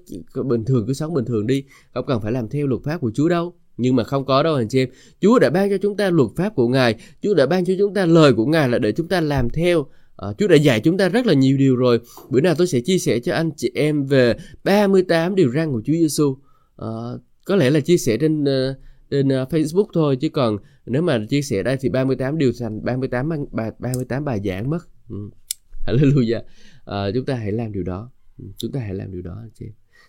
bình 0.44 0.64
thường 0.64 0.86
cứ 0.86 0.92
sống 0.92 1.14
bình 1.14 1.24
thường 1.24 1.46
đi 1.46 1.64
không 1.94 2.06
cần 2.06 2.20
phải 2.20 2.32
làm 2.32 2.48
theo 2.48 2.66
luật 2.66 2.82
pháp 2.84 3.00
của 3.00 3.10
Chúa 3.14 3.28
đâu. 3.28 3.54
Nhưng 3.76 3.96
mà 3.96 4.04
không 4.04 4.24
có 4.24 4.42
đâu 4.42 4.54
anh 4.54 4.68
chị 4.68 4.78
em. 4.78 4.88
Chúa 5.20 5.38
đã 5.38 5.50
ban 5.50 5.70
cho 5.70 5.76
chúng 5.78 5.96
ta 5.96 6.10
luật 6.10 6.30
pháp 6.36 6.54
của 6.54 6.68
Ngài 6.68 6.94
Chúa 7.22 7.34
đã 7.34 7.46
ban 7.46 7.64
cho 7.64 7.74
chúng 7.78 7.94
ta 7.94 8.06
lời 8.06 8.32
của 8.32 8.46
Ngài 8.46 8.68
là 8.68 8.78
để 8.78 8.92
chúng 8.92 9.08
ta 9.08 9.20
làm 9.20 9.50
theo 9.50 9.86
Ờ, 10.16 10.30
à, 10.30 10.34
Chúa 10.38 10.48
đã 10.48 10.56
dạy 10.56 10.80
chúng 10.80 10.98
ta 10.98 11.08
rất 11.08 11.26
là 11.26 11.34
nhiều 11.34 11.56
điều 11.56 11.76
rồi. 11.76 12.00
Bữa 12.30 12.40
nào 12.40 12.54
tôi 12.54 12.66
sẽ 12.66 12.80
chia 12.80 12.98
sẻ 12.98 13.20
cho 13.20 13.34
anh 13.34 13.50
chị 13.56 13.70
em 13.74 14.06
về 14.06 14.36
38 14.64 15.34
điều 15.34 15.52
răn 15.52 15.72
của 15.72 15.82
Chúa 15.84 15.92
Giêsu. 15.92 16.34
À, 16.34 16.38
ờ, 16.76 17.20
có 17.46 17.56
lẽ 17.56 17.70
là 17.70 17.80
chia 17.80 17.96
sẻ 17.96 18.16
trên 18.16 18.44
ờ, 18.44 18.74
trên 19.10 19.28
Facebook 19.28 19.86
thôi 19.94 20.16
chứ 20.16 20.28
còn 20.28 20.56
nếu 20.86 21.02
mà 21.02 21.26
chia 21.28 21.42
sẻ 21.42 21.62
đây 21.62 21.76
thì 21.80 21.88
38 21.88 22.38
điều 22.38 22.52
thành 22.60 22.84
38 22.84 23.28
bài 23.52 23.70
38 23.78 24.24
bài 24.24 24.40
giảng 24.44 24.70
mất. 24.70 24.88
Ừ. 25.08 25.16
Hallelujah. 25.86 26.42
À, 26.84 27.10
chúng 27.14 27.24
ta 27.24 27.34
hãy 27.34 27.52
làm 27.52 27.72
điều 27.72 27.82
đó. 27.82 28.10
Ừ, 28.38 28.44
chúng 28.56 28.72
ta 28.72 28.80
hãy 28.80 28.94
làm 28.94 29.12
điều 29.12 29.22
đó 29.22 29.36
anh 29.42 29.50
chị. 29.54 29.66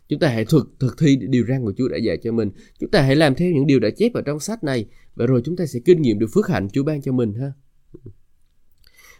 Chúng 0.09 0.19
ta 0.19 0.27
hãy 0.27 0.45
thực 0.45 0.75
thực 0.79 0.95
thi 0.99 1.15
điều 1.15 1.45
răn 1.47 1.63
của 1.65 1.73
Chúa 1.77 1.87
đã 1.87 1.97
dạy 1.97 2.17
cho 2.23 2.31
mình. 2.31 2.51
Chúng 2.79 2.91
ta 2.91 3.01
hãy 3.01 3.15
làm 3.15 3.35
theo 3.35 3.51
những 3.51 3.67
điều 3.67 3.79
đã 3.79 3.89
chép 3.97 4.13
ở 4.13 4.21
trong 4.21 4.39
sách 4.39 4.63
này 4.63 4.85
và 5.15 5.25
rồi 5.25 5.41
chúng 5.45 5.55
ta 5.55 5.65
sẽ 5.65 5.79
kinh 5.85 6.01
nghiệm 6.01 6.19
được 6.19 6.27
phước 6.33 6.47
hạnh 6.47 6.67
Chúa 6.73 6.83
ban 6.83 7.01
cho 7.01 7.11
mình 7.11 7.33
ha 7.33 7.51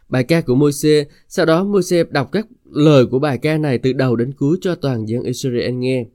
bài 0.10 0.24
ca 0.24 0.42
của 0.42 0.56
Môi-se. 0.56 1.06
Sau 1.28 1.46
đó 1.46 1.64
Môi-se 1.64 2.04
đọc 2.10 2.30
các 2.32 2.48
lời 2.72 3.06
của 3.06 3.20
bài 3.20 3.38
ca 3.38 3.58
này 3.58 3.78
từ 3.78 3.94
đầu 3.94 4.16
đến 4.16 4.34
cuối 4.34 4.58
cho 4.62 4.76
toàn 4.76 5.08
dân 5.08 5.24
Israel 5.24 5.72
nghe. 5.72 6.06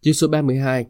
Chương 0.00 0.14
số 0.14 0.28
32 0.28 0.86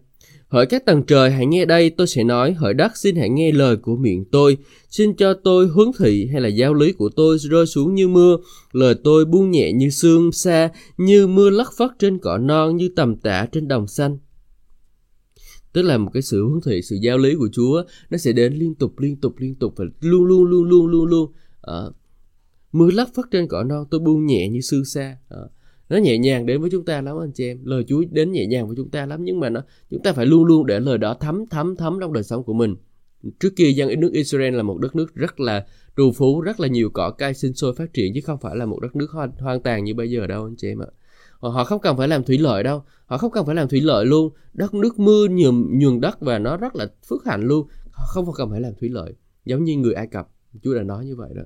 Hỡi 0.49 0.67
các 0.67 0.87
tầng 0.87 1.03
trời 1.07 1.31
hãy 1.31 1.47
nghe 1.47 1.65
đây, 1.65 1.91
tôi 1.91 2.07
sẽ 2.07 2.25
nói, 2.25 2.53
hỡi 2.53 2.75
đất 2.75 2.97
xin 2.97 3.17
hãy 3.17 3.29
nghe 3.29 3.53
lời 3.53 3.77
của 3.77 3.97
miệng 3.97 4.25
tôi, 4.33 4.57
xin 4.91 5.17
cho 5.17 5.35
tôi 5.35 5.69
hướng 5.69 5.91
thị 5.99 6.29
hay 6.33 6.41
là 6.41 6.49
giáo 6.49 6.75
lý 6.75 6.93
của 6.93 7.09
tôi 7.17 7.39
rơi 7.39 7.67
xuống 7.67 7.95
như 7.95 8.09
mưa, 8.09 8.37
lời 8.73 8.95
tôi 9.05 9.25
buông 9.25 9.51
nhẹ 9.51 9.73
như 9.73 9.91
sương 9.91 10.33
xa, 10.33 10.71
như 10.97 11.27
mưa 11.27 11.51
lất 11.51 11.69
phất 11.77 11.91
trên 11.99 12.19
cỏ 12.19 12.39
non, 12.39 12.77
như 12.77 12.89
tầm 12.97 13.17
tả 13.17 13.47
trên 13.53 13.69
đồng 13.69 13.87
xanh. 13.87 14.19
Tức 15.73 15.83
là 15.83 15.99
một 15.99 16.11
cái 16.15 16.23
sự 16.23 16.45
hướng 16.49 16.61
thị, 16.67 16.83
sự 16.83 16.97
giáo 17.03 17.19
lý 17.19 17.35
của 17.35 17.49
Chúa 17.53 17.83
nó 18.11 18.19
sẽ 18.19 18.33
đến 18.33 18.55
liên 18.55 18.75
tục, 18.75 18.99
liên 18.99 19.17
tục, 19.21 19.35
liên 19.39 19.55
tục 19.55 19.75
và 19.77 19.85
luôn 20.01 20.25
luôn, 20.25 20.45
luôn 20.45 20.69
luôn, 20.69 20.87
luôn 20.87 21.05
luôn. 21.05 21.33
à, 21.63 21.75
mưa 22.79 22.91
lắc 22.91 23.09
phất 23.15 23.25
trên 23.31 23.49
cỏ 23.49 23.63
non 23.63 23.87
tôi 23.91 24.01
buông 24.01 24.27
nhẹ 24.27 24.49
như 24.49 24.61
sương 24.61 24.85
xa 24.85 25.17
à, 25.29 25.39
nó 25.89 25.97
nhẹ 25.97 26.19
nhàng 26.19 26.47
đến 26.47 26.61
với 26.61 26.71
chúng 26.71 26.85
ta 26.85 27.01
lắm 27.01 27.17
anh 27.21 27.33
chị 27.33 27.47
em. 27.47 27.65
Lời 27.65 27.85
Chúa 27.89 28.03
đến 28.11 28.33
nhẹ 28.33 28.47
nhàng 28.47 28.67
với 28.67 28.77
chúng 28.77 28.91
ta 28.91 29.07
lắm 29.07 29.25
nhưng 29.25 29.41
mà 29.41 29.51
nó 29.51 29.63
chúng 29.91 30.03
ta 30.03 30.13
phải 30.13 30.27
luôn 30.27 30.45
luôn 30.45 30.67
để 30.67 30.81
lời 30.81 30.99
đó 30.99 31.17
thấm 31.21 31.45
thấm 31.51 31.77
thấm 31.77 31.99
trong 32.01 32.13
đời 32.13 32.23
sống 32.23 32.45
của 32.45 32.53
mình. 32.53 32.77
Trước 33.41 33.57
kia 33.57 33.71
dân 33.71 34.01
nước 34.01 34.13
Israel 34.13 34.55
là 34.55 34.63
một 34.63 34.79
đất 34.79 34.97
nước 34.97 35.15
rất 35.15 35.41
là 35.41 35.67
trù 35.97 36.13
phú 36.13 36.41
rất 36.41 36.61
là 36.61 36.69
nhiều 36.69 36.91
cỏ 36.91 37.11
cây 37.19 37.35
sinh 37.35 37.55
sôi 37.55 37.75
phát 37.75 37.93
triển 37.93 38.13
chứ 38.15 38.21
không 38.25 38.39
phải 38.41 38.57
là 38.57 38.67
một 38.67 38.81
đất 38.81 38.97
nước 38.97 39.11
hoang, 39.11 39.33
hoang 39.39 39.63
tàn 39.63 39.85
như 39.85 39.95
bây 39.95 40.11
giờ 40.11 40.27
đâu 40.27 40.45
anh 40.45 40.57
chị 40.57 40.69
em 40.69 40.83
ạ. 40.83 40.87
Họ 41.39 41.65
không 41.65 41.81
cần 41.81 41.97
phải 41.97 42.09
làm 42.09 42.25
thủy 42.25 42.39
lợi 42.39 42.63
đâu. 42.63 42.83
Họ 43.07 43.19
không 43.19 43.31
cần 43.31 43.47
phải 43.47 43.55
làm 43.55 43.69
thủy 43.69 43.81
lợi 43.81 44.07
luôn. 44.07 44.33
Đất 44.53 44.75
nước 44.75 44.99
mưa 44.99 45.29
nhường 45.29 45.79
nhường 45.79 46.01
đất 46.01 46.21
và 46.21 46.39
nó 46.39 46.57
rất 46.57 46.77
là 46.77 46.87
phước 47.09 47.25
hạnh 47.25 47.43
luôn. 47.43 47.67
Họ 47.91 48.05
không 48.07 48.25
cần 48.37 48.51
phải 48.51 48.61
làm 48.61 48.73
thủy 48.81 48.89
lợi 48.89 49.13
giống 49.45 49.65
như 49.65 49.77
người 49.77 49.95
Ai 49.95 50.07
Cập. 50.07 50.29
Chúa 50.63 50.75
đã 50.75 50.83
nói 50.83 51.05
như 51.05 51.17
vậy 51.17 51.31
đó 51.35 51.43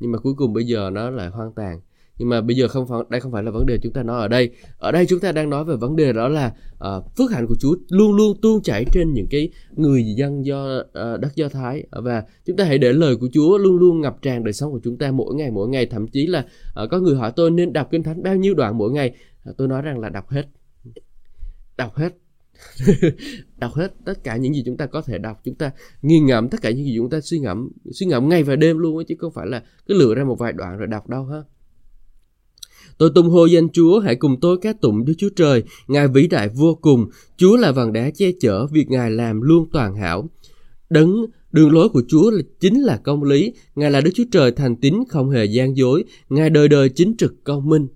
nhưng 0.00 0.12
mà 0.12 0.18
cuối 0.18 0.34
cùng 0.36 0.52
bây 0.52 0.64
giờ 0.64 0.90
nó 0.92 1.10
lại 1.10 1.28
hoang 1.28 1.52
tàn. 1.52 1.80
Nhưng 2.18 2.28
mà 2.28 2.40
bây 2.40 2.56
giờ 2.56 2.68
không 2.68 2.86
phải 2.88 3.00
đây 3.08 3.20
không 3.20 3.32
phải 3.32 3.42
là 3.42 3.50
vấn 3.50 3.66
đề 3.66 3.78
chúng 3.82 3.92
ta 3.92 4.02
nói 4.02 4.20
ở 4.20 4.28
đây. 4.28 4.50
Ở 4.78 4.92
đây 4.92 5.06
chúng 5.06 5.20
ta 5.20 5.32
đang 5.32 5.50
nói 5.50 5.64
về 5.64 5.76
vấn 5.76 5.96
đề 5.96 6.12
đó 6.12 6.28
là 6.28 6.52
uh, 6.72 7.16
phước 7.16 7.30
hạnh 7.30 7.46
của 7.46 7.54
Chúa 7.60 7.76
luôn 7.88 8.12
luôn 8.12 8.36
tuôn 8.42 8.62
chảy 8.62 8.84
trên 8.92 9.14
những 9.14 9.26
cái 9.30 9.50
người 9.76 10.04
dân 10.16 10.46
do 10.46 10.78
uh, 10.78 11.20
đất 11.20 11.34
Do 11.34 11.48
Thái. 11.48 11.86
Và 11.90 12.24
chúng 12.46 12.56
ta 12.56 12.64
hãy 12.64 12.78
để 12.78 12.92
lời 12.92 13.16
của 13.16 13.28
Chúa 13.32 13.58
luôn 13.58 13.76
luôn 13.76 14.00
ngập 14.00 14.22
tràn 14.22 14.44
đời 14.44 14.52
sống 14.52 14.72
của 14.72 14.80
chúng 14.84 14.98
ta 14.98 15.10
mỗi 15.10 15.34
ngày 15.34 15.50
mỗi 15.50 15.68
ngày. 15.68 15.86
Thậm 15.86 16.08
chí 16.08 16.26
là 16.26 16.44
uh, 16.84 16.90
có 16.90 16.98
người 16.98 17.16
hỏi 17.16 17.32
tôi 17.36 17.50
nên 17.50 17.72
đọc 17.72 17.88
kinh 17.90 18.02
thánh 18.02 18.22
bao 18.22 18.36
nhiêu 18.36 18.54
đoạn 18.54 18.78
mỗi 18.78 18.90
ngày? 18.90 19.14
Uh, 19.50 19.56
tôi 19.56 19.68
nói 19.68 19.82
rằng 19.82 19.98
là 19.98 20.08
đọc 20.08 20.28
hết. 20.28 20.44
Đọc 21.76 21.94
hết 21.94 22.12
đọc 23.56 23.72
hết 23.74 23.94
tất 24.04 24.24
cả 24.24 24.36
những 24.36 24.54
gì 24.54 24.62
chúng 24.66 24.76
ta 24.76 24.86
có 24.86 25.02
thể 25.02 25.18
đọc. 25.18 25.40
Chúng 25.44 25.54
ta 25.54 25.70
nghiền 26.02 26.26
ngẫm 26.26 26.48
tất 26.48 26.62
cả 26.62 26.70
những 26.70 26.84
gì 26.84 26.94
chúng 26.96 27.10
ta 27.10 27.20
suy 27.20 27.38
ngẫm 27.38 27.68
suy 27.92 28.06
ngẫm 28.06 28.28
ngày 28.28 28.42
và 28.42 28.56
đêm 28.56 28.78
luôn 28.78 28.96
ấy, 28.96 29.04
chứ 29.04 29.14
không 29.18 29.32
phải 29.32 29.46
là 29.46 29.62
cứ 29.86 29.94
lựa 29.94 30.14
ra 30.14 30.24
một 30.24 30.38
vài 30.38 30.52
đoạn 30.52 30.78
rồi 30.78 30.86
đọc 30.86 31.08
đâu 31.08 31.24
ha. 31.24 31.42
Tôi 32.98 33.10
tung 33.14 33.28
hô 33.28 33.46
danh 33.46 33.68
Chúa, 33.68 33.98
hãy 33.98 34.16
cùng 34.16 34.40
tôi 34.40 34.58
ca 34.62 34.72
tụng 34.72 35.04
Đức 35.04 35.12
Chúa 35.18 35.28
Trời, 35.36 35.62
Ngài 35.88 36.08
vĩ 36.08 36.26
đại 36.26 36.48
vô 36.48 36.78
cùng, 36.82 37.06
Chúa 37.36 37.56
là 37.56 37.72
vầng 37.72 37.92
đá 37.92 38.10
che 38.10 38.26
chở, 38.40 38.66
việc 38.66 38.90
Ngài 38.90 39.10
làm 39.10 39.40
luôn 39.40 39.68
toàn 39.72 39.96
hảo. 39.96 40.28
Đấng 40.90 41.26
đường 41.52 41.72
lối 41.72 41.88
của 41.88 42.02
Chúa 42.08 42.30
là 42.30 42.42
chính 42.60 42.80
là 42.80 42.96
công 42.96 43.22
lý, 43.22 43.52
Ngài 43.74 43.90
là 43.90 44.00
Đức 44.00 44.10
Chúa 44.14 44.24
Trời 44.30 44.52
thành 44.52 44.76
tín 44.76 44.94
không 45.08 45.30
hề 45.30 45.44
gian 45.44 45.76
dối, 45.76 46.04
Ngài 46.28 46.50
đời 46.50 46.68
đời 46.68 46.88
chính 46.88 47.16
trực 47.16 47.44
công 47.44 47.68
minh. 47.68 47.86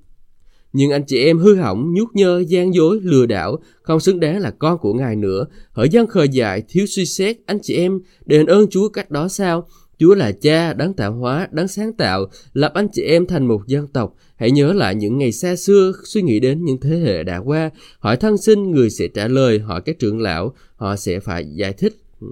Nhưng 0.72 0.90
anh 0.90 1.04
chị 1.06 1.18
em 1.18 1.38
hư 1.38 1.54
hỏng, 1.54 1.94
nhút 1.94 2.08
nhơ, 2.14 2.44
gian 2.48 2.74
dối, 2.74 3.00
lừa 3.02 3.26
đảo, 3.26 3.58
không 3.82 4.00
xứng 4.00 4.20
đáng 4.20 4.40
là 4.40 4.50
con 4.50 4.78
của 4.78 4.94
Ngài 4.94 5.16
nữa. 5.16 5.46
Hỡi 5.72 5.88
dân 5.88 6.06
khờ 6.06 6.22
dại, 6.22 6.62
thiếu 6.68 6.86
suy 6.86 7.06
xét, 7.06 7.36
anh 7.46 7.58
chị 7.62 7.76
em 7.76 8.00
đền 8.26 8.46
ơn 8.46 8.66
Chúa 8.70 8.88
cách 8.88 9.10
đó 9.10 9.28
sao? 9.28 9.68
Chúa 9.98 10.14
là 10.14 10.32
cha, 10.32 10.72
đáng 10.72 10.94
tạo 10.94 11.12
hóa, 11.12 11.48
đáng 11.52 11.68
sáng 11.68 11.92
tạo, 11.92 12.26
lập 12.52 12.72
anh 12.74 12.88
chị 12.92 13.02
em 13.02 13.26
thành 13.26 13.46
một 13.46 13.66
dân 13.66 13.86
tộc. 13.86 14.16
Hãy 14.36 14.50
nhớ 14.50 14.72
lại 14.72 14.94
những 14.94 15.18
ngày 15.18 15.32
xa 15.32 15.56
xưa, 15.56 15.92
suy 16.04 16.22
nghĩ 16.22 16.40
đến 16.40 16.64
những 16.64 16.80
thế 16.80 16.96
hệ 16.98 17.22
đã 17.22 17.38
qua. 17.38 17.70
Hỏi 17.98 18.16
thân 18.16 18.38
sinh, 18.38 18.70
người 18.70 18.90
sẽ 18.90 19.08
trả 19.08 19.28
lời, 19.28 19.58
hỏi 19.58 19.82
các 19.84 19.98
trưởng 19.98 20.20
lão, 20.20 20.54
họ 20.76 20.96
sẽ 20.96 21.20
phải 21.20 21.46
giải 21.54 21.72
thích. 21.72 21.96
Ừ. 22.20 22.26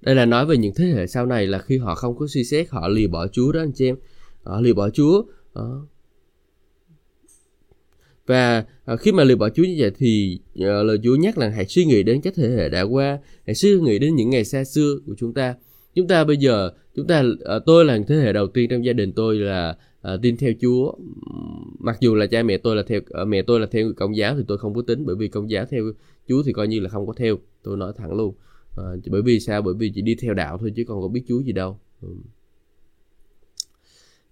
Đây 0.00 0.14
là 0.14 0.26
nói 0.26 0.46
về 0.46 0.56
những 0.56 0.72
thế 0.76 0.84
hệ 0.84 1.06
sau 1.06 1.26
này 1.26 1.46
là 1.46 1.58
khi 1.58 1.78
họ 1.78 1.94
không 1.94 2.16
có 2.16 2.26
suy 2.28 2.44
xét, 2.44 2.70
họ 2.70 2.88
lì 2.88 3.06
bỏ 3.06 3.26
Chúa 3.26 3.52
đó 3.52 3.60
anh 3.60 3.72
chị 3.72 3.86
em. 3.86 3.96
Họ 4.42 4.60
lì 4.60 4.72
bỏ 4.72 4.90
Chúa. 4.90 5.22
Đó 5.54 5.86
và 8.26 8.64
uh, 8.92 9.00
khi 9.00 9.12
mà 9.12 9.24
lời 9.24 9.36
bỏ 9.36 9.48
Chúa 9.48 9.62
như 9.62 9.74
vậy 9.78 9.90
thì 9.98 10.40
uh, 10.58 10.64
lời 10.64 10.98
Chúa 11.02 11.16
nhắc 11.16 11.38
là 11.38 11.48
hãy 11.48 11.66
suy 11.66 11.84
nghĩ 11.84 12.02
đến 12.02 12.20
các 12.20 12.34
thế 12.36 12.48
hệ 12.48 12.68
đã 12.68 12.82
qua 12.82 13.18
hãy 13.46 13.54
suy 13.54 13.80
nghĩ 13.80 13.98
đến 13.98 14.16
những 14.16 14.30
ngày 14.30 14.44
xa 14.44 14.64
xưa 14.64 14.98
của 15.06 15.14
chúng 15.18 15.34
ta. 15.34 15.54
Chúng 15.94 16.08
ta 16.08 16.24
bây 16.24 16.36
giờ 16.36 16.70
chúng 16.94 17.06
ta 17.06 17.20
uh, 17.20 17.62
tôi 17.66 17.84
là 17.84 17.98
thế 18.08 18.14
hệ 18.14 18.32
đầu 18.32 18.46
tiên 18.46 18.70
trong 18.70 18.84
gia 18.84 18.92
đình 18.92 19.12
tôi 19.12 19.36
là 19.36 19.76
uh, 20.14 20.22
tin 20.22 20.36
theo 20.36 20.52
Chúa. 20.60 20.92
Mặc 21.78 21.96
dù 22.00 22.14
là 22.14 22.26
cha 22.26 22.42
mẹ 22.42 22.58
tôi 22.58 22.76
là 22.76 22.82
theo 22.82 23.00
uh, 23.22 23.28
mẹ 23.28 23.42
tôi 23.42 23.60
là 23.60 23.66
theo 23.70 23.92
công 23.96 24.16
giáo 24.16 24.36
thì 24.36 24.42
tôi 24.48 24.58
không 24.58 24.74
có 24.74 24.82
tính 24.82 25.06
bởi 25.06 25.16
vì 25.16 25.28
công 25.28 25.50
giáo 25.50 25.66
theo 25.70 25.84
Chúa 26.28 26.42
thì 26.42 26.52
coi 26.52 26.68
như 26.68 26.80
là 26.80 26.88
không 26.88 27.06
có 27.06 27.12
theo. 27.16 27.36
Tôi 27.62 27.76
nói 27.76 27.92
thẳng 27.96 28.12
luôn. 28.12 28.34
Uh, 28.80 29.00
bởi 29.10 29.22
vì 29.22 29.40
sao? 29.40 29.62
Bởi 29.62 29.74
vì 29.74 29.92
chỉ 29.94 30.02
đi 30.02 30.14
theo 30.14 30.34
đạo 30.34 30.58
thôi 30.58 30.72
chứ 30.76 30.84
còn 30.86 31.02
có 31.02 31.08
biết 31.08 31.22
Chúa 31.28 31.40
gì 31.40 31.52
đâu. 31.52 31.78
Ừ. 32.02 32.08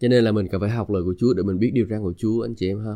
cho 0.01 0.09
nên 0.09 0.25
là 0.25 0.33
mình 0.33 0.49
cần 0.49 0.61
phải 0.61 0.71
học 0.71 0.91
lời 0.91 1.03
của 1.03 1.15
Chúa 1.19 1.35
để 1.35 1.43
mình 1.43 1.59
biết 1.59 1.71
điều 1.75 1.87
răn 1.87 2.03
của 2.03 2.15
Chúa 2.17 2.43
anh 2.43 2.55
chị 2.55 2.69
em 2.69 2.79
ha 2.85 2.95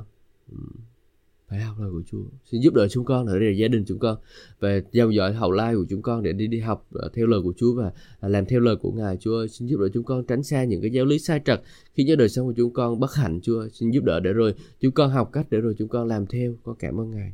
phải 1.48 1.61
học 1.61 1.76
lời 1.80 1.90
của 1.90 2.02
Chúa. 2.06 2.24
Xin 2.44 2.61
giúp 2.61 2.74
đỡ 2.74 2.88
chúng 2.88 3.04
con 3.04 3.26
ở 3.26 3.38
đây 3.38 3.50
là 3.50 3.56
gia 3.56 3.68
đình 3.68 3.85
chúng 3.87 3.98
con 3.98 4.18
và 4.61 4.80
theo 4.92 5.11
dõi 5.11 5.35
hậu 5.35 5.52
lai 5.52 5.74
của 5.74 5.85
chúng 5.88 6.02
con 6.02 6.22
để 6.22 6.32
đi 6.32 6.46
đi 6.46 6.61
học 6.61 6.87
ờ, 6.92 7.11
theo 7.14 7.26
lời 7.26 7.40
của 7.42 7.52
Chúa 7.56 7.74
và 7.74 7.92
à, 8.20 8.28
làm 8.28 8.46
theo 8.46 8.61
lời 8.61 8.76
của 8.76 8.90
Ngài. 8.90 9.16
Chúa 9.16 9.46
xin 9.46 9.68
giúp 9.68 9.80
đỡ 9.80 9.88
chúng 9.94 10.04
con 10.04 10.24
tránh 10.24 10.42
xa 10.42 10.64
những 10.64 10.80
cái 10.80 10.90
giáo 10.90 11.04
lý 11.04 11.18
sai 11.18 11.40
trật. 11.44 11.62
Khi 11.94 12.04
cho 12.09 12.16
đời 12.16 12.28
sống 12.28 12.46
của 12.46 12.54
chúng 12.56 12.72
con 12.72 13.00
bất 13.00 13.14
hạnh 13.14 13.40
Chúa 13.42 13.68
xin 13.72 13.90
giúp 13.90 14.04
đỡ 14.04 14.20
để 14.20 14.32
rồi 14.32 14.54
chúng 14.80 14.92
con 14.92 15.11
học 15.11 15.30
cách 15.32 15.46
để 15.50 15.61
rồi 15.61 15.74
chúng 15.78 15.88
con 15.88 16.09
làm 16.09 16.26
theo. 16.26 16.54
Con 16.62 16.76
cảm 16.78 17.00
ơn 17.00 17.11
Ngài. 17.11 17.32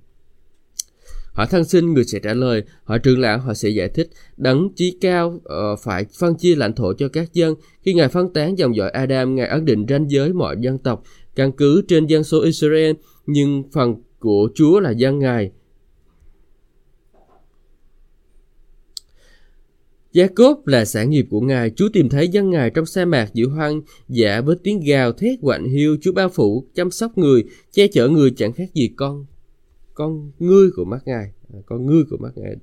Hỏi 1.33 1.46
thân 1.51 1.64
sinh 1.64 1.92
người 1.92 2.05
sẽ 2.05 2.18
trả 2.18 2.35
lời, 2.35 2.62
hỏi 2.85 2.98
trưởng 2.98 3.20
lão 3.20 3.38
họ 3.38 3.55
sẽ 3.55 3.68
giải 3.68 3.88
thích, 3.88 4.11
đấng 4.37 4.68
chí 4.75 4.98
cao 5.01 5.29
uh, 5.29 5.79
phải 5.83 6.07
phân 6.18 6.35
chia 6.35 6.57
lãnh 6.57 6.72
thổ 6.72 6.92
cho 6.92 7.09
các 7.09 7.33
dân. 7.33 7.55
Khi 7.83 7.94
Ngài 7.94 8.09
phân 8.09 8.33
tán 8.33 8.59
dòng 8.59 8.77
dõi 8.77 8.90
Adam, 8.90 9.35
Ngài 9.35 9.48
ấn 9.48 9.64
định 9.64 9.87
ranh 9.88 10.11
giới 10.11 10.33
mọi 10.33 10.57
dân 10.61 10.79
tộc, 10.79 11.03
căn 11.35 11.53
cứ 11.53 11.83
trên 11.88 12.07
dân 12.07 12.25
số 12.25 12.42
Israel, 12.42 12.92
nhưng 13.27 13.62
phần 13.73 13.95
của 14.18 14.49
Chúa 14.55 14.81
là 14.81 14.90
dân 14.90 15.18
Ngài. 15.18 15.51
Jacob 20.12 20.57
là 20.66 20.85
sản 20.85 21.11
nghiệp 21.11 21.27
của 21.31 21.40
Ngài, 21.40 21.71
Chúa 21.71 21.88
tìm 21.92 22.09
thấy 22.09 22.29
dân 22.29 22.51
Ngài 22.51 22.71
trong 22.71 22.87
sa 22.87 23.05
mạc 23.05 23.35
giữa 23.35 23.47
hoang 23.47 23.83
dã 24.09 24.40
với 24.40 24.57
tiếng 24.62 24.81
gào 24.81 25.12
thét 25.12 25.38
quạnh 25.40 25.68
hiu, 25.68 25.97
Chúa 26.01 26.12
bao 26.12 26.29
phủ, 26.29 26.66
chăm 26.75 26.90
sóc 26.90 27.18
người, 27.18 27.45
che 27.73 27.87
chở 27.87 28.09
người 28.09 28.31
chẳng 28.37 28.53
khác 28.53 28.75
gì 28.75 28.90
con 28.97 29.27
con 29.95 30.31
ngươi 30.38 30.71
của 30.77 30.85
mắt 30.85 31.03
ngài. 31.07 31.33
À, 31.55 31.59
con 31.66 31.87
ngươi 31.87 32.05
của 32.11 32.16
mắt 32.16 32.31
ngài. 32.37 32.57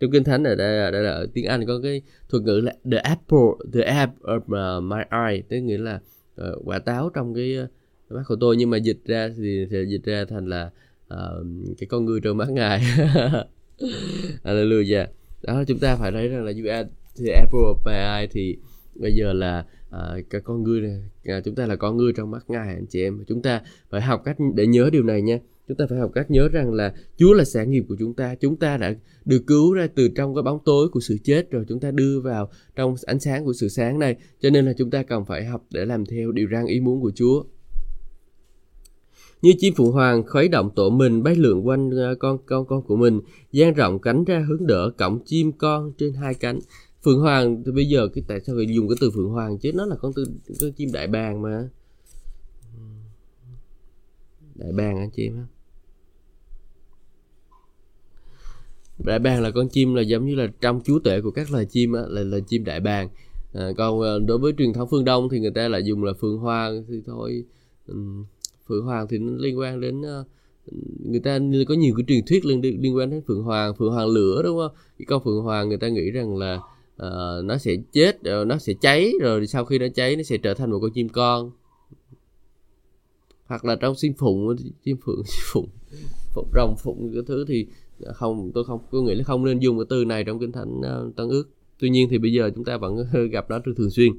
Trong 0.00 0.10
kinh 0.10 0.24
thánh 0.24 0.44
ở 0.44 0.54
đây, 0.54 0.92
đây 0.92 1.02
là 1.02 1.10
ở 1.10 1.26
tiếng 1.34 1.44
anh 1.44 1.66
có 1.66 1.80
cái 1.82 2.02
thuật 2.28 2.42
ngữ 2.42 2.60
là 2.60 2.72
the 2.90 2.98
apple 2.98 3.48
the 3.72 3.80
apple 3.80 4.28
of 4.28 4.80
my 4.80 5.02
eye 5.10 5.42
tức 5.48 5.60
nghĩa 5.60 5.78
là 5.78 6.00
uh, 6.40 6.62
quả 6.64 6.78
táo 6.78 7.10
trong 7.14 7.34
cái 7.34 7.58
uh, 7.64 7.70
mắt 8.10 8.22
của 8.28 8.36
tôi 8.40 8.56
nhưng 8.56 8.70
mà 8.70 8.76
dịch 8.76 8.98
ra 9.04 9.30
thì, 9.36 9.66
thì 9.70 9.76
dịch 9.88 10.04
ra 10.04 10.24
thành 10.24 10.46
là 10.46 10.70
uh, 11.14 11.46
cái 11.78 11.86
con 11.86 12.04
người 12.04 12.20
trong 12.20 12.36
mắt 12.36 12.50
ngài. 12.50 12.80
Hallelujah. 14.44 15.06
Đó 15.42 15.64
chúng 15.66 15.78
ta 15.78 15.96
phải 15.96 16.12
thấy 16.12 16.28
rằng 16.28 16.44
là 16.44 16.52
you 16.52 16.70
are 16.70 16.88
the 17.24 17.32
apple 17.32 17.60
of 17.60 17.76
my 17.84 17.92
eye. 17.92 18.26
Thì 18.30 18.56
bây 18.94 19.14
giờ 19.14 19.32
là 19.32 19.64
uh, 19.88 20.30
cái 20.30 20.40
con 20.40 20.62
người 20.62 20.80
này 20.80 21.02
uh, 21.38 21.44
chúng 21.44 21.54
ta 21.54 21.66
là 21.66 21.76
con 21.76 21.96
người 21.96 22.12
trong 22.12 22.30
mắt 22.30 22.44
ngài 22.48 22.68
anh 22.68 22.86
chị 22.86 23.02
em. 23.02 23.24
Chúng 23.28 23.42
ta 23.42 23.62
phải 23.90 24.00
học 24.00 24.22
cách 24.24 24.36
để 24.54 24.66
nhớ 24.66 24.90
điều 24.92 25.02
này 25.02 25.22
nha. 25.22 25.38
Chúng 25.68 25.76
ta 25.76 25.86
phải 25.88 25.98
học 25.98 26.10
cách 26.14 26.30
nhớ 26.30 26.48
rằng 26.48 26.72
là 26.72 26.94
Chúa 27.16 27.32
là 27.32 27.44
sản 27.44 27.70
nghiệp 27.70 27.84
của 27.88 27.96
chúng 27.98 28.14
ta. 28.14 28.34
Chúng 28.34 28.56
ta 28.56 28.76
đã 28.76 28.94
được 29.24 29.42
cứu 29.46 29.72
ra 29.72 29.86
từ 29.94 30.08
trong 30.08 30.34
cái 30.34 30.42
bóng 30.42 30.58
tối 30.64 30.88
của 30.88 31.00
sự 31.00 31.18
chết 31.24 31.50
rồi 31.50 31.64
chúng 31.68 31.80
ta 31.80 31.90
đưa 31.90 32.20
vào 32.20 32.50
trong 32.76 32.94
ánh 33.06 33.20
sáng 33.20 33.44
của 33.44 33.52
sự 33.52 33.68
sáng 33.68 33.98
này. 33.98 34.16
Cho 34.40 34.50
nên 34.50 34.66
là 34.66 34.72
chúng 34.72 34.90
ta 34.90 35.02
cần 35.02 35.24
phải 35.24 35.44
học 35.44 35.64
để 35.70 35.84
làm 35.84 36.06
theo 36.06 36.32
điều 36.32 36.48
răn 36.52 36.66
ý 36.66 36.80
muốn 36.80 37.00
của 37.00 37.12
Chúa 37.14 37.44
như 39.44 39.52
chim 39.58 39.74
phượng 39.74 39.92
hoàng 39.92 40.22
khuấy 40.26 40.48
động 40.48 40.70
tổ 40.74 40.90
mình 40.90 41.22
bay 41.22 41.34
lượn 41.34 41.66
quanh 41.66 41.90
à, 41.90 42.14
con 42.18 42.38
con 42.46 42.66
con 42.66 42.82
của 42.82 42.96
mình 42.96 43.20
dang 43.52 43.74
rộng 43.74 43.98
cánh 43.98 44.24
ra 44.24 44.44
hướng 44.48 44.66
đỡ 44.66 44.90
cổng 44.98 45.24
chim 45.24 45.52
con 45.52 45.92
trên 45.98 46.12
hai 46.14 46.34
cánh. 46.34 46.58
Phượng 47.04 47.20
hoàng 47.20 47.62
thì 47.66 47.72
bây 47.72 47.88
giờ 47.88 48.08
cái 48.14 48.24
tại 48.28 48.40
sao 48.40 48.56
phải 48.56 48.74
dùng 48.74 48.88
cái 48.88 48.96
từ 49.00 49.10
phượng 49.10 49.28
hoàng 49.28 49.58
chứ? 49.58 49.72
Nó 49.74 49.86
là 49.86 49.96
con 49.96 50.12
tư 50.12 50.26
con 50.60 50.72
chim 50.72 50.92
đại 50.92 51.06
bàng 51.06 51.42
mà. 51.42 51.68
Đại 54.54 54.72
bàng 54.72 54.98
anh 54.98 55.10
chim 55.10 55.36
em 55.36 55.46
đại 58.98 59.18
bàng 59.18 59.42
là 59.42 59.50
con 59.50 59.68
chim 59.68 59.94
là 59.94 60.02
giống 60.02 60.26
như 60.26 60.34
là 60.34 60.46
trong 60.60 60.80
chúa 60.84 60.98
tể 60.98 61.20
của 61.20 61.30
các 61.30 61.50
loài 61.50 61.64
chim 61.64 61.92
á, 61.92 62.02
là 62.08 62.22
là 62.22 62.38
chim 62.46 62.64
đại 62.64 62.80
bàng. 62.80 63.08
À, 63.54 63.68
còn 63.76 64.00
à, 64.00 64.12
đối 64.26 64.38
với 64.38 64.52
truyền 64.58 64.72
thống 64.72 64.88
phương 64.90 65.04
đông 65.04 65.28
thì 65.28 65.40
người 65.40 65.50
ta 65.50 65.68
lại 65.68 65.82
dùng 65.84 66.04
là 66.04 66.12
phượng 66.20 66.38
hoàng 66.38 66.84
thì 66.88 67.02
thôi 67.06 67.44
um, 67.86 68.24
phượng 68.68 68.84
hoàng 68.84 69.06
thì 69.10 69.18
nó 69.18 69.32
liên 69.36 69.58
quan 69.58 69.80
đến 69.80 70.02
ờ, 70.02 70.24
người 71.04 71.20
ta 71.20 71.38
có 71.68 71.74
nhiều 71.74 71.94
cái 71.96 72.04
truyền 72.08 72.24
thuyết 72.26 72.44
liên 72.44 72.60
liên 72.82 72.96
quan 72.96 73.10
đến 73.10 73.22
phượng 73.26 73.42
hoàng 73.42 73.74
phượng 73.74 73.92
hoàng 73.92 74.08
lửa 74.08 74.42
đúng 74.44 74.58
không? 74.58 74.72
Cái 74.98 75.06
con 75.06 75.24
phượng 75.24 75.42
hoàng 75.42 75.68
người 75.68 75.78
ta 75.78 75.88
nghĩ 75.88 76.10
rằng 76.10 76.36
là 76.36 76.60
uh, 77.02 77.44
nó 77.44 77.58
sẽ 77.58 77.76
chết 77.92 78.22
rồi 78.24 78.46
nó 78.46 78.58
sẽ 78.58 78.72
cháy 78.80 79.12
rồi 79.20 79.46
sau 79.46 79.64
khi 79.64 79.78
nó 79.78 79.86
cháy 79.94 80.16
nó 80.16 80.22
sẽ 80.22 80.36
trở 80.36 80.54
thành 80.54 80.70
một 80.70 80.78
con 80.82 80.90
chim 80.92 81.08
con. 81.08 81.50
Hoặc 83.46 83.64
là 83.64 83.76
trong 83.76 83.94
chim 83.96 84.12
phụng 84.18 84.56
chim 84.84 84.96
phượng 85.04 85.22
chim 85.26 85.44
phụng 85.52 85.68
phụng 86.34 86.48
rồng 86.54 86.74
phụng 86.78 87.10
cái 87.14 87.22
thứ 87.26 87.44
thì 87.48 87.66
không 88.14 88.50
tôi 88.54 88.64
không 88.64 88.80
tôi 88.90 89.02
nghĩ 89.02 89.14
là 89.14 89.24
không 89.24 89.44
nên 89.44 89.58
dùng 89.58 89.78
cái 89.78 89.86
từ 89.88 90.04
này 90.04 90.24
trong 90.24 90.38
kinh 90.38 90.52
thánh 90.52 90.80
uh, 90.80 91.16
tân 91.16 91.28
ước. 91.28 91.44
Tuy 91.78 91.90
nhiên 91.90 92.08
thì 92.10 92.18
bây 92.18 92.32
giờ 92.32 92.50
chúng 92.54 92.64
ta 92.64 92.76
vẫn 92.76 92.96
gặp 93.32 93.50
nó 93.50 93.58
thường 93.76 93.90
xuyên 93.90 94.12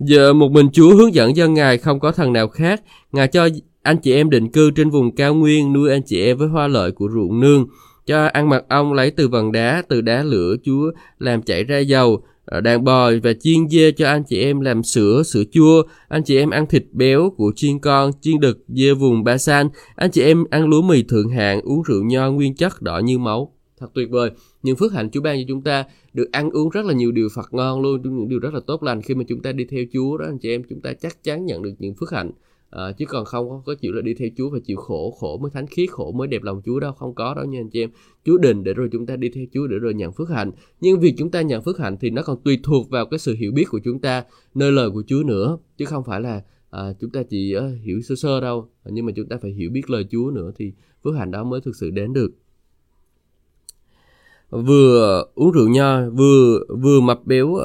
giờ 0.00 0.32
một 0.32 0.52
mình 0.52 0.68
chúa 0.72 0.94
hướng 0.94 1.14
dẫn 1.14 1.36
dân 1.36 1.54
ngài 1.54 1.78
không 1.78 2.00
có 2.00 2.12
thần 2.12 2.32
nào 2.32 2.48
khác 2.48 2.82
ngài 3.12 3.28
cho 3.28 3.48
anh 3.82 3.98
chị 3.98 4.14
em 4.14 4.30
định 4.30 4.48
cư 4.48 4.70
trên 4.70 4.90
vùng 4.90 5.14
cao 5.14 5.34
nguyên 5.34 5.72
nuôi 5.72 5.90
anh 5.90 6.02
chị 6.02 6.24
em 6.24 6.36
với 6.36 6.48
hoa 6.48 6.66
lợi 6.66 6.92
của 6.92 7.08
ruộng 7.14 7.40
nương 7.40 7.66
cho 8.06 8.26
ăn 8.26 8.48
mật 8.48 8.68
ong 8.68 8.92
lấy 8.92 9.10
từ 9.10 9.28
vần 9.28 9.52
đá 9.52 9.82
từ 9.88 10.00
đá 10.00 10.22
lửa 10.22 10.56
chúa 10.64 10.90
làm 11.18 11.42
chảy 11.42 11.64
ra 11.64 11.78
dầu 11.78 12.22
ờ, 12.44 12.60
đàn 12.60 12.84
bò 12.84 13.10
và 13.22 13.32
chiên 13.40 13.68
dê 13.68 13.92
cho 13.92 14.06
anh 14.06 14.24
chị 14.24 14.40
em 14.40 14.60
làm 14.60 14.82
sữa, 14.82 15.22
sữa 15.22 15.42
chua. 15.52 15.82
Anh 16.08 16.22
chị 16.22 16.36
em 16.36 16.50
ăn 16.50 16.66
thịt 16.66 16.84
béo 16.92 17.30
của 17.36 17.52
chiên 17.56 17.78
con, 17.78 18.10
chiên 18.20 18.40
đực, 18.40 18.64
dê 18.68 18.94
vùng 18.94 19.24
ba 19.24 19.38
san. 19.38 19.68
Anh 19.96 20.10
chị 20.10 20.22
em 20.22 20.44
ăn 20.50 20.68
lúa 20.68 20.82
mì 20.82 21.02
thượng 21.02 21.28
hạng, 21.28 21.60
uống 21.60 21.82
rượu 21.82 22.02
nho 22.04 22.30
nguyên 22.30 22.54
chất 22.54 22.82
đỏ 22.82 22.98
như 22.98 23.18
máu. 23.18 23.52
Thật 23.80 23.86
tuyệt 23.94 24.08
vời. 24.10 24.30
Những 24.64 24.76
phước 24.76 24.92
hạnh 24.92 25.10
Chúa 25.10 25.20
ban 25.20 25.38
cho 25.38 25.44
chúng 25.48 25.62
ta 25.62 25.84
được 26.12 26.32
ăn 26.32 26.50
uống 26.50 26.70
rất 26.70 26.86
là 26.86 26.94
nhiều 26.94 27.12
điều 27.12 27.28
Phật 27.34 27.54
ngon 27.54 27.82
luôn, 27.82 28.02
những 28.02 28.28
điều 28.28 28.38
rất 28.38 28.54
là 28.54 28.60
tốt 28.66 28.82
lành. 28.82 29.02
Khi 29.02 29.14
mà 29.14 29.24
chúng 29.28 29.42
ta 29.42 29.52
đi 29.52 29.64
theo 29.64 29.84
Chúa 29.92 30.16
đó 30.16 30.24
anh 30.24 30.38
chị 30.38 30.50
em, 30.50 30.62
chúng 30.68 30.80
ta 30.80 30.92
chắc 30.92 31.24
chắn 31.24 31.46
nhận 31.46 31.62
được 31.62 31.72
những 31.78 31.94
phước 31.94 32.10
hạnh. 32.10 32.30
À, 32.70 32.92
chứ 32.92 33.04
còn 33.06 33.24
không 33.24 33.62
có 33.66 33.74
chịu 33.74 33.92
là 33.92 34.02
đi 34.02 34.14
theo 34.14 34.28
Chúa 34.36 34.50
và 34.50 34.58
chịu 34.64 34.76
khổ 34.76 35.10
khổ 35.10 35.38
mới 35.38 35.50
thánh 35.50 35.66
khiết 35.66 35.90
khổ 35.90 36.12
mới 36.12 36.28
đẹp 36.28 36.42
lòng 36.42 36.62
Chúa 36.64 36.80
đâu 36.80 36.92
không 36.92 37.14
có 37.14 37.34
đâu 37.34 37.44
nha 37.44 37.60
anh 37.60 37.70
chị 37.70 37.82
em. 37.82 37.90
Chúa 38.24 38.38
định 38.38 38.64
để 38.64 38.74
rồi 38.74 38.88
chúng 38.92 39.06
ta 39.06 39.16
đi 39.16 39.28
theo 39.28 39.44
Chúa 39.52 39.66
để 39.66 39.76
rồi 39.78 39.94
nhận 39.94 40.12
phước 40.12 40.28
hạnh. 40.28 40.50
Nhưng 40.80 41.00
việc 41.00 41.14
chúng 41.18 41.30
ta 41.30 41.42
nhận 41.42 41.62
phước 41.62 41.78
hạnh 41.78 41.96
thì 42.00 42.10
nó 42.10 42.22
còn 42.22 42.42
tùy 42.44 42.58
thuộc 42.62 42.90
vào 42.90 43.06
cái 43.06 43.18
sự 43.18 43.34
hiểu 43.34 43.52
biết 43.52 43.64
của 43.70 43.80
chúng 43.84 44.00
ta 44.00 44.24
nơi 44.54 44.72
lời 44.72 44.90
của 44.90 45.02
Chúa 45.06 45.22
nữa. 45.26 45.58
Chứ 45.76 45.84
không 45.84 46.04
phải 46.04 46.20
là 46.20 46.42
à, 46.70 46.92
chúng 47.00 47.10
ta 47.10 47.22
chỉ 47.22 47.56
uh, 47.56 47.62
hiểu 47.82 48.00
sơ 48.02 48.14
sơ 48.14 48.40
đâu. 48.40 48.68
Nhưng 48.84 49.06
mà 49.06 49.12
chúng 49.16 49.28
ta 49.28 49.36
phải 49.42 49.50
hiểu 49.50 49.70
biết 49.70 49.90
lời 49.90 50.06
Chúa 50.10 50.30
nữa 50.30 50.52
thì 50.56 50.72
phước 51.04 51.14
hạnh 51.16 51.30
đó 51.30 51.44
mới 51.44 51.60
thực 51.60 51.76
sự 51.76 51.90
đến 51.90 52.12
được 52.12 52.30
vừa 54.50 55.24
uống 55.34 55.50
rượu 55.50 55.68
nho 55.68 56.10
vừa 56.10 56.60
vừa 56.82 57.00
mập 57.00 57.26
béo 57.26 57.46
uh, 57.46 57.60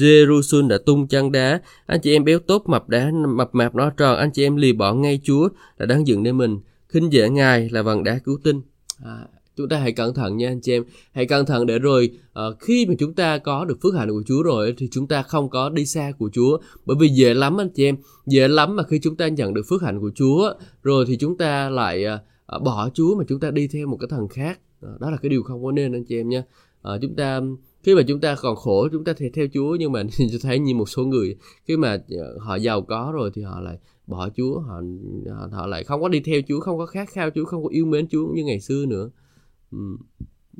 Jerusalem 0.00 0.68
đã 0.68 0.78
tung 0.86 1.06
chân 1.06 1.32
đá. 1.32 1.60
Anh 1.86 2.00
chị 2.00 2.12
em 2.12 2.24
béo 2.24 2.38
tốt 2.38 2.62
mập 2.66 2.88
đá 2.88 3.10
mập 3.36 3.54
mạp 3.54 3.74
nó 3.74 3.90
tròn 3.90 4.18
anh 4.18 4.30
chị 4.30 4.42
em 4.42 4.56
lì 4.56 4.72
bỏ 4.72 4.94
ngay 4.94 5.20
Chúa 5.24 5.48
đã 5.78 5.86
đáng 5.86 6.06
dựng 6.06 6.22
nên 6.22 6.38
mình. 6.38 6.60
Khinh 6.88 7.12
dễ 7.12 7.28
ngài 7.28 7.68
là 7.70 7.82
vần 7.82 8.04
đá 8.04 8.18
cứu 8.24 8.38
tinh. 8.44 8.60
À, 9.04 9.26
chúng 9.56 9.68
ta 9.68 9.78
hãy 9.78 9.92
cẩn 9.92 10.14
thận 10.14 10.36
nha 10.36 10.48
anh 10.48 10.60
chị 10.60 10.72
em. 10.72 10.84
Hãy 11.12 11.26
cẩn 11.26 11.46
thận 11.46 11.66
để 11.66 11.78
rồi 11.78 12.10
uh, 12.30 12.60
khi 12.60 12.86
mà 12.86 12.94
chúng 12.98 13.14
ta 13.14 13.38
có 13.38 13.64
được 13.64 13.78
phước 13.82 13.94
hạnh 13.94 14.08
của 14.08 14.22
Chúa 14.26 14.42
rồi 14.42 14.74
thì 14.78 14.88
chúng 14.92 15.06
ta 15.06 15.22
không 15.22 15.50
có 15.50 15.68
đi 15.68 15.86
xa 15.86 16.12
của 16.18 16.30
Chúa. 16.32 16.58
Bởi 16.86 16.96
vì 17.00 17.08
dễ 17.08 17.34
lắm 17.34 17.60
anh 17.60 17.68
chị 17.68 17.84
em 17.84 17.96
dễ 18.26 18.48
lắm 18.48 18.76
mà 18.76 18.82
khi 18.82 18.98
chúng 19.02 19.16
ta 19.16 19.28
nhận 19.28 19.54
được 19.54 19.62
phước 19.68 19.82
hạnh 19.82 20.00
của 20.00 20.10
Chúa 20.14 20.52
rồi 20.82 21.04
thì 21.08 21.16
chúng 21.16 21.36
ta 21.36 21.70
lại 21.70 22.04
uh, 22.56 22.62
bỏ 22.62 22.88
Chúa 22.94 23.14
mà 23.14 23.24
chúng 23.28 23.40
ta 23.40 23.50
đi 23.50 23.68
theo 23.68 23.86
một 23.86 23.96
cái 23.96 24.08
thần 24.10 24.28
khác 24.28 24.58
đó 24.80 25.10
là 25.10 25.16
cái 25.16 25.28
điều 25.28 25.42
không 25.42 25.64
có 25.64 25.72
nên 25.72 25.92
anh 25.92 26.04
chị 26.04 26.20
em 26.20 26.28
nha 26.28 26.38
à, 26.38 26.44
ờ, 26.82 26.98
chúng 27.02 27.14
ta 27.14 27.40
khi 27.82 27.94
mà 27.94 28.02
chúng 28.08 28.20
ta 28.20 28.36
còn 28.42 28.56
khổ 28.56 28.88
chúng 28.92 29.04
ta 29.04 29.12
thì 29.16 29.30
theo 29.30 29.46
Chúa 29.54 29.76
nhưng 29.80 29.92
mà 29.92 30.02
tôi 30.18 30.38
thấy 30.42 30.58
như 30.58 30.74
một 30.74 30.88
số 30.88 31.04
người 31.04 31.36
khi 31.64 31.76
mà 31.76 31.98
ờ, 32.10 32.38
họ 32.38 32.56
giàu 32.56 32.82
có 32.82 33.12
rồi 33.14 33.30
thì 33.34 33.42
họ 33.42 33.60
lại 33.60 33.78
bỏ 34.06 34.28
Chúa 34.36 34.60
họ 34.60 34.80
họ 35.52 35.66
lại 35.66 35.84
không 35.84 36.02
có 36.02 36.08
đi 36.08 36.20
theo 36.20 36.40
Chúa 36.48 36.60
không 36.60 36.78
có 36.78 36.86
khát 36.86 37.08
khao 37.08 37.30
Chúa 37.30 37.44
không 37.44 37.62
có 37.62 37.68
yêu 37.68 37.86
mến 37.86 38.08
Chúa 38.08 38.28
như 38.28 38.44
ngày 38.44 38.60
xưa 38.60 38.86
nữa 38.86 39.10
ừ. 39.72 39.78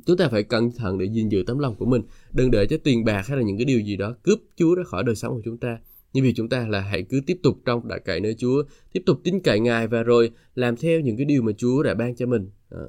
chúng 0.05 0.17
ta 0.17 0.29
phải 0.29 0.43
cẩn 0.43 0.71
thận 0.71 0.97
để 0.97 1.05
gìn 1.05 1.29
giữ 1.29 1.43
tấm 1.47 1.59
lòng 1.59 1.75
của 1.75 1.85
mình 1.85 2.01
đừng 2.33 2.51
để 2.51 2.65
cho 2.69 2.77
tiền 2.83 3.05
bạc 3.05 3.27
hay 3.27 3.37
là 3.37 3.43
những 3.43 3.57
cái 3.57 3.65
điều 3.65 3.79
gì 3.79 3.95
đó 3.95 4.15
cướp 4.23 4.39
Chúa 4.55 4.75
ra 4.75 4.83
khỏi 4.83 5.03
đời 5.03 5.15
sống 5.15 5.33
của 5.33 5.41
chúng 5.45 5.57
ta 5.57 5.79
nhưng 6.13 6.23
vì 6.23 6.33
chúng 6.33 6.49
ta 6.49 6.67
là 6.67 6.79
hãy 6.79 7.03
cứ 7.03 7.21
tiếp 7.25 7.39
tục 7.43 7.57
trong 7.65 7.87
đại 7.87 7.99
cậy 8.05 8.19
nơi 8.19 8.35
Chúa 8.37 8.63
tiếp 8.93 9.03
tục 9.05 9.19
tin 9.23 9.39
cậy 9.39 9.59
Ngài 9.59 9.87
và 9.87 10.03
rồi 10.03 10.31
làm 10.55 10.75
theo 10.77 10.99
những 10.99 11.17
cái 11.17 11.25
điều 11.25 11.41
mà 11.41 11.51
Chúa 11.57 11.83
đã 11.83 11.93
ban 11.93 12.15
cho 12.15 12.25
mình 12.25 12.49
à. 12.69 12.81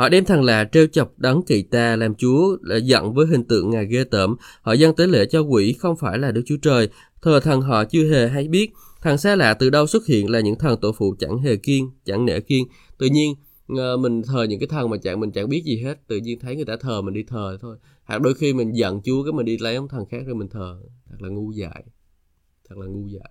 Họ 0.00 0.08
đem 0.08 0.24
thằng 0.24 0.44
lạ 0.44 0.68
trêu 0.72 0.86
chọc 0.86 1.18
đấng 1.18 1.42
kỳ 1.42 1.62
ta 1.62 1.96
làm 1.96 2.14
chúa 2.14 2.56
là 2.62 2.76
giận 2.76 3.14
với 3.14 3.26
hình 3.26 3.44
tượng 3.44 3.70
ngài 3.70 3.86
ghê 3.86 4.04
tởm. 4.04 4.36
Họ 4.62 4.72
dâng 4.72 4.96
tế 4.96 5.06
lễ 5.06 5.26
cho 5.26 5.40
quỷ 5.40 5.72
không 5.72 5.96
phải 5.96 6.18
là 6.18 6.32
Đức 6.32 6.42
Chúa 6.46 6.56
Trời. 6.62 6.88
Thờ 7.22 7.40
thần 7.40 7.60
họ 7.60 7.84
chưa 7.84 8.10
hề 8.10 8.28
hay 8.28 8.48
biết. 8.48 8.72
Thằng 9.02 9.18
xa 9.18 9.36
lạ 9.36 9.54
từ 9.54 9.70
đâu 9.70 9.86
xuất 9.86 10.06
hiện 10.06 10.30
là 10.30 10.40
những 10.40 10.58
thần 10.58 10.80
tổ 10.80 10.92
phụ 10.92 11.14
chẳng 11.18 11.38
hề 11.38 11.56
kiên, 11.56 11.90
chẳng 12.04 12.24
nể 12.24 12.40
kiên. 12.40 12.66
Tự 12.98 13.06
nhiên 13.06 13.34
ờ, 13.78 13.96
mình 13.96 14.22
thờ 14.22 14.42
những 14.42 14.60
cái 14.60 14.66
thần 14.66 14.90
mà 14.90 14.96
chẳng 14.96 15.20
mình 15.20 15.30
chẳng 15.32 15.48
biết 15.48 15.62
gì 15.64 15.82
hết. 15.82 16.08
Tự 16.08 16.16
nhiên 16.16 16.38
thấy 16.38 16.56
người 16.56 16.64
ta 16.64 16.76
thờ 16.80 17.02
mình 17.02 17.14
đi 17.14 17.22
thờ 17.22 17.58
thôi. 17.60 17.76
Hoặc 18.04 18.22
đôi 18.22 18.34
khi 18.34 18.52
mình 18.52 18.72
giận 18.72 19.00
chúa 19.04 19.24
cái 19.24 19.32
mình 19.32 19.46
đi 19.46 19.58
lấy 19.58 19.76
ông 19.76 19.88
thần 19.88 20.04
khác 20.10 20.22
rồi 20.26 20.34
mình 20.34 20.48
thờ. 20.48 20.80
Thật 21.10 21.16
là 21.22 21.28
ngu 21.28 21.52
dại. 21.52 21.84
Thật 22.68 22.78
là 22.78 22.86
ngu 22.86 23.06
dại. 23.06 23.30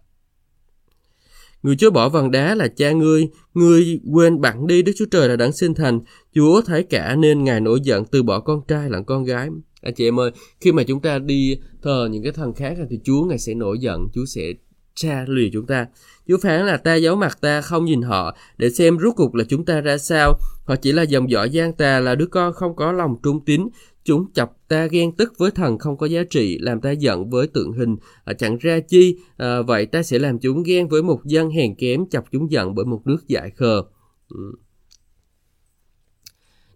Người 1.63 1.76
chối 1.76 1.91
bỏ 1.91 2.10
vần 2.10 2.32
đá 2.32 2.56
là 2.56 2.67
cha 2.67 2.91
ngươi, 2.91 3.28
ngươi 3.54 4.00
quên 4.13 4.41
bạn 4.41 4.67
đi 4.67 4.82
Đức 4.82 4.91
Chúa 4.98 5.06
Trời 5.12 5.30
là 5.30 5.36
đấng 5.36 5.52
sinh 5.52 5.74
thành. 5.74 6.00
Chúa 6.36 6.62
thấy 6.62 6.84
cả 6.84 7.15
nên 7.15 7.43
Ngài 7.43 7.62
nổi 7.62 7.80
giận 7.84 8.06
từ 8.06 8.24
bỏ 8.24 8.39
con 8.39 8.62
trai 8.67 8.89
lẫn 8.89 9.04
con 9.04 9.24
gái. 9.24 9.50
Anh 9.82 9.93
chị 9.93 10.08
em 10.08 10.19
ơi, 10.19 10.32
khi 10.62 10.72
mà 10.72 10.84
chúng 10.84 11.02
ta 11.02 11.19
đi 11.19 11.60
thờ 11.82 12.08
những 12.12 12.24
cái 12.24 12.32
thần 12.32 12.54
khác 12.54 12.78
thì 12.89 13.00
Chúa 13.04 13.24
Ngài 13.24 13.39
sẽ 13.39 13.54
nổi 13.54 13.80
giận, 13.80 14.08
Chúa 14.13 14.26
sẽ 14.26 14.54
tra 14.95 15.26
lìa 15.28 15.50
chúng 15.54 15.65
ta. 15.65 15.88
Chúa 16.28 16.38
phán 16.38 16.65
là 16.65 16.78
ta 16.78 16.95
giấu 16.95 17.15
mặt 17.15 17.38
ta 17.41 17.62
không 17.62 17.86
nhìn 17.86 18.02
họ 18.02 18.38
để 18.58 18.69
xem 18.69 19.00
rốt 19.00 19.13
cuộc 19.15 19.36
là 19.36 19.43
chúng 19.50 19.65
ta 19.65 19.82
ra 19.82 19.98
sao. 19.98 20.39
Họ 20.65 20.76
chỉ 20.76 20.91
là 20.91 21.04
dòng 21.04 21.32
dõi 21.32 21.50
gian 21.50 21.74
tà 21.74 22.00
là 22.00 22.15
đứa 22.15 22.26
con 22.26 22.54
không 22.54 22.76
có 22.76 22.91
lòng 22.91 23.15
trung 23.24 23.45
tín. 23.45 23.67
Chúng 24.10 24.34
chọc 24.34 24.58
ta 24.67 24.88
ghen 24.88 25.12
tức 25.12 25.34
với 25.38 25.52
thần 25.52 25.78
không 25.78 25.98
có 25.98 26.06
giá 26.06 26.24
trị, 26.30 26.58
làm 26.62 26.82
ta 26.82 26.91
giận 26.91 27.30
với 27.30 27.48
tượng 27.48 27.72
hình, 27.72 27.95
à, 28.26 28.34
chẳng 28.34 28.58
ra 28.58 28.80
chi. 28.80 29.15
À, 29.38 29.62
vậy 29.62 29.86
ta 29.86 30.04
sẽ 30.04 30.19
làm 30.19 30.39
chúng 30.39 30.63
ghen 30.63 30.88
với 30.88 31.04
một 31.04 31.26
dân 31.26 31.50
hèn 31.50 31.76
kém, 31.76 32.10
chọc 32.10 32.32
chúng 32.32 32.52
giận 32.52 32.76
bởi 32.76 32.86
một 32.86 33.02
nước 33.06 33.28
dại 33.28 33.50
khờ. 33.56 33.84
Ừ. 34.30 34.52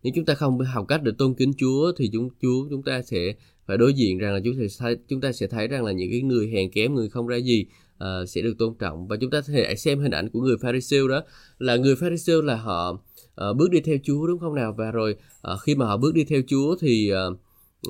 nếu 0.03 0.13
chúng 0.15 0.25
ta 0.25 0.33
không 0.33 0.59
học 0.59 0.85
cách 0.87 1.03
để 1.03 1.11
tôn 1.17 1.33
kính 1.33 1.53
Chúa 1.57 1.91
thì 1.97 2.09
chúng 2.13 2.29
Chúa 2.41 2.67
chúng 2.69 2.83
ta 2.83 3.01
sẽ 3.01 3.33
phải 3.65 3.77
đối 3.77 3.93
diện 3.93 4.17
rằng 4.17 4.33
là 4.33 4.39
chúng 4.43 4.55
ta 4.59 4.67
sẽ 4.69 4.95
chúng 5.07 5.21
ta 5.21 5.31
sẽ 5.31 5.47
thấy 5.47 5.67
rằng 5.67 5.83
là 5.83 5.91
những 5.91 6.11
cái 6.11 6.21
người 6.21 6.47
hèn 6.47 6.71
kém 6.71 6.93
người 6.93 7.09
không 7.09 7.27
ra 7.27 7.37
gì 7.37 7.65
uh, 8.03 8.29
sẽ 8.29 8.41
được 8.41 8.53
tôn 8.59 8.73
trọng 8.79 9.07
và 9.07 9.17
chúng 9.21 9.31
ta 9.31 9.41
thể 9.41 9.75
xem 9.75 9.99
hình 9.99 10.11
ảnh 10.11 10.29
của 10.29 10.41
người 10.41 10.57
Pharisee 10.61 11.07
đó 11.09 11.23
là 11.59 11.75
người 11.75 11.95
Pharisee 11.95 12.41
là 12.43 12.55
họ 12.55 13.03
uh, 13.49 13.57
bước 13.57 13.71
đi 13.71 13.81
theo 13.81 13.97
Chúa 14.03 14.27
đúng 14.27 14.39
không 14.39 14.55
nào? 14.55 14.73
Và 14.77 14.91
rồi 14.91 15.15
uh, 15.53 15.59
khi 15.61 15.75
mà 15.75 15.85
họ 15.85 15.97
bước 15.97 16.13
đi 16.13 16.23
theo 16.23 16.41
Chúa 16.47 16.75
thì 16.79 17.11
uh, 17.13 17.37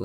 uh, 0.00 0.04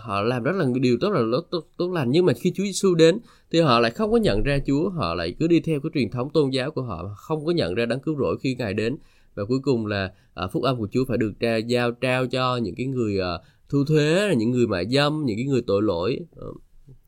họ 0.00 0.22
làm 0.22 0.42
rất 0.42 0.56
là 0.56 0.66
điều 0.80 0.98
tốt 1.00 1.10
là 1.10 1.20
tốt, 1.32 1.46
tốt, 1.50 1.66
tốt 1.76 1.92
lành. 1.92 2.10
Nhưng 2.10 2.26
mà 2.26 2.32
khi 2.32 2.52
Chúa 2.54 2.64
Giêsu 2.64 2.94
đến 2.94 3.18
thì 3.50 3.60
họ 3.60 3.80
lại 3.80 3.90
không 3.90 4.12
có 4.12 4.16
nhận 4.16 4.42
ra 4.42 4.58
Chúa. 4.66 4.90
Họ 4.90 5.14
lại 5.14 5.34
cứ 5.38 5.46
đi 5.46 5.60
theo 5.60 5.80
cái 5.80 5.90
truyền 5.94 6.10
thống 6.10 6.30
tôn 6.30 6.50
giáo 6.50 6.70
của 6.70 6.82
họ 6.82 7.14
không 7.16 7.44
có 7.44 7.52
nhận 7.52 7.74
ra 7.74 7.86
đấng 7.86 8.00
cứu 8.00 8.16
rỗi 8.18 8.36
khi 8.40 8.54
ngài 8.54 8.74
đến. 8.74 8.96
Và 9.34 9.44
cuối 9.44 9.58
cùng 9.62 9.86
là 9.86 10.12
uh, 10.44 10.52
phúc 10.52 10.62
âm 10.62 10.78
của 10.78 10.88
Chúa 10.92 11.04
phải 11.08 11.18
được 11.18 11.32
tra, 11.40 11.56
giao 11.56 11.92
trao 11.92 12.26
cho 12.26 12.56
những 12.56 12.74
cái 12.74 12.86
người 12.86 13.18
uh, 13.18 13.40
thu 13.68 13.84
thuế 13.84 14.34
những 14.36 14.50
người 14.50 14.66
mại 14.66 14.88
dâm 14.88 15.24
những 15.26 15.36
cái 15.36 15.46
người 15.46 15.62
tội 15.66 15.82
lỗi. 15.82 16.20
Uh, 16.48 16.56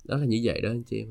đó 0.04 0.16
là 0.16 0.24
như 0.24 0.40
vậy 0.44 0.60
đó 0.60 0.70
anh 0.70 0.82
chị 0.82 0.98
em 0.98 1.08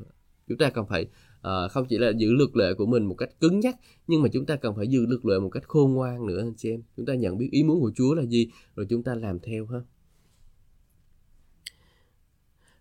chúng 0.48 0.58
ta 0.58 0.70
cần 0.70 0.86
phải 0.90 1.06
uh, 1.48 1.72
không 1.72 1.86
chỉ 1.90 1.98
là 1.98 2.12
giữ 2.18 2.34
luật 2.34 2.50
lệ 2.54 2.74
của 2.74 2.86
mình 2.86 3.06
một 3.06 3.16
cách 3.16 3.30
cứng 3.40 3.60
nhắc 3.60 3.76
nhưng 4.08 4.22
mà 4.22 4.30
chúng 4.34 4.46
ta 4.46 4.56
cần 4.56 4.76
phải 4.76 4.88
giữ 4.88 5.06
luật 5.06 5.26
lệ 5.26 5.40
một 5.40 5.50
cách 5.50 5.64
khôn 5.68 5.94
ngoan 5.94 6.26
nữa 6.26 6.40
anh 6.40 6.54
chị 6.58 6.70
em. 6.70 6.82
Chúng 6.98 7.06
ta 7.06 7.16
nhận 7.16 7.38
biết 7.38 7.48
ý 7.52 7.64
muốn 7.64 7.82
của 7.82 7.92
Chúa 7.96 8.14
là 8.14 8.24
gì 8.24 8.48
rồi 8.76 8.86
chúng 8.90 9.04
ta 9.04 9.16
làm 9.16 9.40
theo 9.40 9.66
ha. 9.66 9.80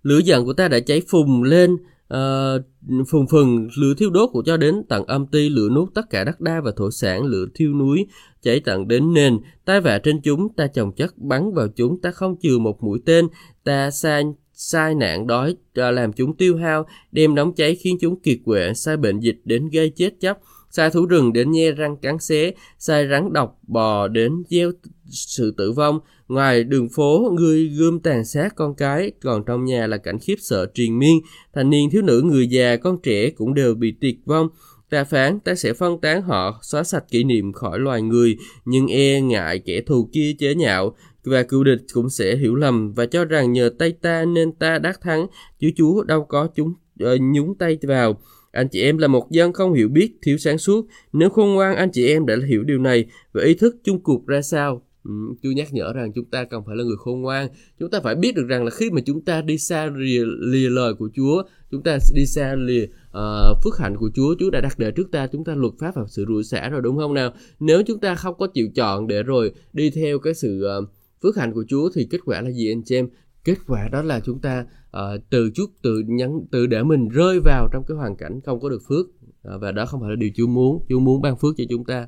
Lửa 0.03 0.19
giận 0.19 0.45
của 0.45 0.53
ta 0.53 0.69
đã 0.69 0.81
cháy 0.81 1.03
phùng 1.09 1.43
lên 1.43 1.77
uh, 2.15 2.63
phùng 3.09 3.27
phừng 3.27 3.69
lửa 3.77 3.95
thiêu 3.99 4.11
đốt 4.11 4.31
của 4.33 4.43
cho 4.47 4.57
đến 4.57 4.83
tận 4.89 5.05
âm 5.07 5.27
ti 5.27 5.49
lửa 5.49 5.69
nuốt 5.69 5.95
tất 5.95 6.11
cả 6.11 6.25
đất 6.25 6.41
đai 6.41 6.61
và 6.61 6.73
thổ 6.77 6.91
sản 6.91 7.25
lửa 7.25 7.47
thiêu 7.55 7.75
núi 7.75 8.07
cháy 8.43 8.61
tận 8.65 8.89
đến 8.89 9.15
nền. 9.15 9.39
Tai 9.65 9.81
vạ 9.81 9.99
trên 9.99 10.21
chúng 10.21 10.55
ta 10.55 10.67
trồng 10.67 10.93
chất 10.93 11.19
bắn 11.19 11.53
vào 11.55 11.69
chúng 11.69 12.01
ta 12.01 12.11
không 12.11 12.37
chừa 12.43 12.59
một 12.59 12.83
mũi 12.83 13.01
tên 13.07 13.29
ta 13.65 13.91
sai 13.91 14.25
sai 14.65 14.95
nạn 14.95 15.27
đói 15.27 15.57
làm 15.75 16.13
chúng 16.13 16.37
tiêu 16.37 16.57
hao, 16.57 16.87
đem 17.13 17.35
nóng 17.35 17.55
cháy 17.55 17.75
khiến 17.75 17.97
chúng 18.01 18.21
kiệt 18.21 18.39
quệ, 18.45 18.75
sai 18.75 18.97
bệnh 18.97 19.21
dịch 19.21 19.41
đến 19.45 19.69
gây 19.69 19.91
chết 19.91 20.11
chóc, 20.21 20.41
sai 20.71 20.91
thú 20.91 21.07
rừng 21.07 21.33
đến 21.33 21.51
nhe 21.51 21.71
răng 21.71 21.97
cắn 21.97 22.19
xé, 22.19 22.53
sai 22.79 23.09
rắn 23.11 23.33
độc 23.33 23.59
bò 23.67 24.09
đến 24.09 24.43
gieo 24.49 24.73
sự 25.11 25.55
tử 25.57 25.73
vong. 25.73 26.01
Ngoài 26.29 26.65
đường 26.65 26.89
phố, 26.89 27.33
người 27.39 27.69
gươm 27.69 28.01
tàn 28.01 28.25
sát 28.25 28.57
con 28.57 28.75
cái, 28.75 29.13
còn 29.23 29.45
trong 29.45 29.65
nhà 29.65 29.87
là 29.87 29.97
cảnh 29.97 30.19
khiếp 30.19 30.37
sợ 30.39 30.67
triền 30.75 30.99
miên. 30.99 31.21
Thành 31.55 31.71
niên 31.71 31.91
thiếu 31.91 32.03
nữ, 32.03 32.23
người 32.25 32.47
già, 32.47 32.77
con 32.77 33.03
trẻ 33.03 33.31
cũng 33.31 33.55
đều 33.55 33.75
bị 33.75 33.95
tuyệt 34.01 34.17
vong. 34.25 34.49
Ta 34.91 35.05
phán, 35.05 35.41
ta 35.41 35.55
sẽ 35.55 35.73
phân 35.73 36.01
tán 36.01 36.23
họ, 36.23 36.59
xóa 36.63 36.85
sạch 36.85 37.05
kỷ 37.11 37.25
niệm 37.25 37.53
khỏi 37.53 37.79
loài 37.79 38.03
người, 38.03 38.37
nhưng 38.65 38.87
e 38.87 39.21
ngại 39.21 39.59
kẻ 39.59 39.81
thù 39.81 40.09
kia 40.13 40.35
chế 40.39 40.55
nhạo 40.55 40.97
và 41.25 41.43
cựu 41.43 41.65
địch 41.65 41.81
cũng 41.93 42.11
sẽ 42.11 42.37
hiểu 42.37 42.55
lầm 42.55 42.93
và 42.93 43.07
cho 43.07 43.25
rằng 43.25 43.53
nhờ 43.53 43.71
tay 43.79 43.93
ta 43.93 44.25
nên 44.25 44.53
ta 44.53 44.79
đắc 44.79 45.01
thắng 45.01 45.27
chứ 45.59 45.71
chúa 45.77 46.05
đâu 46.05 46.25
có 46.25 46.49
chúng 46.55 46.75
uh, 47.05 47.21
nhúng 47.21 47.59
tay 47.59 47.79
vào 47.83 48.21
anh 48.53 48.69
chị 48.69 48.83
em 48.83 48.99
là 48.99 49.09
một 49.09 49.31
dân 49.31 49.53
không 49.53 49.73
hiểu 49.73 49.89
biết 49.89 50.13
thiếu 50.23 50.39
sáng 50.39 50.59
suốt 50.59 50.87
nếu 51.13 51.31
khôn 51.31 51.55
ngoan 51.55 51.77
anh 51.77 51.91
chị 51.93 52.09
em 52.09 52.27
đã 52.27 52.37
hiểu 52.49 52.63
điều 52.63 52.79
này 52.79 53.05
và 53.33 53.43
ý 53.43 53.55
thức 53.55 53.77
chung 53.85 54.03
cuộc 54.03 54.27
ra 54.27 54.43
sao 54.43 54.83
Ừ, 55.05 55.11
nhắc 55.43 55.73
nhở 55.73 55.93
rằng 55.93 56.13
chúng 56.13 56.25
ta 56.25 56.45
cần 56.45 56.63
phải 56.67 56.77
là 56.77 56.85
người 56.85 56.97
khôn 56.97 57.21
ngoan. 57.21 57.49
Chúng 57.79 57.91
ta 57.91 58.01
phải 58.01 58.15
biết 58.15 58.35
được 58.35 58.47
rằng 58.49 58.65
là 58.65 58.71
khi 58.71 58.91
mà 58.91 59.01
chúng 59.07 59.25
ta 59.25 59.43
đi 59.43 59.59
xa 59.59 59.91
lìa, 59.97 60.25
lìa 60.41 60.69
lời 60.69 60.95
của 60.95 61.09
Chúa, 61.15 61.43
chúng 61.71 61.83
ta 61.83 61.99
đi 62.15 62.27
xa 62.27 62.55
lìa 62.55 62.85
uh, 62.85 63.63
phước 63.65 63.79
hạnh 63.79 63.97
của 63.97 64.11
Chúa, 64.15 64.35
Chúa 64.39 64.51
đã 64.51 64.61
đặt 64.61 64.79
để 64.79 64.91
trước 64.91 65.11
ta, 65.13 65.27
chúng 65.27 65.45
ta 65.45 65.55
luật 65.55 65.73
pháp 65.79 65.95
và 65.95 66.03
sự 66.09 66.25
rủi 66.29 66.45
xả 66.45 66.69
rồi 66.69 66.81
đúng 66.83 66.97
không 66.97 67.15
nào? 67.15 67.33
Nếu 67.61 67.83
chúng 67.87 68.01
ta 68.01 68.15
không 68.15 68.35
có 68.39 68.47
chịu 68.47 68.69
chọn 68.75 69.07
để 69.07 69.23
rồi 69.23 69.53
đi 69.73 69.91
theo 69.91 70.19
cái 70.19 70.35
sự 70.35 70.67
uh, 70.79 70.89
phước 71.23 71.37
hạnh 71.37 71.53
của 71.53 71.65
Chúa 71.69 71.91
thì 71.95 72.07
kết 72.11 72.19
quả 72.25 72.41
là 72.41 72.51
gì 72.51 72.73
anh 72.73 72.83
chị 72.85 72.97
em? 72.97 73.09
Kết 73.45 73.59
quả 73.67 73.89
đó 73.89 74.03
là 74.03 74.21
chúng 74.21 74.41
ta 74.41 74.67
uh, 74.97 75.23
từ 75.31 75.51
chút 75.55 75.71
từ 75.83 76.03
nhắn 76.07 76.41
từ 76.51 76.67
để 76.67 76.83
mình 76.83 77.09
rơi 77.09 77.41
vào 77.45 77.69
trong 77.73 77.85
cái 77.89 77.97
hoàn 77.97 78.17
cảnh 78.17 78.41
không 78.45 78.61
có 78.61 78.69
được 78.69 78.83
phước 78.89 79.07
uh, 79.07 79.61
và 79.61 79.73
đó 79.73 79.87
không 79.87 80.01
phải 80.01 80.11
là 80.11 80.17
điều 80.17 80.31
Chúa 80.35 80.47
muốn. 80.47 80.87
Chúa 80.89 81.01
muốn 81.01 81.23
ban 81.23 81.37
phước 81.37 81.55
cho 81.57 81.65
chúng 81.71 81.85
ta. 81.85 82.07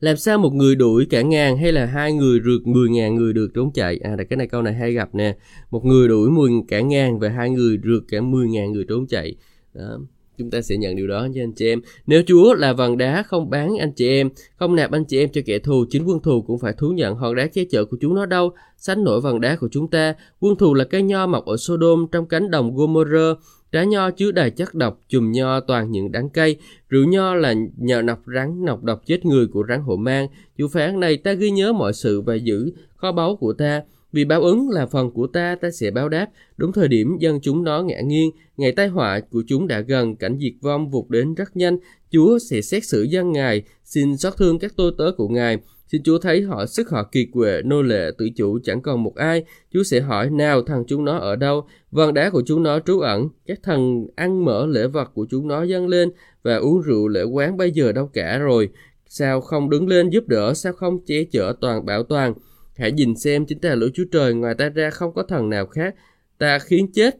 Làm 0.00 0.16
sao 0.16 0.38
một 0.38 0.54
người 0.54 0.74
đuổi 0.74 1.06
cả 1.10 1.22
ngàn 1.22 1.56
hay 1.56 1.72
là 1.72 1.86
hai 1.86 2.12
người 2.12 2.40
rượt 2.44 2.66
mười 2.66 2.88
ngàn 2.88 3.14
người 3.14 3.32
được 3.32 3.48
trốn 3.54 3.72
chạy? 3.72 3.98
À, 3.98 4.16
cái 4.30 4.36
này 4.36 4.48
câu 4.48 4.62
này 4.62 4.74
hay 4.74 4.92
gặp 4.92 5.14
nè. 5.14 5.36
Một 5.70 5.84
người 5.84 6.08
đuổi 6.08 6.30
mười 6.30 6.50
cả 6.68 6.80
ngàn 6.80 7.18
và 7.18 7.28
hai 7.28 7.50
người 7.50 7.78
rượt 7.84 8.02
cả 8.08 8.20
mười 8.20 8.48
ngàn 8.48 8.72
người 8.72 8.84
trốn 8.88 9.06
chạy. 9.06 9.36
Đó. 9.74 9.98
Chúng 10.38 10.50
ta 10.50 10.60
sẽ 10.60 10.76
nhận 10.76 10.96
điều 10.96 11.06
đó 11.06 11.24
nha 11.24 11.42
anh 11.42 11.52
chị 11.52 11.66
em. 11.66 11.80
Nếu 12.06 12.22
Chúa 12.26 12.54
là 12.54 12.72
vần 12.72 12.98
đá 12.98 13.22
không 13.22 13.50
bán 13.50 13.76
anh 13.76 13.92
chị 13.92 14.08
em, 14.08 14.30
không 14.56 14.76
nạp 14.76 14.90
anh 14.90 15.04
chị 15.04 15.18
em 15.18 15.28
cho 15.32 15.40
kẻ 15.46 15.58
thù, 15.58 15.84
chính 15.90 16.04
quân 16.04 16.20
thù 16.20 16.42
cũng 16.42 16.58
phải 16.58 16.72
thú 16.78 16.88
nhận 16.90 17.14
hòn 17.14 17.34
đá 17.34 17.46
che 17.46 17.64
chở 17.70 17.84
của 17.84 17.96
chúng 18.00 18.14
nó 18.14 18.26
đâu, 18.26 18.52
sánh 18.76 19.04
nổi 19.04 19.20
vần 19.20 19.40
đá 19.40 19.56
của 19.56 19.68
chúng 19.70 19.90
ta. 19.90 20.14
Quân 20.40 20.56
thù 20.56 20.74
là 20.74 20.84
cây 20.84 21.02
nho 21.02 21.26
mọc 21.26 21.44
ở 21.46 21.56
Sodom 21.56 22.06
trong 22.12 22.26
cánh 22.26 22.50
đồng 22.50 22.76
Gomorrah 22.76 23.38
Trái 23.72 23.86
nho 23.86 24.10
chứa 24.10 24.32
đầy 24.32 24.50
chất 24.50 24.74
độc, 24.74 25.00
chùm 25.08 25.32
nho 25.32 25.60
toàn 25.60 25.90
những 25.90 26.12
đắng 26.12 26.28
cay, 26.28 26.56
rượu 26.88 27.04
nho 27.06 27.34
là 27.34 27.54
nhờ 27.76 28.02
nọc 28.02 28.18
rắn, 28.34 28.64
nọc 28.64 28.82
độc 28.82 29.02
chết 29.06 29.24
người 29.24 29.46
của 29.46 29.64
rắn 29.68 29.80
hổ 29.80 29.96
mang. 29.96 30.28
Chủ 30.58 30.68
phán 30.68 31.00
này 31.00 31.16
ta 31.16 31.32
ghi 31.32 31.50
nhớ 31.50 31.72
mọi 31.72 31.92
sự 31.92 32.20
và 32.20 32.34
giữ 32.34 32.72
kho 32.96 33.12
báu 33.12 33.36
của 33.36 33.52
ta. 33.52 33.82
Vì 34.12 34.24
báo 34.24 34.42
ứng 34.42 34.70
là 34.70 34.86
phần 34.86 35.10
của 35.10 35.26
ta, 35.26 35.56
ta 35.60 35.70
sẽ 35.70 35.90
báo 35.90 36.08
đáp. 36.08 36.26
Đúng 36.56 36.72
thời 36.72 36.88
điểm 36.88 37.16
dân 37.20 37.40
chúng 37.42 37.64
nó 37.64 37.82
ngã 37.82 38.00
nghiêng, 38.00 38.30
ngày 38.56 38.72
tai 38.72 38.88
họa 38.88 39.20
của 39.20 39.42
chúng 39.46 39.66
đã 39.66 39.80
gần, 39.80 40.16
cảnh 40.16 40.38
diệt 40.40 40.52
vong 40.60 40.90
vụt 40.90 41.10
đến 41.10 41.34
rất 41.34 41.56
nhanh. 41.56 41.78
Chúa 42.10 42.38
sẽ 42.38 42.60
xét 42.60 42.84
xử 42.84 43.02
dân 43.02 43.32
Ngài, 43.32 43.62
xin 43.84 44.16
xót 44.16 44.36
thương 44.36 44.58
các 44.58 44.72
tôi 44.76 44.92
tớ 44.98 45.12
của 45.16 45.28
Ngài. 45.28 45.58
Xin 45.92 46.02
Chúa 46.02 46.18
thấy 46.18 46.42
họ 46.42 46.66
sức 46.66 46.90
họ 46.90 47.08
kiệt 47.12 47.28
quệ, 47.32 47.62
nô 47.64 47.82
lệ, 47.82 48.10
tự 48.18 48.28
chủ 48.36 48.58
chẳng 48.64 48.80
còn 48.80 49.02
một 49.02 49.14
ai. 49.14 49.44
Chúa 49.72 49.82
sẽ 49.82 50.00
hỏi 50.00 50.30
nào 50.30 50.62
thằng 50.62 50.84
chúng 50.86 51.04
nó 51.04 51.18
ở 51.18 51.36
đâu, 51.36 51.66
vần 51.90 52.14
đá 52.14 52.30
của 52.30 52.42
chúng 52.46 52.62
nó 52.62 52.80
trú 52.80 53.00
ẩn, 53.00 53.28
các 53.46 53.58
thần 53.62 54.06
ăn 54.16 54.44
mở 54.44 54.66
lễ 54.66 54.86
vật 54.86 55.10
của 55.14 55.26
chúng 55.30 55.48
nó 55.48 55.62
dâng 55.62 55.88
lên 55.88 56.10
và 56.42 56.56
uống 56.56 56.80
rượu 56.80 57.08
lễ 57.08 57.22
quán 57.22 57.56
bây 57.56 57.70
giờ 57.70 57.92
đâu 57.92 58.10
cả 58.12 58.38
rồi. 58.38 58.68
Sao 59.08 59.40
không 59.40 59.70
đứng 59.70 59.88
lên 59.88 60.10
giúp 60.10 60.28
đỡ, 60.28 60.54
sao 60.54 60.72
không 60.72 61.04
che 61.06 61.24
chở 61.24 61.52
toàn 61.60 61.86
bảo 61.86 62.02
toàn. 62.02 62.34
Hãy 62.76 62.92
nhìn 62.92 63.16
xem 63.16 63.46
chính 63.46 63.58
ta 63.58 63.74
là 63.74 63.86
Chúa 63.94 64.04
Trời, 64.12 64.34
ngoài 64.34 64.54
ta 64.54 64.68
ra 64.68 64.90
không 64.90 65.14
có 65.14 65.22
thần 65.22 65.48
nào 65.48 65.66
khác. 65.66 65.94
Ta 66.38 66.58
khiến 66.58 66.92
chết, 66.92 67.16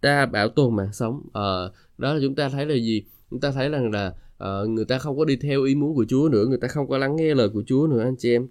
ta 0.00 0.26
bảo 0.26 0.48
tồn 0.48 0.76
mạng 0.76 0.92
sống. 0.92 1.22
Ờ, 1.32 1.72
đó 1.98 2.14
là 2.14 2.20
chúng 2.22 2.34
ta 2.34 2.48
thấy 2.48 2.66
là 2.66 2.74
gì? 2.74 3.04
Chúng 3.30 3.40
ta 3.40 3.50
thấy 3.50 3.68
rằng 3.68 3.90
là 3.90 4.14
uh, 4.44 4.68
người 4.70 4.84
ta 4.84 4.98
không 4.98 5.18
có 5.18 5.24
đi 5.24 5.36
theo 5.36 5.62
ý 5.62 5.74
muốn 5.74 5.94
của 5.94 6.04
Chúa 6.08 6.28
nữa 6.32 6.46
người 6.48 6.58
ta 6.58 6.68
không 6.68 6.88
có 6.88 6.98
lắng 6.98 7.16
nghe 7.16 7.34
lời 7.34 7.48
của 7.48 7.62
Chúa 7.66 7.86
nữa 7.86 8.02
anh 8.02 8.16
chị 8.18 8.32
em. 8.32 8.48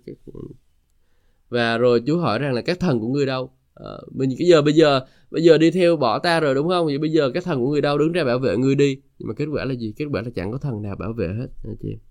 Và 1.49 1.77
rồi 1.77 2.03
Chúa 2.07 2.17
hỏi 2.17 2.39
rằng 2.39 2.53
là 2.53 2.61
các 2.61 2.79
thần 2.79 2.99
của 2.99 3.07
người 3.07 3.25
đâu? 3.25 3.51
Ờ, 3.73 4.01
uh, 4.07 4.15
mình 4.15 4.29
cái 4.39 4.47
giờ 4.47 4.61
bây 4.61 4.73
giờ 4.73 4.99
bây 5.31 5.43
giờ 5.43 5.57
đi 5.57 5.71
theo 5.71 5.97
bỏ 5.97 6.19
ta 6.19 6.39
rồi 6.39 6.55
đúng 6.55 6.69
không? 6.69 6.85
Vậy 6.85 6.97
bây 6.97 7.11
giờ 7.11 7.31
các 7.33 7.43
thần 7.43 7.59
của 7.59 7.71
người 7.71 7.81
đâu? 7.81 7.97
Đứng 7.97 8.11
ra 8.11 8.23
bảo 8.23 8.39
vệ 8.39 8.57
người 8.57 8.75
đi. 8.75 9.01
Nhưng 9.19 9.27
mà 9.27 9.33
kết 9.33 9.45
quả 9.51 9.65
là 9.65 9.73
gì? 9.73 9.93
Kết 9.97 10.05
quả 10.11 10.21
là 10.21 10.29
chẳng 10.35 10.51
có 10.51 10.57
thần 10.57 10.81
nào 10.81 10.95
bảo 10.95 11.13
vệ 11.13 11.27
hết 11.27 11.47
anh 11.63 11.75
chị 11.81 11.89
em. 11.89 12.08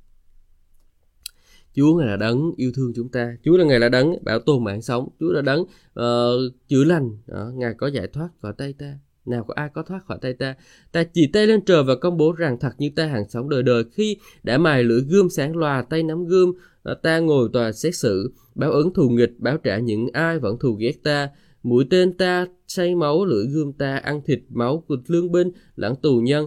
Chúa 1.75 1.95
ngài 1.95 2.07
là 2.07 2.17
đấng 2.17 2.53
yêu 2.57 2.73
thương 2.75 2.93
chúng 2.97 3.09
ta. 3.09 3.37
Chúa 3.45 3.57
là 3.57 3.65
ngài 3.65 3.81
là 3.81 3.89
đấng 3.89 4.25
bảo 4.25 4.39
tồn 4.39 4.65
mạng 4.65 4.83
sống. 4.83 5.09
Chúa 5.21 5.33
là 5.33 5.43
đấng 5.43 5.61
uh, 5.61 6.53
chữa 6.69 6.85
lành. 6.85 7.11
Đó, 7.27 7.51
ngài 7.55 7.75
có 7.75 7.87
giải 7.87 8.07
thoát 8.07 8.29
khỏi 8.43 8.53
tay 8.59 8.73
ta. 8.79 8.99
Nào 9.27 9.45
có 9.45 9.55
ai 9.57 9.69
có 9.75 9.83
thoát 9.83 10.05
khỏi 10.05 10.19
tay 10.21 10.33
ta? 10.33 10.55
Ta 10.93 11.05
chỉ 11.05 11.27
tay 11.27 11.47
lên 11.47 11.65
trời 11.65 11.83
và 11.83 11.95
công 11.97 12.17
bố 12.17 12.33
rằng 12.33 12.57
thật 12.61 12.73
như 12.79 12.91
ta 12.97 13.07
hàng 13.07 13.29
sống 13.29 13.49
đời 13.49 13.63
đời. 13.63 13.85
Khi 13.93 14.17
đã 14.43 14.59
mài 14.59 14.85
lưỡi 14.85 15.01
gươm 15.01 15.29
sáng 15.31 15.57
loà 15.57 15.83
tay 15.83 16.03
nắm 16.03 16.25
gươm 16.25 16.53
ờ, 16.83 16.95
ta 16.95 17.19
ngồi 17.19 17.49
tòa 17.53 17.73
xét 17.73 17.95
xử 17.95 18.33
báo 18.55 18.73
ứng 18.73 18.95
thù 18.95 19.09
nghịch 19.09 19.33
báo 19.39 19.57
trả 19.57 19.79
những 19.79 20.07
ai 20.13 20.39
vẫn 20.39 20.59
thù 20.59 20.75
ghét 20.75 21.03
ta. 21.03 21.29
Mũi 21.63 21.85
tên 21.91 22.13
ta 22.13 22.47
say 22.69 22.95
máu 22.95 23.25
lưỡi 23.25 23.47
gươm 23.47 23.73
ta 23.73 23.97
ăn 23.97 24.21
thịt 24.27 24.41
máu 24.49 24.85
của 24.89 24.97
lương 25.07 25.33
binh 25.33 25.51
lãng 25.77 25.97
tù 25.97 26.21
nhân 26.21 26.47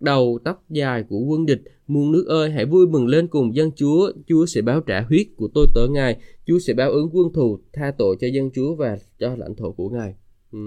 đầu 0.00 0.38
tóc 0.44 0.64
dài 0.70 1.04
của 1.08 1.18
quân 1.18 1.46
địch, 1.46 1.62
muôn 1.86 2.12
nước 2.12 2.24
ơi, 2.28 2.50
hãy 2.50 2.66
vui 2.66 2.86
mừng 2.86 3.06
lên 3.06 3.28
cùng 3.28 3.54
dân 3.54 3.70
chúa. 3.76 4.12
Chúa 4.26 4.46
sẽ 4.46 4.62
báo 4.62 4.80
trả 4.80 5.00
huyết 5.00 5.26
của 5.36 5.48
tôi 5.54 5.66
tới 5.74 5.88
ngài. 5.88 6.20
Chúa 6.46 6.58
sẽ 6.58 6.74
báo 6.74 6.90
ứng 6.90 7.10
quân 7.12 7.32
thù, 7.32 7.58
tha 7.72 7.92
tội 7.98 8.16
cho 8.20 8.26
dân 8.26 8.50
chúa 8.54 8.74
và 8.74 8.98
cho 9.18 9.36
lãnh 9.36 9.56
thổ 9.56 9.72
của 9.72 9.88
ngài. 9.88 10.14
Ừ. 10.52 10.58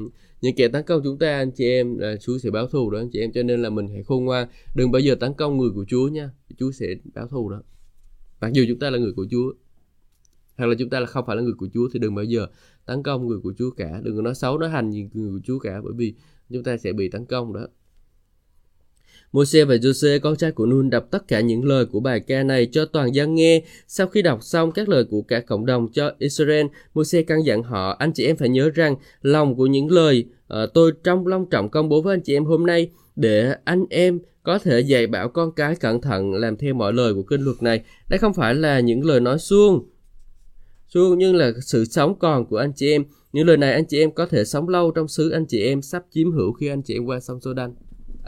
Những 0.42 0.56
kẻ 0.56 0.68
tấn 0.68 0.86
công 0.86 1.02
chúng 1.04 1.18
ta, 1.18 1.38
anh 1.38 1.52
chị 1.52 1.66
em, 1.66 1.98
là 1.98 2.16
Chúa 2.22 2.38
sẽ 2.38 2.52
báo 2.52 2.68
thù 2.68 2.90
đó, 2.90 3.00
anh 3.00 3.10
chị 3.10 3.20
em. 3.20 3.32
Cho 3.32 3.44
nên 3.44 3.62
là 3.62 3.70
mình 3.70 3.88
hãy 3.88 4.04
khôn 4.04 4.26
ngoan. 4.26 4.48
Đừng 4.76 4.92
bao 4.92 5.00
giờ 5.00 5.16
tấn 5.16 5.34
công 5.34 5.58
người 5.58 5.70
của 5.76 5.86
Chúa 5.88 6.08
nha. 6.08 6.30
Chúa 6.58 6.72
sẽ 6.72 6.86
báo 7.14 7.28
thù 7.28 7.50
đó. 7.50 7.62
Mặc 8.42 8.54
dù 8.54 8.64
chúng 8.68 8.80
ta 8.80 8.90
là 8.90 8.98
người 8.98 9.14
của 9.14 9.26
Chúa, 9.32 9.54
hoặc 10.58 10.66
là 10.66 10.76
chúng 10.80 10.90
ta 10.90 11.00
là 11.00 11.06
không 11.06 11.26
phải 11.28 11.36
là 11.36 11.42
người 11.42 11.54
của 11.54 11.68
Chúa, 11.74 11.90
thì 11.94 12.00
đừng 12.00 12.16
bao 12.16 12.26
giờ 12.26 12.48
tấn 12.86 13.04
công 13.04 13.28
người 13.28 13.40
của 13.44 13.54
Chúa 13.58 13.72
cả. 13.72 14.02
Đừng 14.04 14.16
có 14.16 14.22
nói 14.22 14.36
xấu, 14.36 14.58
nói 14.58 14.70
hành 14.70 14.92
gì 14.92 15.10
người 15.14 15.32
của 15.32 15.40
Chúa 15.44 15.60
cả, 15.60 15.82
bởi 15.84 15.94
vì 15.96 16.14
chúng 16.50 16.64
ta 16.64 16.78
sẽ 16.78 16.94
bị 16.94 17.10
tấn 17.10 17.26
công 17.26 17.54
đó. 17.54 17.68
Môi-se 19.32 19.66
và 19.66 19.76
Jose, 19.76 20.20
con 20.20 20.36
trai 20.36 20.52
của 20.52 20.66
Nun 20.66 20.90
đọc 20.90 21.08
tất 21.12 21.28
cả 21.28 21.40
những 21.40 21.66
lời 21.66 21.86
của 21.86 22.00
bài 22.00 22.20
ca 22.20 22.44
này 22.44 22.68
cho 22.72 22.86
toàn 22.86 23.16
dân 23.16 23.36
nghe. 23.36 23.64
Sau 23.88 24.08
khi 24.08 24.22
đọc 24.22 24.44
xong 24.44 24.72
các 24.72 24.90
lời 24.90 25.04
của 25.04 25.22
cả 25.22 25.40
cộng 25.40 25.66
đồng 25.66 25.92
cho 25.92 26.12
Israel, 26.20 26.66
Môi-se 26.94 27.22
căn 27.24 27.46
dặn 27.46 27.64
họ, 27.64 27.96
anh 28.00 28.14
chị 28.14 28.26
em 28.26 28.38
phải 28.38 28.50
nhớ 28.50 28.70
rằng 28.70 28.96
lòng 29.22 29.56
của 29.56 29.66
những 29.66 29.92
lời 29.92 30.26
uh, 30.54 30.58
tôi 30.74 30.92
trong 31.04 31.28
long 31.28 31.50
trọng 31.50 31.70
công 31.70 31.90
bố 31.90 32.02
với 32.02 32.16
anh 32.16 32.22
chị 32.22 32.36
em 32.36 32.46
hôm 32.46 32.66
nay 32.66 32.90
để 33.16 33.56
anh 33.64 33.86
em 33.90 34.20
có 34.44 34.60
thể 34.60 34.80
dạy 34.80 35.08
bảo 35.08 35.30
con 35.30 35.52
cái 35.56 35.76
cẩn 35.76 36.02
thận 36.02 36.34
làm 36.34 36.58
theo 36.58 36.74
mọi 36.74 36.94
lời 36.94 37.14
của 37.14 37.24
kinh 37.24 37.42
luật 37.42 37.64
này. 37.64 37.82
Đây 38.10 38.18
không 38.20 38.34
phải 38.34 38.56
là 38.56 38.80
những 38.80 39.06
lời 39.06 39.20
nói 39.20 39.40
suông 39.40 39.90
suông 40.88 41.18
nhưng 41.18 41.36
là 41.36 41.52
sự 41.62 41.86
sống 41.86 42.20
còn 42.20 42.46
của 42.46 42.58
anh 42.58 42.72
chị 42.76 42.92
em. 42.92 43.04
Những 43.34 43.48
lời 43.48 43.58
này 43.58 43.74
anh 43.74 43.86
chị 43.86 44.00
em 44.00 44.12
có 44.12 44.26
thể 44.26 44.46
sống 44.46 44.70
lâu 44.70 44.92
trong 44.92 45.08
xứ 45.08 45.30
anh 45.30 45.46
chị 45.46 45.64
em 45.64 45.82
sắp 45.82 46.04
chiếm 46.12 46.32
hữu 46.32 46.54
khi 46.54 46.68
anh 46.68 46.82
chị 46.82 46.94
em 46.94 47.06
qua 47.06 47.20
sông 47.20 47.42
Sô 47.42 47.54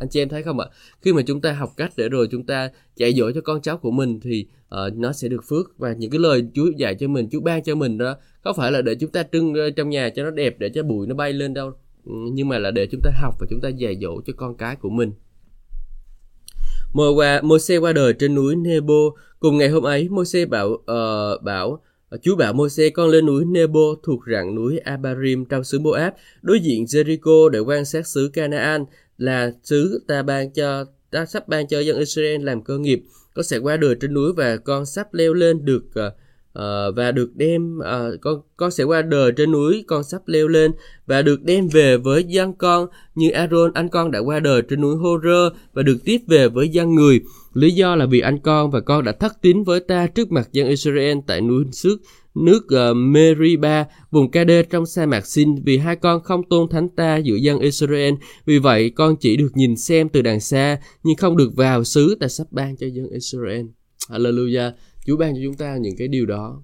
anh 0.04 0.10
chị 0.10 0.22
em 0.22 0.30
thấy 0.30 0.44
không 0.44 0.60
ạ? 0.60 0.68
Khi 1.02 1.14
mà 1.14 1.22
chúng 1.22 1.42
ta 1.42 1.54
học 1.54 1.74
cách 1.78 1.92
để 1.98 2.10
rồi 2.10 2.28
chúng 2.32 2.46
ta 2.46 2.70
dạy 2.96 3.14
dỗ 3.14 3.32
cho 3.32 3.42
con 3.42 3.62
cháu 3.62 3.78
của 3.78 3.92
mình 3.92 4.20
thì 4.20 4.46
uh, 4.76 4.98
nó 4.98 5.14
sẽ 5.14 5.28
được 5.28 5.44
phước. 5.50 5.78
Và 5.78 5.94
những 5.94 6.12
cái 6.12 6.20
lời 6.20 6.46
Chúa 6.54 6.72
dạy 6.78 6.96
cho 6.96 7.08
mình 7.08 7.30
Chúa 7.32 7.42
ban 7.42 7.64
cho 7.64 7.76
mình 7.76 7.98
đó 7.98 8.16
không 8.44 8.56
phải 8.56 8.72
là 8.72 8.82
để 8.82 8.96
chúng 8.96 9.12
ta 9.12 9.24
trưng 9.32 9.54
ờ, 9.54 9.70
trong 9.70 9.90
nhà 9.90 10.10
cho 10.10 10.24
nó 10.24 10.32
đẹp 10.32 10.60
để 10.60 10.70
cho 10.70 10.84
bụi 10.84 11.08
nó 11.08 11.16
bay 11.16 11.34
lên 11.34 11.54
đâu? 11.54 11.72
Ừ, 12.06 12.14
nhưng 12.34 12.48
mà 12.48 12.60
là 12.60 12.72
để 12.72 12.88
chúng 12.92 13.02
ta 13.04 13.12
học 13.22 13.36
và 13.40 13.48
chúng 13.50 13.62
ta 13.62 13.70
dạy 13.70 13.98
dỗ 14.02 14.22
cho 14.26 14.34
con 14.38 14.58
cái 14.58 14.76
của 14.76 14.90
mình. 14.90 15.12
Môi 16.94 17.12
qua 17.12 17.42
Môi-se 17.42 17.78
qua 17.78 17.94
đời 17.94 18.14
trên 18.14 18.36
núi 18.36 18.56
Nebo. 18.56 19.10
Cùng 19.40 19.58
ngày 19.58 19.70
hôm 19.70 19.84
ấy 19.84 20.10
Môi-se 20.10 20.46
bảo 20.46 20.68
uh, 20.70 21.44
bảo 21.44 21.82
Chúa 22.22 22.36
bảo 22.36 22.54
Môi-se 22.54 22.90
con 22.90 23.10
lên 23.10 23.26
núi 23.26 23.46
Nebo 23.46 23.96
thuộc 24.04 24.20
rặng 24.32 24.56
núi 24.56 24.78
Abarim 24.78 25.46
trong 25.46 25.64
xứ 25.64 25.80
Moab, 25.80 26.14
đối 26.42 26.60
diện 26.60 26.84
Jericho 26.84 27.50
để 27.50 27.60
quan 27.60 27.86
sát 27.86 28.08
xứ 28.08 28.30
Canaan 28.34 28.86
là 29.18 29.52
xứ 29.64 30.04
ta 30.08 30.24
ban 30.24 30.54
cho 30.54 30.86
ta 31.12 31.26
sắp 31.26 31.48
ban 31.48 31.68
cho 31.68 31.80
dân 31.80 31.98
Israel 31.98 32.44
làm 32.44 32.64
cơ 32.64 32.78
nghiệp 32.78 33.04
con 33.34 33.44
sẽ 33.44 33.58
qua 33.58 33.78
đời 33.78 33.96
trên 34.02 34.14
núi 34.14 34.34
và 34.34 34.58
con 34.58 34.86
sắp 34.86 35.14
leo 35.14 35.34
lên 35.34 35.66
được 35.66 35.84
uh, 36.60 36.96
và 36.96 37.12
được 37.12 37.36
đem 37.36 37.78
uh, 37.78 38.22
con 38.22 38.42
con 38.58 38.72
sẽ 38.72 38.84
qua 38.84 39.02
đời 39.02 39.32
trên 39.32 39.52
núi 39.52 39.84
con 39.88 40.04
sắp 40.04 40.22
leo 40.26 40.48
lên 40.48 40.72
và 41.06 41.22
được 41.22 41.44
đem 41.44 41.68
về 41.68 41.98
với 41.98 42.24
dân 42.24 42.54
con 42.54 42.88
như 43.16 43.30
Aaron 43.30 43.74
anh 43.74 43.90
con 43.90 44.12
đã 44.12 44.20
qua 44.20 44.40
đời 44.40 44.62
trên 44.62 44.82
núi 44.82 44.96
Horơ 44.96 45.50
và 45.74 45.84
được 45.84 45.98
tiếp 46.06 46.18
về 46.28 46.50
với 46.50 46.70
dân 46.70 46.96
người. 46.96 47.22
Lý 47.54 47.72
do 47.72 47.96
là 47.96 48.06
vì 48.06 48.20
anh 48.20 48.40
con 48.40 48.72
và 48.72 48.82
con 48.82 49.04
đã 49.04 49.12
thất 49.12 49.42
tín 49.42 49.64
với 49.64 49.80
ta 49.80 50.08
trước 50.08 50.32
mặt 50.32 50.50
dân 50.52 50.68
Israel 50.68 51.18
tại 51.28 51.42
núi 51.42 51.64
xước 51.72 52.00
nước 52.36 52.66
uh, 52.66 52.98
Meriba, 52.98 53.86
vùng 54.12 54.32
Kade 54.32 54.64
trong 54.64 54.86
sa 54.86 55.06
mạc 55.06 55.26
Sin 55.26 55.56
vì 55.64 55.78
hai 55.78 55.96
con 55.96 56.24
không 56.24 56.44
tôn 56.50 56.70
thánh 56.70 56.90
ta 56.90 57.18
giữa 57.18 57.36
dân 57.36 57.60
Israel. 57.60 58.14
Vì 58.46 58.60
vậy 58.60 58.90
con 58.90 59.16
chỉ 59.16 59.38
được 59.38 59.50
nhìn 59.54 59.76
xem 59.76 60.10
từ 60.10 60.22
đằng 60.22 60.40
xa 60.40 60.80
nhưng 61.04 61.16
không 61.16 61.38
được 61.38 61.56
vào 61.56 61.84
xứ 61.84 62.18
ta 62.20 62.28
sắp 62.28 62.48
ban 62.52 62.78
cho 62.78 62.88
dân 62.88 63.10
Israel. 63.10 63.66
Hallelujah. 64.10 64.72
Chúa 65.06 65.18
ban 65.18 65.34
cho 65.34 65.40
chúng 65.44 65.56
ta 65.56 65.78
những 65.78 65.98
cái 65.98 66.08
điều 66.08 66.26
đó. 66.26 66.64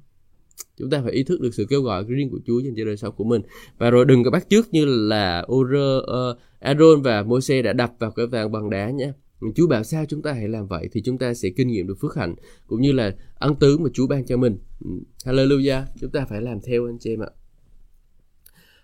Chúng 0.78 0.90
ta 0.90 1.02
phải 1.04 1.12
ý 1.12 1.24
thức 1.24 1.42
được 1.42 1.54
sự 1.54 1.66
kêu 1.70 1.82
gọi 1.82 2.04
riêng 2.08 2.30
của 2.30 2.40
Chúa 2.46 2.60
dành 2.60 2.74
cho 2.78 2.86
đời 2.86 2.98
sống 2.98 3.14
của 3.18 3.24
mình. 3.24 3.42
Và 3.78 3.90
rồi 3.90 4.06
đừng 4.06 4.24
có 4.24 4.32
bắt 4.32 4.50
chước 4.50 4.74
như 4.74 4.86
là 4.86 5.46
Ur, 5.54 5.68
uh, 5.68 6.38
Aaron 6.60 7.02
và 7.02 7.24
Môi-se 7.24 7.62
đã 7.62 7.74
đập 7.74 7.94
vào 8.00 8.12
cái 8.12 8.28
vàng 8.28 8.52
bằng 8.52 8.70
đá 8.70 8.90
nhé. 8.90 9.12
Chúa 9.56 9.68
bảo 9.68 9.84
sao 9.84 10.06
chúng 10.06 10.22
ta 10.22 10.34
hãy 10.34 10.48
làm 10.48 10.68
vậy 10.68 10.90
thì 10.92 11.02
chúng 11.02 11.18
ta 11.18 11.34
sẽ 11.34 11.50
kinh 11.50 11.68
nghiệm 11.68 11.88
được 11.88 11.96
phước 12.02 12.16
hạnh 12.16 12.36
cũng 12.68 12.82
như 12.82 12.92
là 12.92 13.16
ân 13.36 13.56
tứ 13.56 13.78
mà 13.78 13.90
Chúa 13.94 14.08
ban 14.08 14.26
cho 14.26 14.38
mình. 14.38 14.58
Ừ, 14.86 14.90
hallelujah, 15.26 15.84
chúng 16.02 16.12
ta 16.12 16.26
phải 16.30 16.42
làm 16.42 16.62
theo 16.62 16.86
anh 16.86 16.98
chị 17.00 17.14
em 17.14 17.20
ạ. 17.20 17.30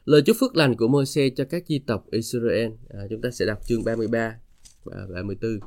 Lời 0.06 0.22
chúc 0.22 0.38
phước 0.40 0.56
lành 0.56 0.76
của 0.76 0.88
Môi-se 0.88 1.30
cho 1.30 1.46
các 1.46 1.64
di 1.68 1.80
tộc 1.80 2.06
Israel. 2.12 2.72
À, 2.90 3.00
chúng 3.10 3.22
ta 3.22 3.32
sẽ 3.32 3.46
đọc 3.46 3.58
chương 3.68 3.84
33 3.84 4.36
và 4.84 5.08
34. 5.14 5.60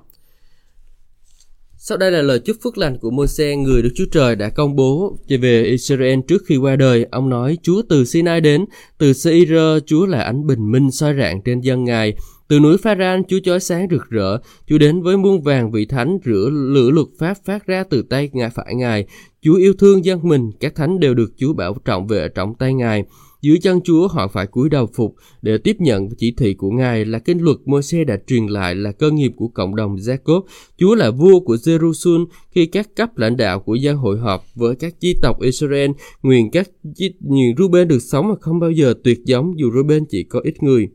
Sau 1.80 1.98
đây 1.98 2.10
là 2.10 2.22
lời 2.22 2.38
chúc 2.38 2.56
phước 2.62 2.78
lành 2.78 2.98
của 2.98 3.10
Môi-se, 3.10 3.56
người 3.56 3.82
Đức 3.82 3.90
Chúa 3.94 4.04
Trời 4.12 4.36
đã 4.36 4.50
công 4.50 4.76
bố 4.76 5.18
về 5.28 5.62
Israel 5.62 6.18
trước 6.28 6.42
khi 6.46 6.56
qua 6.56 6.76
đời. 6.76 7.06
Ông 7.10 7.28
nói, 7.28 7.58
Chúa 7.62 7.82
từ 7.88 8.04
Sinai 8.04 8.40
đến, 8.40 8.64
từ 8.98 9.12
Seir, 9.12 9.52
Chúa 9.86 10.06
là 10.06 10.22
ánh 10.22 10.46
bình 10.46 10.72
minh 10.72 10.90
soi 10.90 11.14
rạng 11.18 11.42
trên 11.42 11.60
dân 11.60 11.84
Ngài. 11.84 12.14
Từ 12.48 12.60
núi 12.60 12.78
Pharan, 12.78 13.22
Chúa 13.28 13.38
chói 13.38 13.60
sáng 13.60 13.86
rực 13.90 14.10
rỡ, 14.10 14.38
Chúa 14.66 14.78
đến 14.78 15.02
với 15.02 15.16
muôn 15.16 15.42
vàng 15.42 15.70
vị 15.70 15.86
thánh 15.86 16.18
rửa 16.24 16.50
lửa 16.52 16.90
luật 16.90 17.06
pháp 17.18 17.34
phát 17.44 17.66
ra 17.66 17.84
từ 17.84 18.02
tay 18.02 18.30
ngài 18.32 18.50
phải 18.50 18.74
ngài. 18.74 19.06
Chúa 19.42 19.54
yêu 19.54 19.72
thương 19.78 20.04
dân 20.04 20.20
mình, 20.22 20.50
các 20.60 20.74
thánh 20.74 21.00
đều 21.00 21.14
được 21.14 21.32
Chúa 21.36 21.52
bảo 21.52 21.76
trọng 21.84 22.06
vệ 22.06 22.28
trọng 22.28 22.54
tay 22.54 22.74
ngài. 22.74 23.04
Dưới 23.42 23.58
chân 23.58 23.80
Chúa 23.84 24.08
họ 24.08 24.28
phải 24.28 24.46
cúi 24.46 24.68
đầu 24.68 24.86
phục 24.94 25.14
để 25.42 25.58
tiếp 25.58 25.76
nhận 25.78 26.08
chỉ 26.18 26.34
thị 26.36 26.54
của 26.54 26.70
Ngài 26.70 27.04
là 27.04 27.18
kinh 27.18 27.38
luật 27.38 27.56
Môi-se 27.64 28.04
đã 28.04 28.18
truyền 28.26 28.46
lại 28.46 28.74
là 28.74 28.92
cơ 28.92 29.10
nghiệp 29.10 29.32
của 29.36 29.48
cộng 29.48 29.76
đồng 29.76 29.96
Jacob. 29.96 30.42
Chúa 30.78 30.94
là 30.94 31.10
vua 31.10 31.40
của 31.40 31.54
Jerusalem 31.54 32.26
khi 32.50 32.66
các 32.66 32.96
cấp 32.96 33.18
lãnh 33.18 33.36
đạo 33.36 33.60
của 33.60 33.74
dân 33.74 33.96
hội 33.96 34.18
họp 34.18 34.44
với 34.54 34.76
các 34.76 35.00
chi 35.00 35.14
tộc 35.22 35.40
Israel 35.40 35.90
nguyện 36.22 36.50
các 36.50 36.70
nguyện 37.20 37.54
Ruben 37.58 37.88
được 37.88 38.02
sống 38.02 38.28
mà 38.28 38.34
không 38.40 38.60
bao 38.60 38.70
giờ 38.70 38.94
tuyệt 39.04 39.18
giống 39.24 39.58
dù 39.58 39.70
Ruben 39.74 40.04
chỉ 40.04 40.22
có 40.22 40.40
ít 40.44 40.62
người. 40.62 40.88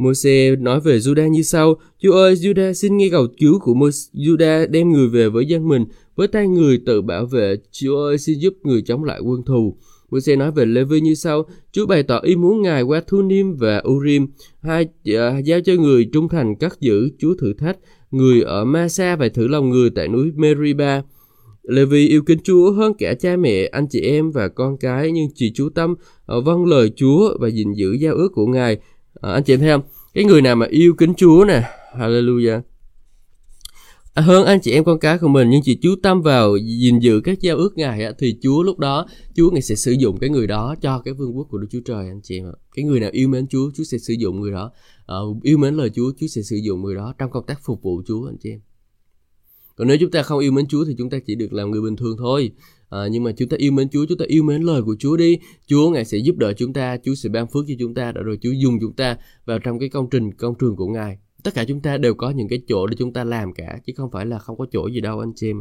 Môi-se 0.00 0.56
nói 0.56 0.80
về 0.80 0.98
Judah 0.98 1.28
như 1.28 1.42
sau: 1.42 1.74
Chúa 1.98 2.12
ơi, 2.12 2.34
Judah 2.34 2.72
xin 2.72 2.96
nghe 2.96 3.08
cầu 3.10 3.26
cứu 3.38 3.58
của 3.58 3.74
Judah 4.14 4.70
đem 4.70 4.92
người 4.92 5.08
về 5.08 5.28
với 5.28 5.46
dân 5.46 5.68
mình, 5.68 5.84
với 6.16 6.28
tay 6.28 6.48
người 6.48 6.80
tự 6.86 7.02
bảo 7.02 7.26
vệ. 7.26 7.56
Chúa 7.70 7.96
ơi, 7.96 8.18
xin 8.18 8.38
giúp 8.38 8.54
người 8.62 8.82
chống 8.82 9.04
lại 9.04 9.20
quân 9.20 9.42
thù. 9.46 9.76
Môi-se 10.10 10.36
nói 10.36 10.50
về 10.50 10.64
Lê-vi 10.64 11.00
như 11.00 11.14
sau: 11.14 11.44
Chúa 11.72 11.86
bày 11.86 12.02
tỏ 12.02 12.18
ý 12.18 12.36
muốn 12.36 12.62
ngài 12.62 12.82
qua 12.82 13.02
Thunim 13.06 13.56
và 13.56 13.82
Urim, 13.88 14.26
hai 14.62 14.84
uh, 14.84 15.44
giao 15.44 15.60
cho 15.60 15.72
người 15.72 16.08
trung 16.12 16.28
thành 16.28 16.56
cắt 16.56 16.80
giữ 16.80 17.08
Chúa 17.18 17.34
thử 17.34 17.52
thách 17.52 17.78
người 18.10 18.42
ở 18.42 18.64
Ma-sa 18.64 19.16
và 19.16 19.28
thử 19.28 19.48
lòng 19.48 19.70
người 19.70 19.90
tại 19.90 20.08
núi 20.08 20.30
Meriba. 20.36 21.02
Lê-vi 21.62 22.08
yêu 22.08 22.22
kính 22.22 22.38
Chúa 22.44 22.72
hơn 22.72 22.92
cả 22.98 23.14
cha 23.14 23.36
mẹ, 23.36 23.66
anh 23.66 23.86
chị 23.90 24.00
em 24.00 24.30
và 24.30 24.48
con 24.48 24.76
cái, 24.76 25.12
nhưng 25.12 25.28
chỉ 25.34 25.52
chú 25.54 25.68
tâm 25.68 25.94
ờ, 26.26 26.40
vâng 26.40 26.66
lời 26.66 26.92
Chúa 26.96 27.38
và 27.40 27.48
gìn 27.48 27.72
giữ 27.72 27.92
giao 27.92 28.14
ước 28.14 28.28
của 28.32 28.46
ngài 28.46 28.78
à, 29.20 29.32
anh 29.32 29.42
chị 29.42 29.52
em 29.52 29.60
thấy 29.60 29.68
không? 29.68 29.82
Cái 30.14 30.24
người 30.24 30.42
nào 30.42 30.56
mà 30.56 30.66
yêu 30.70 30.94
kính 30.98 31.14
Chúa 31.16 31.44
nè 31.48 31.62
Hallelujah. 31.98 32.60
À, 34.14 34.22
hơn 34.22 34.44
anh 34.44 34.60
chị 34.60 34.72
em 34.72 34.84
con 34.84 34.98
cái 34.98 35.18
của 35.18 35.28
mình 35.28 35.50
nhưng 35.50 35.62
chỉ 35.64 35.78
chú 35.82 35.94
tâm 36.02 36.22
vào 36.22 36.56
gìn 36.56 36.98
giữ 36.98 37.20
các 37.20 37.40
giao 37.40 37.56
ước 37.56 37.76
ngài 37.76 38.14
thì 38.18 38.36
Chúa 38.42 38.62
lúc 38.62 38.78
đó 38.78 39.06
Chúa 39.36 39.50
ngài 39.50 39.62
sẽ 39.62 39.74
sử 39.74 39.92
dụng 39.92 40.18
cái 40.18 40.30
người 40.30 40.46
đó 40.46 40.74
cho 40.80 40.98
cái 40.98 41.14
vương 41.14 41.36
quốc 41.36 41.46
của 41.50 41.58
Đức 41.58 41.66
Chúa 41.70 41.80
Trời 41.84 42.06
anh 42.06 42.20
chị 42.22 42.38
em 42.38 42.46
ạ. 42.46 42.56
Cái 42.74 42.84
người 42.84 43.00
nào 43.00 43.10
yêu 43.12 43.28
mến 43.28 43.46
Chúa 43.46 43.70
Chúa 43.74 43.84
sẽ 43.84 43.98
sử 43.98 44.14
dụng 44.18 44.40
người 44.40 44.52
đó. 44.52 44.72
À, 45.06 45.16
yêu 45.42 45.58
mến 45.58 45.74
lời 45.74 45.90
Chúa 45.94 46.12
Chúa 46.20 46.26
sẽ 46.26 46.42
sử 46.42 46.56
dụng 46.56 46.82
người 46.82 46.94
đó 46.94 47.14
trong 47.18 47.30
công 47.30 47.46
tác 47.46 47.60
phục 47.64 47.82
vụ 47.82 48.02
Chúa 48.06 48.26
anh 48.26 48.36
chị 48.42 48.50
em 48.50 48.60
còn 49.76 49.88
nếu 49.88 49.96
chúng 50.00 50.10
ta 50.10 50.22
không 50.22 50.38
yêu 50.38 50.52
mến 50.52 50.66
Chúa 50.66 50.84
thì 50.84 50.94
chúng 50.98 51.10
ta 51.10 51.18
chỉ 51.26 51.34
được 51.34 51.52
làm 51.52 51.70
người 51.70 51.80
bình 51.80 51.96
thường 51.96 52.16
thôi 52.18 52.50
à, 52.88 52.98
nhưng 53.10 53.24
mà 53.24 53.32
chúng 53.32 53.48
ta 53.48 53.56
yêu 53.56 53.72
mến 53.72 53.88
Chúa 53.88 54.06
chúng 54.08 54.18
ta 54.18 54.24
yêu 54.28 54.42
mến 54.42 54.62
lời 54.62 54.82
của 54.82 54.96
Chúa 54.98 55.16
đi 55.16 55.38
Chúa 55.66 55.90
ngài 55.90 56.04
sẽ 56.04 56.18
giúp 56.18 56.36
đỡ 56.36 56.52
chúng 56.52 56.72
ta 56.72 56.96
Chúa 57.04 57.14
sẽ 57.14 57.28
ban 57.28 57.46
phước 57.46 57.64
cho 57.68 57.74
chúng 57.78 57.94
ta 57.94 58.12
rồi 58.12 58.38
Chúa 58.42 58.52
dùng 58.52 58.78
chúng 58.80 58.92
ta 58.92 59.16
vào 59.44 59.58
trong 59.58 59.78
cái 59.78 59.88
công 59.88 60.10
trình 60.10 60.34
công 60.34 60.54
trường 60.54 60.76
của 60.76 60.86
ngài 60.86 61.18
tất 61.42 61.54
cả 61.54 61.64
chúng 61.64 61.80
ta 61.80 61.96
đều 61.96 62.14
có 62.14 62.30
những 62.30 62.48
cái 62.48 62.62
chỗ 62.68 62.86
để 62.86 62.96
chúng 62.98 63.12
ta 63.12 63.24
làm 63.24 63.52
cả 63.52 63.78
chứ 63.86 63.92
không 63.96 64.10
phải 64.10 64.26
là 64.26 64.38
không 64.38 64.58
có 64.58 64.66
chỗ 64.72 64.88
gì 64.88 65.00
đâu 65.00 65.20
anh 65.20 65.32
chị 65.36 65.50
em 65.50 65.60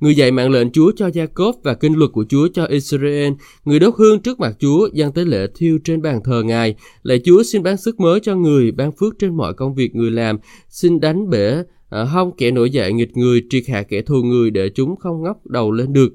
Người 0.00 0.14
dạy 0.14 0.30
mạng 0.30 0.50
lệnh 0.50 0.70
Chúa 0.70 0.92
cho 0.96 1.08
Jacob 1.08 1.52
và 1.62 1.74
kinh 1.74 1.94
luật 1.94 2.12
của 2.12 2.24
Chúa 2.28 2.48
cho 2.54 2.64
Israel. 2.64 3.32
Người 3.64 3.78
đốt 3.78 3.94
hương 3.96 4.20
trước 4.20 4.40
mặt 4.40 4.56
Chúa, 4.58 4.88
dâng 4.92 5.12
tế 5.12 5.24
lễ 5.24 5.46
thiêu 5.54 5.78
trên 5.84 6.02
bàn 6.02 6.20
thờ 6.24 6.42
Ngài. 6.42 6.74
Lạy 7.02 7.20
Chúa 7.24 7.42
xin 7.42 7.62
ban 7.62 7.76
sức 7.76 8.00
mới 8.00 8.20
cho 8.20 8.36
người, 8.36 8.72
ban 8.72 8.92
phước 8.92 9.18
trên 9.18 9.36
mọi 9.36 9.54
công 9.54 9.74
việc 9.74 9.94
người 9.94 10.10
làm. 10.10 10.38
Xin 10.68 11.00
đánh 11.00 11.30
bể 11.30 11.62
à, 11.90 12.04
hông 12.04 12.36
kẻ 12.36 12.50
nổi 12.50 12.70
dậy 12.70 12.92
nghịch 12.92 13.16
người, 13.16 13.42
triệt 13.50 13.62
hạ 13.68 13.82
kẻ 13.82 14.02
thù 14.02 14.22
người 14.22 14.50
để 14.50 14.70
chúng 14.74 14.96
không 14.96 15.22
ngóc 15.22 15.46
đầu 15.46 15.72
lên 15.72 15.92
được. 15.92 16.12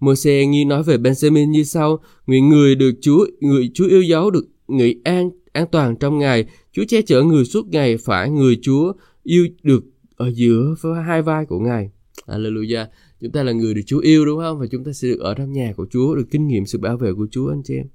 Môi-se 0.00 0.46
nghi 0.46 0.64
nói 0.64 0.82
về 0.82 0.96
Benjamin 0.96 1.50
như 1.50 1.64
sau: 1.64 1.98
Nguyện 2.26 2.48
người 2.48 2.74
được 2.74 2.92
Chúa, 3.00 3.26
người 3.40 3.70
Chúa 3.74 3.86
yêu 3.86 4.02
dấu 4.02 4.30
được 4.30 4.46
người 4.68 5.00
an 5.04 5.30
an 5.52 5.66
toàn 5.72 5.96
trong 5.96 6.18
Ngài. 6.18 6.46
Chúa 6.72 6.84
che 6.88 7.02
chở 7.02 7.22
người 7.22 7.44
suốt 7.44 7.66
ngày 7.66 7.96
phải 7.96 8.30
người 8.30 8.58
Chúa 8.62 8.92
yêu 9.22 9.48
được 9.62 9.84
ở 10.16 10.32
giữa 10.34 10.74
hai 11.06 11.22
vai 11.22 11.46
của 11.46 11.58
Ngài. 11.58 11.90
Alleluia. 12.26 12.84
Chúng 13.20 13.32
ta 13.32 13.42
là 13.42 13.52
người 13.52 13.74
được 13.74 13.82
Chúa 13.86 13.98
yêu 13.98 14.26
đúng 14.26 14.38
không? 14.38 14.58
Và 14.58 14.66
chúng 14.66 14.84
ta 14.84 14.92
sẽ 14.92 15.08
được 15.08 15.20
ở 15.20 15.34
trong 15.34 15.52
nhà 15.52 15.72
của 15.76 15.86
Chúa, 15.90 16.14
được 16.14 16.26
kinh 16.30 16.46
nghiệm 16.46 16.66
sự 16.66 16.78
bảo 16.78 16.96
vệ 16.96 17.12
của 17.12 17.26
Chúa 17.30 17.50
anh 17.50 17.62
chị 17.64 17.74
em. 17.74 17.86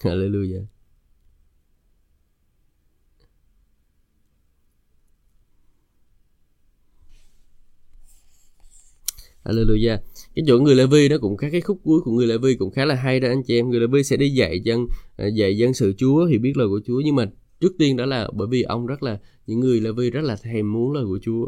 Hallelujah. 0.00 0.73
Hallelujah. 9.44 9.98
Cái 10.34 10.44
chỗ 10.46 10.58
người 10.58 10.74
Lê 10.74 10.86
Vi 10.86 11.08
nó 11.08 11.18
cũng 11.18 11.36
khá 11.36 11.50
cái 11.50 11.60
khúc 11.60 11.80
cuối 11.84 12.00
của 12.00 12.10
người 12.10 12.26
Lê 12.26 12.38
Vi 12.38 12.54
cũng 12.54 12.70
khá 12.70 12.84
là 12.84 12.94
hay 12.94 13.20
đó 13.20 13.28
anh 13.28 13.42
chị 13.42 13.58
em. 13.58 13.70
Người 13.70 13.80
Lê 13.80 13.86
Vi 13.86 14.02
sẽ 14.02 14.16
đi 14.16 14.28
dạy 14.28 14.60
dân 14.60 14.86
à, 15.16 15.26
dạy 15.26 15.56
dân 15.56 15.74
sự 15.74 15.94
Chúa 15.98 16.26
thì 16.28 16.38
biết 16.38 16.56
lời 16.56 16.68
của 16.68 16.80
Chúa 16.86 17.00
nhưng 17.04 17.14
mà 17.14 17.26
trước 17.60 17.72
tiên 17.78 17.96
đó 17.96 18.06
là 18.06 18.28
bởi 18.34 18.48
vì 18.50 18.62
ông 18.62 18.86
rất 18.86 19.02
là 19.02 19.18
những 19.46 19.60
người 19.60 19.80
Lê 19.80 19.90
Vi 19.92 20.10
rất 20.10 20.24
là 20.24 20.36
thèm 20.36 20.72
muốn 20.72 20.92
lời 20.92 21.04
của 21.04 21.18
Chúa. 21.22 21.46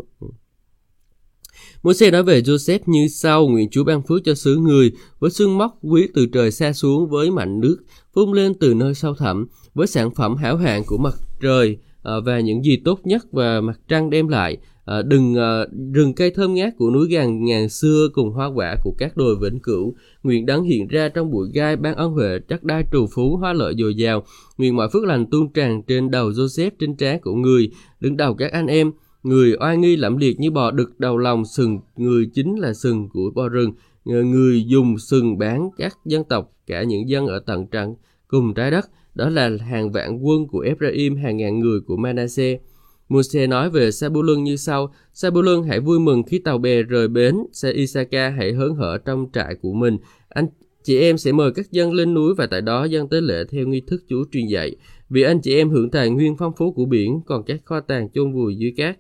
Môi-se 1.83 2.11
nói 2.11 2.23
về 2.23 2.41
Joseph 2.41 2.79
như 2.87 3.09
sau, 3.09 3.49
nguyện 3.49 3.69
Chúa 3.71 3.85
ban 3.85 4.03
phước 4.03 4.25
cho 4.25 4.35
xứ 4.35 4.57
người, 4.57 4.93
với 5.19 5.31
xương 5.31 5.59
móc 5.59 5.79
quý 5.83 6.09
từ 6.15 6.27
trời 6.27 6.51
xa 6.51 6.73
xuống 6.73 7.09
với 7.09 7.31
mạnh 7.31 7.61
nước, 7.61 7.77
phun 8.15 8.33
lên 8.33 8.55
từ 8.55 8.75
nơi 8.75 8.95
sâu 8.95 9.15
thẳm, 9.15 9.47
với 9.75 9.87
sản 9.87 10.15
phẩm 10.15 10.37
hảo 10.37 10.57
hạng 10.57 10.85
của 10.85 10.99
mặt 10.99 11.15
trời 11.41 11.79
à, 12.03 12.13
và 12.25 12.41
những 12.41 12.65
gì 12.65 12.77
tốt 12.85 13.01
nhất 13.05 13.27
và 13.33 13.61
mặt 13.61 13.81
trăng 13.89 14.11
đem 14.11 14.29
lại, 14.29 14.57
à, 14.87 15.03
đừng 15.03 15.35
à, 15.35 15.67
rừng 15.93 16.15
cây 16.15 16.31
thơm 16.31 16.55
ngát 16.55 16.77
của 16.77 16.91
núi 16.91 17.09
gàng 17.09 17.45
ngàn 17.45 17.69
xưa 17.69 18.09
cùng 18.13 18.31
hoa 18.31 18.47
quả 18.47 18.75
của 18.85 18.95
các 18.99 19.17
đồi 19.17 19.37
vĩnh 19.37 19.61
cửu 19.61 19.95
nguyện 20.23 20.47
đấng 20.47 20.65
hiện 20.65 20.89
ra 20.89 21.09
trong 21.09 21.31
bụi 21.31 21.49
gai 21.55 21.77
ban 21.77 21.95
ân 21.95 22.13
huệ 22.13 22.39
trắc 22.49 22.65
đai 22.65 22.85
trù 22.93 23.07
phú 23.07 23.37
hoa 23.37 23.53
lợi 23.53 23.75
dồi 23.79 23.95
dào. 23.95 24.25
Nguyện 24.59 24.77
mọi 24.77 24.89
phước 24.93 25.05
lành 25.05 25.27
tuôn 25.27 25.53
tràn 25.53 25.83
trên 25.83 26.11
đầu 26.11 26.31
Joseph 26.31 26.71
trên 26.79 26.97
trán 26.97 27.21
của 27.21 27.35
người 27.35 27.71
đứng 28.01 28.17
đầu 28.17 28.35
các 28.35 28.53
anh 28.53 28.67
em. 28.67 28.93
Người 29.23 29.57
oai 29.61 29.77
nghi 29.77 29.97
lẫm 29.97 30.17
liệt 30.17 30.41
như 30.41 30.51
bò 30.51 30.71
đực 30.71 31.01
đầu 31.01 31.19
lòng 31.19 31.45
sừng 31.45 31.79
người 31.97 32.31
chính 32.35 32.57
là 32.59 32.75
sừng 32.75 33.09
của 33.09 33.31
bò 33.35 33.49
rừng. 33.49 33.73
Người 34.05 34.65
dùng 34.67 34.99
sừng 34.99 35.39
bán 35.39 35.71
các 35.79 35.97
dân 36.05 36.25
tộc 36.25 36.53
cả 36.67 36.83
những 36.83 37.09
dân 37.09 37.27
ở 37.27 37.39
tận 37.39 37.67
trận 37.67 37.95
cùng 38.29 38.55
trái 38.55 38.71
đất. 38.71 38.91
Đó 39.15 39.29
là 39.29 39.51
hàng 39.71 39.93
vạn 39.93 40.27
quân 40.27 40.47
của 40.47 40.61
Ephraim 40.61 41.17
hàng 41.17 41.37
ngàn 41.37 41.61
người 41.61 41.81
của 41.81 41.97
Manasseh. 41.97 42.61
Moses 43.09 43.49
nói 43.49 43.71
về 43.71 43.91
Sabulun 43.91 44.45
như 44.45 44.57
sau: 44.57 44.95
Sabulun 45.13 45.63
hãy 45.63 45.81
vui 45.81 45.99
mừng 45.99 46.23
khi 46.23 46.39
tàu 46.39 46.59
bè 46.59 46.83
rời 46.83 47.09
bến, 47.09 47.37
Sa 47.53 47.69
Isaka 47.69 48.29
hãy 48.29 48.53
hớn 48.53 48.75
hở 48.75 48.99
trong 48.99 49.27
trại 49.33 49.55
của 49.55 49.73
mình. 49.73 49.99
Anh 50.29 50.47
chị 50.83 51.01
em 51.01 51.19
sẽ 51.19 51.33
mời 51.33 51.53
các 51.53 51.73
dân 51.73 51.93
lên 51.93 52.15
núi 52.15 52.35
và 52.35 52.47
tại 52.47 52.61
đó 52.61 52.85
dân 52.85 53.09
tế 53.09 53.21
lễ 53.21 53.45
theo 53.51 53.67
nghi 53.67 53.81
thức 53.87 54.05
Chúa 54.09 54.25
truyền 54.33 54.47
dạy. 54.47 54.77
Vì 55.11 55.23
anh 55.23 55.41
chị 55.41 55.55
em 55.55 55.71
hưởng 55.71 55.91
tài 55.91 56.11
nguyên 56.11 56.37
phong 56.37 56.53
phú 56.57 56.73
của 56.73 56.85
biển, 56.85 57.21
còn 57.27 57.43
các 57.45 57.61
kho 57.65 57.81
tàng 57.81 58.09
chôn 58.11 58.33
vùi 58.33 58.57
dưới 58.57 58.73
cát. 58.77 58.99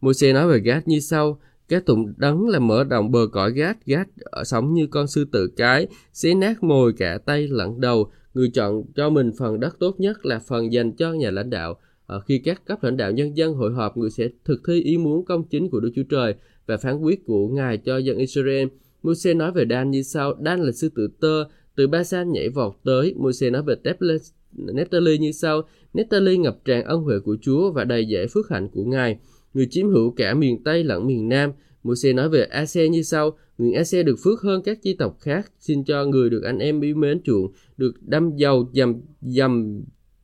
Moses 0.00 0.34
nói 0.34 0.48
về 0.48 0.58
Gát 0.58 0.88
như 0.88 1.00
sau: 1.00 1.40
các 1.68 1.86
tụng 1.86 2.12
đấng 2.16 2.48
là 2.48 2.58
mở 2.58 2.84
rộng 2.84 3.10
bờ 3.10 3.26
cõi 3.32 3.52
gát, 3.52 3.86
gát 3.86 4.08
ở 4.24 4.44
sống 4.44 4.74
như 4.74 4.86
con 4.86 5.06
sư 5.06 5.24
tử 5.32 5.48
cái, 5.56 5.86
xé 6.12 6.34
nát 6.34 6.62
mồi 6.62 6.92
cả 6.92 7.18
tay 7.26 7.48
lẫn 7.48 7.80
đầu. 7.80 8.10
Người 8.34 8.50
chọn 8.54 8.82
cho 8.96 9.10
mình 9.10 9.30
phần 9.38 9.60
đất 9.60 9.76
tốt 9.78 10.00
nhất 10.00 10.26
là 10.26 10.38
phần 10.38 10.72
dành 10.72 10.92
cho 10.92 11.12
nhà 11.12 11.30
lãnh 11.30 11.50
đạo. 11.50 11.78
Ờ, 12.12 12.20
khi 12.20 12.38
các 12.38 12.66
cấp 12.66 12.82
lãnh 12.82 12.96
đạo 12.96 13.12
nhân 13.12 13.36
dân 13.36 13.54
hội 13.54 13.72
họp, 13.72 13.96
người 13.96 14.10
sẽ 14.10 14.28
thực 14.44 14.60
thi 14.66 14.82
ý 14.82 14.98
muốn 14.98 15.24
công 15.24 15.44
chính 15.44 15.70
của 15.70 15.80
Đức 15.80 15.90
Chúa 15.94 16.02
Trời 16.02 16.34
và 16.66 16.76
phán 16.76 16.98
quyết 16.98 17.26
của 17.26 17.48
Ngài 17.48 17.78
cho 17.78 17.98
dân 17.98 18.18
Israel. 18.18 18.68
Moses 19.02 19.36
nói 19.36 19.52
về 19.52 19.64
Dan 19.70 19.90
như 19.90 20.02
sau, 20.02 20.34
Dan 20.44 20.60
là 20.60 20.72
sư 20.72 20.88
tử 20.94 21.08
tơ, 21.20 21.44
từ 21.76 21.86
Basan 21.86 22.32
nhảy 22.32 22.48
vọt 22.48 22.72
tới. 22.84 23.14
Moses 23.16 23.52
nói 23.52 23.62
về 23.62 23.74
Nephtali 24.52 25.18
như 25.18 25.32
sau, 25.32 25.62
Nephtali 25.94 26.36
ngập 26.36 26.64
tràn 26.64 26.84
ân 26.84 27.02
huệ 27.02 27.18
của 27.18 27.36
Chúa 27.40 27.72
và 27.72 27.84
đầy 27.84 28.06
dễ 28.06 28.26
phước 28.26 28.48
hạnh 28.48 28.68
của 28.68 28.84
Ngài 28.84 29.18
người 29.54 29.66
chiếm 29.70 29.88
hữu 29.88 30.10
cả 30.10 30.34
miền 30.34 30.62
Tây 30.64 30.84
lẫn 30.84 31.06
miền 31.06 31.28
Nam. 31.28 31.50
Môi-se 31.82 32.12
nói 32.12 32.28
về 32.28 32.44
Ase 32.44 32.88
như 32.88 33.02
sau, 33.02 33.38
người 33.58 33.72
Ase 33.72 34.02
được 34.02 34.16
phước 34.24 34.40
hơn 34.40 34.62
các 34.62 34.82
chi 34.82 34.94
tộc 34.94 35.16
khác, 35.20 35.52
xin 35.58 35.84
cho 35.84 36.04
người 36.04 36.30
được 36.30 36.42
anh 36.42 36.58
em 36.58 36.80
yêu 36.80 36.96
mến 36.96 37.22
chuộng, 37.22 37.52
được 37.76 37.92
đâm 38.02 38.36
dầu 38.36 38.70
dầm 38.72 39.00
dầm 39.20 39.82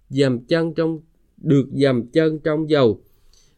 dầm 0.08 0.44
chân 0.44 0.74
trong 0.74 1.00
được 1.40 1.66
dầm 1.72 2.06
chân 2.06 2.38
trong 2.44 2.70
dầu. 2.70 3.02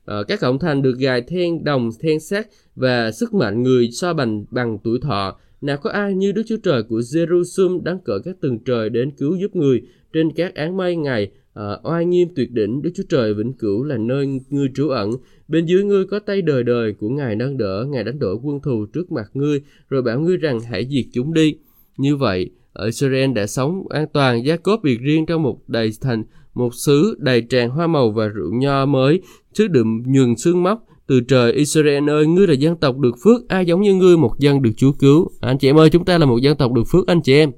Ờ, 0.04 0.24
các 0.24 0.40
cổng 0.40 0.58
thành 0.58 0.82
được 0.82 0.98
gài 0.98 1.22
then 1.22 1.64
đồng 1.64 1.90
then 2.00 2.20
sắt 2.20 2.46
và 2.76 3.10
sức 3.10 3.34
mạnh 3.34 3.62
người 3.62 3.90
so 3.90 4.14
bằng 4.14 4.44
bằng 4.50 4.78
tuổi 4.84 4.98
thọ. 5.02 5.36
Nào 5.60 5.76
có 5.76 5.90
ai 5.90 6.14
như 6.14 6.32
Đức 6.32 6.42
Chúa 6.46 6.56
Trời 6.62 6.82
của 6.82 6.98
Jerusalem 6.98 7.82
đáng 7.82 7.98
cỡ 8.04 8.18
các 8.24 8.36
tầng 8.40 8.58
trời 8.64 8.90
đến 8.90 9.10
cứu 9.10 9.36
giúp 9.36 9.56
người 9.56 9.82
trên 10.12 10.32
các 10.32 10.54
áng 10.54 10.76
mây 10.76 10.96
ngày 10.96 11.30
à, 11.54 11.64
oai 11.82 12.06
nghiêm 12.06 12.28
tuyệt 12.36 12.52
đỉnh 12.52 12.82
Đức 12.82 12.90
Chúa 12.94 13.02
Trời 13.08 13.34
vĩnh 13.34 13.52
cửu 13.52 13.84
là 13.84 13.96
nơi 13.96 14.40
ngươi 14.50 14.68
trú 14.74 14.88
ẩn 14.88 15.10
bên 15.48 15.66
dưới 15.66 15.84
ngươi 15.84 16.04
có 16.04 16.18
tay 16.18 16.42
đời 16.42 16.62
đời 16.62 16.92
của 16.92 17.08
ngài 17.08 17.36
nâng 17.36 17.56
đỡ 17.56 17.86
ngài 17.90 18.04
đánh 18.04 18.18
đổ 18.18 18.40
quân 18.42 18.60
thù 18.60 18.86
trước 18.92 19.12
mặt 19.12 19.30
ngươi 19.34 19.60
rồi 19.88 20.02
bảo 20.02 20.20
ngươi 20.20 20.36
rằng 20.36 20.60
hãy 20.60 20.86
diệt 20.90 21.04
chúng 21.12 21.34
đi 21.34 21.56
như 21.96 22.16
vậy 22.16 22.50
ở 22.72 22.86
Israel 22.86 23.32
đã 23.32 23.46
sống 23.46 23.88
an 23.88 24.06
toàn 24.12 24.46
gia 24.46 24.56
biệt 24.82 25.00
riêng 25.00 25.26
trong 25.26 25.42
một 25.42 25.68
đầy 25.68 25.90
thành 26.00 26.24
một 26.54 26.74
xứ 26.74 27.16
đầy 27.18 27.40
tràn 27.40 27.70
hoa 27.70 27.86
màu 27.86 28.10
và 28.10 28.26
rượu 28.26 28.50
nho 28.52 28.86
mới 28.86 29.20
xứ 29.54 29.68
đựng 29.68 30.02
nhường 30.06 30.36
xương 30.36 30.62
móc 30.62 30.84
từ 31.10 31.20
trời 31.20 31.52
Israel 31.52 32.10
ơi, 32.10 32.26
ngươi 32.26 32.46
là 32.46 32.54
dân 32.54 32.76
tộc 32.76 32.98
được 32.98 33.14
phước, 33.24 33.48
ai 33.48 33.66
giống 33.66 33.80
như 33.80 33.94
ngươi 33.94 34.16
một 34.16 34.38
dân 34.38 34.62
được 34.62 34.70
Chúa 34.76 34.92
cứu. 34.92 35.30
Anh 35.40 35.58
chị 35.58 35.68
em 35.68 35.78
ơi, 35.78 35.90
chúng 35.90 36.04
ta 36.04 36.18
là 36.18 36.26
một 36.26 36.38
dân 36.42 36.56
tộc 36.56 36.72
được 36.72 36.82
phước 36.92 37.06
anh 37.06 37.22
chị 37.22 37.34
em. 37.34 37.52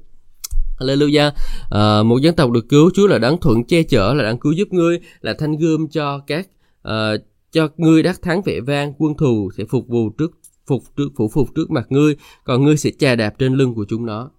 Hallelujah. 0.79 1.31
À, 1.71 2.03
một 2.03 2.19
dân 2.23 2.37
tộc 2.37 2.51
được 2.51 2.69
cứu, 2.69 2.91
Chúa 2.95 3.07
là 3.07 3.19
đáng 3.19 3.39
thuận 3.41 3.65
che 3.65 3.83
chở, 3.83 4.15
là 4.15 4.25
đáng 4.25 4.39
cứu 4.39 4.53
giúp 4.53 4.69
ngươi, 4.73 5.01
là 5.21 5.35
thanh 5.39 5.57
gươm 5.57 5.89
cho 5.89 6.19
các 6.27 6.49
uh, 6.89 6.93
cho 7.53 7.69
ngươi 7.77 8.03
đắc 8.03 8.23
thắng 8.23 8.43
vẻ 8.43 8.61
vang, 8.61 8.93
quân 8.99 9.17
thù 9.17 9.51
sẽ 9.57 9.65
phục 9.65 9.89
vụ 9.89 10.11
trước 10.11 10.33
phục 10.67 10.83
trước 10.97 11.09
phủ 11.17 11.29
phục 11.29 11.55
trước 11.55 11.71
mặt 11.71 11.87
ngươi, 11.89 12.17
còn 12.45 12.65
ngươi 12.65 12.77
sẽ 12.77 12.91
chà 12.99 13.15
đạp 13.15 13.35
trên 13.39 13.55
lưng 13.55 13.75
của 13.75 13.85
chúng 13.89 14.07
nó. 14.07 14.31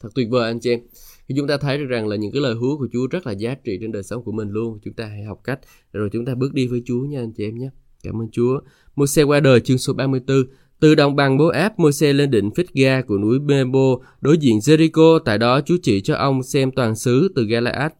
Thật 0.00 0.08
tuyệt 0.14 0.28
vời 0.30 0.50
anh 0.50 0.60
chị 0.60 0.70
em 0.70 0.80
thì 1.28 1.34
chúng 1.38 1.46
ta 1.46 1.56
thấy 1.56 1.78
được 1.78 1.86
rằng 1.86 2.08
là 2.08 2.16
những 2.16 2.32
cái 2.32 2.42
lời 2.42 2.54
hứa 2.54 2.76
của 2.78 2.88
Chúa 2.92 3.06
rất 3.06 3.26
là 3.26 3.32
giá 3.32 3.54
trị 3.64 3.78
trên 3.80 3.92
đời 3.92 4.02
sống 4.02 4.24
của 4.24 4.32
mình 4.32 4.48
luôn. 4.48 4.78
Chúng 4.84 4.94
ta 4.94 5.06
hãy 5.06 5.22
học 5.22 5.40
cách 5.44 5.60
rồi 5.92 6.08
chúng 6.12 6.24
ta 6.24 6.34
bước 6.34 6.54
đi 6.54 6.66
với 6.66 6.82
Chúa 6.86 7.00
nha 7.00 7.20
anh 7.20 7.32
chị 7.32 7.44
em 7.44 7.58
nhé. 7.58 7.70
Cảm 8.02 8.22
ơn 8.22 8.28
Chúa. 8.32 8.60
Môi-se 8.96 9.22
qua 9.22 9.40
đời 9.40 9.60
chương 9.60 9.78
số 9.78 9.92
34 9.92 10.44
từ 10.82 10.94
đồng 10.94 11.16
bằng 11.16 11.38
bố 11.38 11.46
áp 11.46 11.78
Môi-se 11.78 12.12
lên 12.12 12.30
đỉnh 12.30 12.50
Phít-ga 12.50 13.02
của 13.02 13.18
núi 13.18 13.38
Bebo 13.38 13.96
đối 14.20 14.38
diện 14.38 14.58
Jericho, 14.58 15.18
tại 15.18 15.38
đó 15.38 15.60
Chúa 15.60 15.76
chỉ 15.82 16.00
cho 16.00 16.14
ông 16.14 16.42
xem 16.42 16.70
toàn 16.70 16.96
xứ 16.96 17.32
từ 17.34 17.44
Galaad 17.44 17.92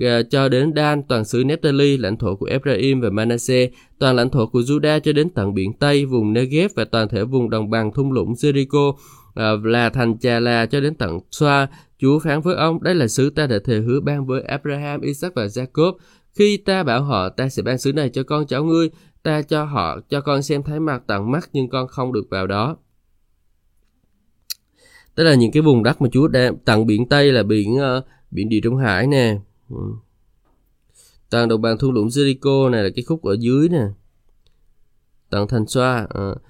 ờ, 0.00 0.22
cho 0.22 0.48
đến 0.48 0.72
Dan, 0.76 1.02
toàn 1.08 1.24
xứ 1.24 1.44
Nephtali, 1.44 1.96
lãnh 1.96 2.16
thổ 2.16 2.36
của 2.36 2.46
Ephraim 2.46 3.00
và 3.00 3.10
Manasseh, 3.10 3.72
toàn 3.98 4.16
lãnh 4.16 4.30
thổ 4.30 4.46
của 4.46 4.60
Judah 4.60 5.00
cho 5.00 5.12
đến 5.12 5.30
tận 5.30 5.54
biển 5.54 5.72
Tây, 5.72 6.04
vùng 6.04 6.32
Negev 6.32 6.70
và 6.74 6.84
toàn 6.84 7.08
thể 7.08 7.24
vùng 7.24 7.50
đồng 7.50 7.70
bằng 7.70 7.92
thung 7.92 8.12
lũng 8.12 8.32
Jericho, 8.32 8.94
là 9.34 9.90
thành 9.90 10.18
Chà 10.18 10.40
La 10.40 10.66
cho 10.66 10.80
đến 10.80 10.94
tận 10.94 11.18
Xoa. 11.30 11.68
Chúa 11.98 12.18
phán 12.18 12.40
với 12.40 12.56
ông, 12.56 12.82
đây 12.82 12.94
là 12.94 13.08
xứ 13.08 13.30
ta 13.30 13.46
đã 13.46 13.56
thề 13.64 13.78
hứa 13.78 14.00
ban 14.00 14.26
với 14.26 14.42
Abraham, 14.42 15.00
Isaac 15.00 15.34
và 15.34 15.46
Jacob. 15.46 15.92
Khi 16.34 16.56
ta 16.56 16.82
bảo 16.82 17.02
họ, 17.02 17.28
ta 17.28 17.48
sẽ 17.48 17.62
ban 17.62 17.78
xứ 17.78 17.92
này 17.92 18.08
cho 18.08 18.22
con 18.22 18.46
cháu 18.46 18.64
ngươi, 18.64 18.90
ta 19.22 19.42
cho 19.42 19.64
họ 19.64 20.00
cho 20.08 20.20
con 20.20 20.42
xem 20.42 20.62
thấy 20.62 20.80
mặt 20.80 21.02
tận 21.06 21.30
mắt 21.30 21.50
nhưng 21.52 21.68
con 21.68 21.88
không 21.88 22.12
được 22.12 22.26
vào 22.30 22.46
đó 22.46 22.76
tức 25.14 25.24
là 25.24 25.34
những 25.34 25.52
cái 25.52 25.62
vùng 25.62 25.82
đất 25.82 26.02
mà 26.02 26.08
Chúa 26.12 26.28
đang 26.28 26.58
tận 26.58 26.86
biển 26.86 27.08
Tây 27.08 27.32
là 27.32 27.42
biển 27.42 27.74
uh, 27.74 28.04
biển 28.30 28.48
Địa 28.48 28.60
Trung 28.62 28.76
Hải 28.76 29.06
nè 29.06 29.38
ừ. 29.68 29.76
tận 31.30 31.48
đồng 31.48 31.62
bằng 31.62 31.78
thung 31.78 31.92
lũng 31.92 32.08
Jericho 32.08 32.70
này 32.70 32.82
là 32.82 32.90
cái 32.96 33.04
khúc 33.04 33.22
ở 33.24 33.36
dưới 33.40 33.68
nè 33.68 33.84
tận 35.30 35.48
thành 35.48 35.66
xoa 35.66 36.02
uh, 36.04 36.42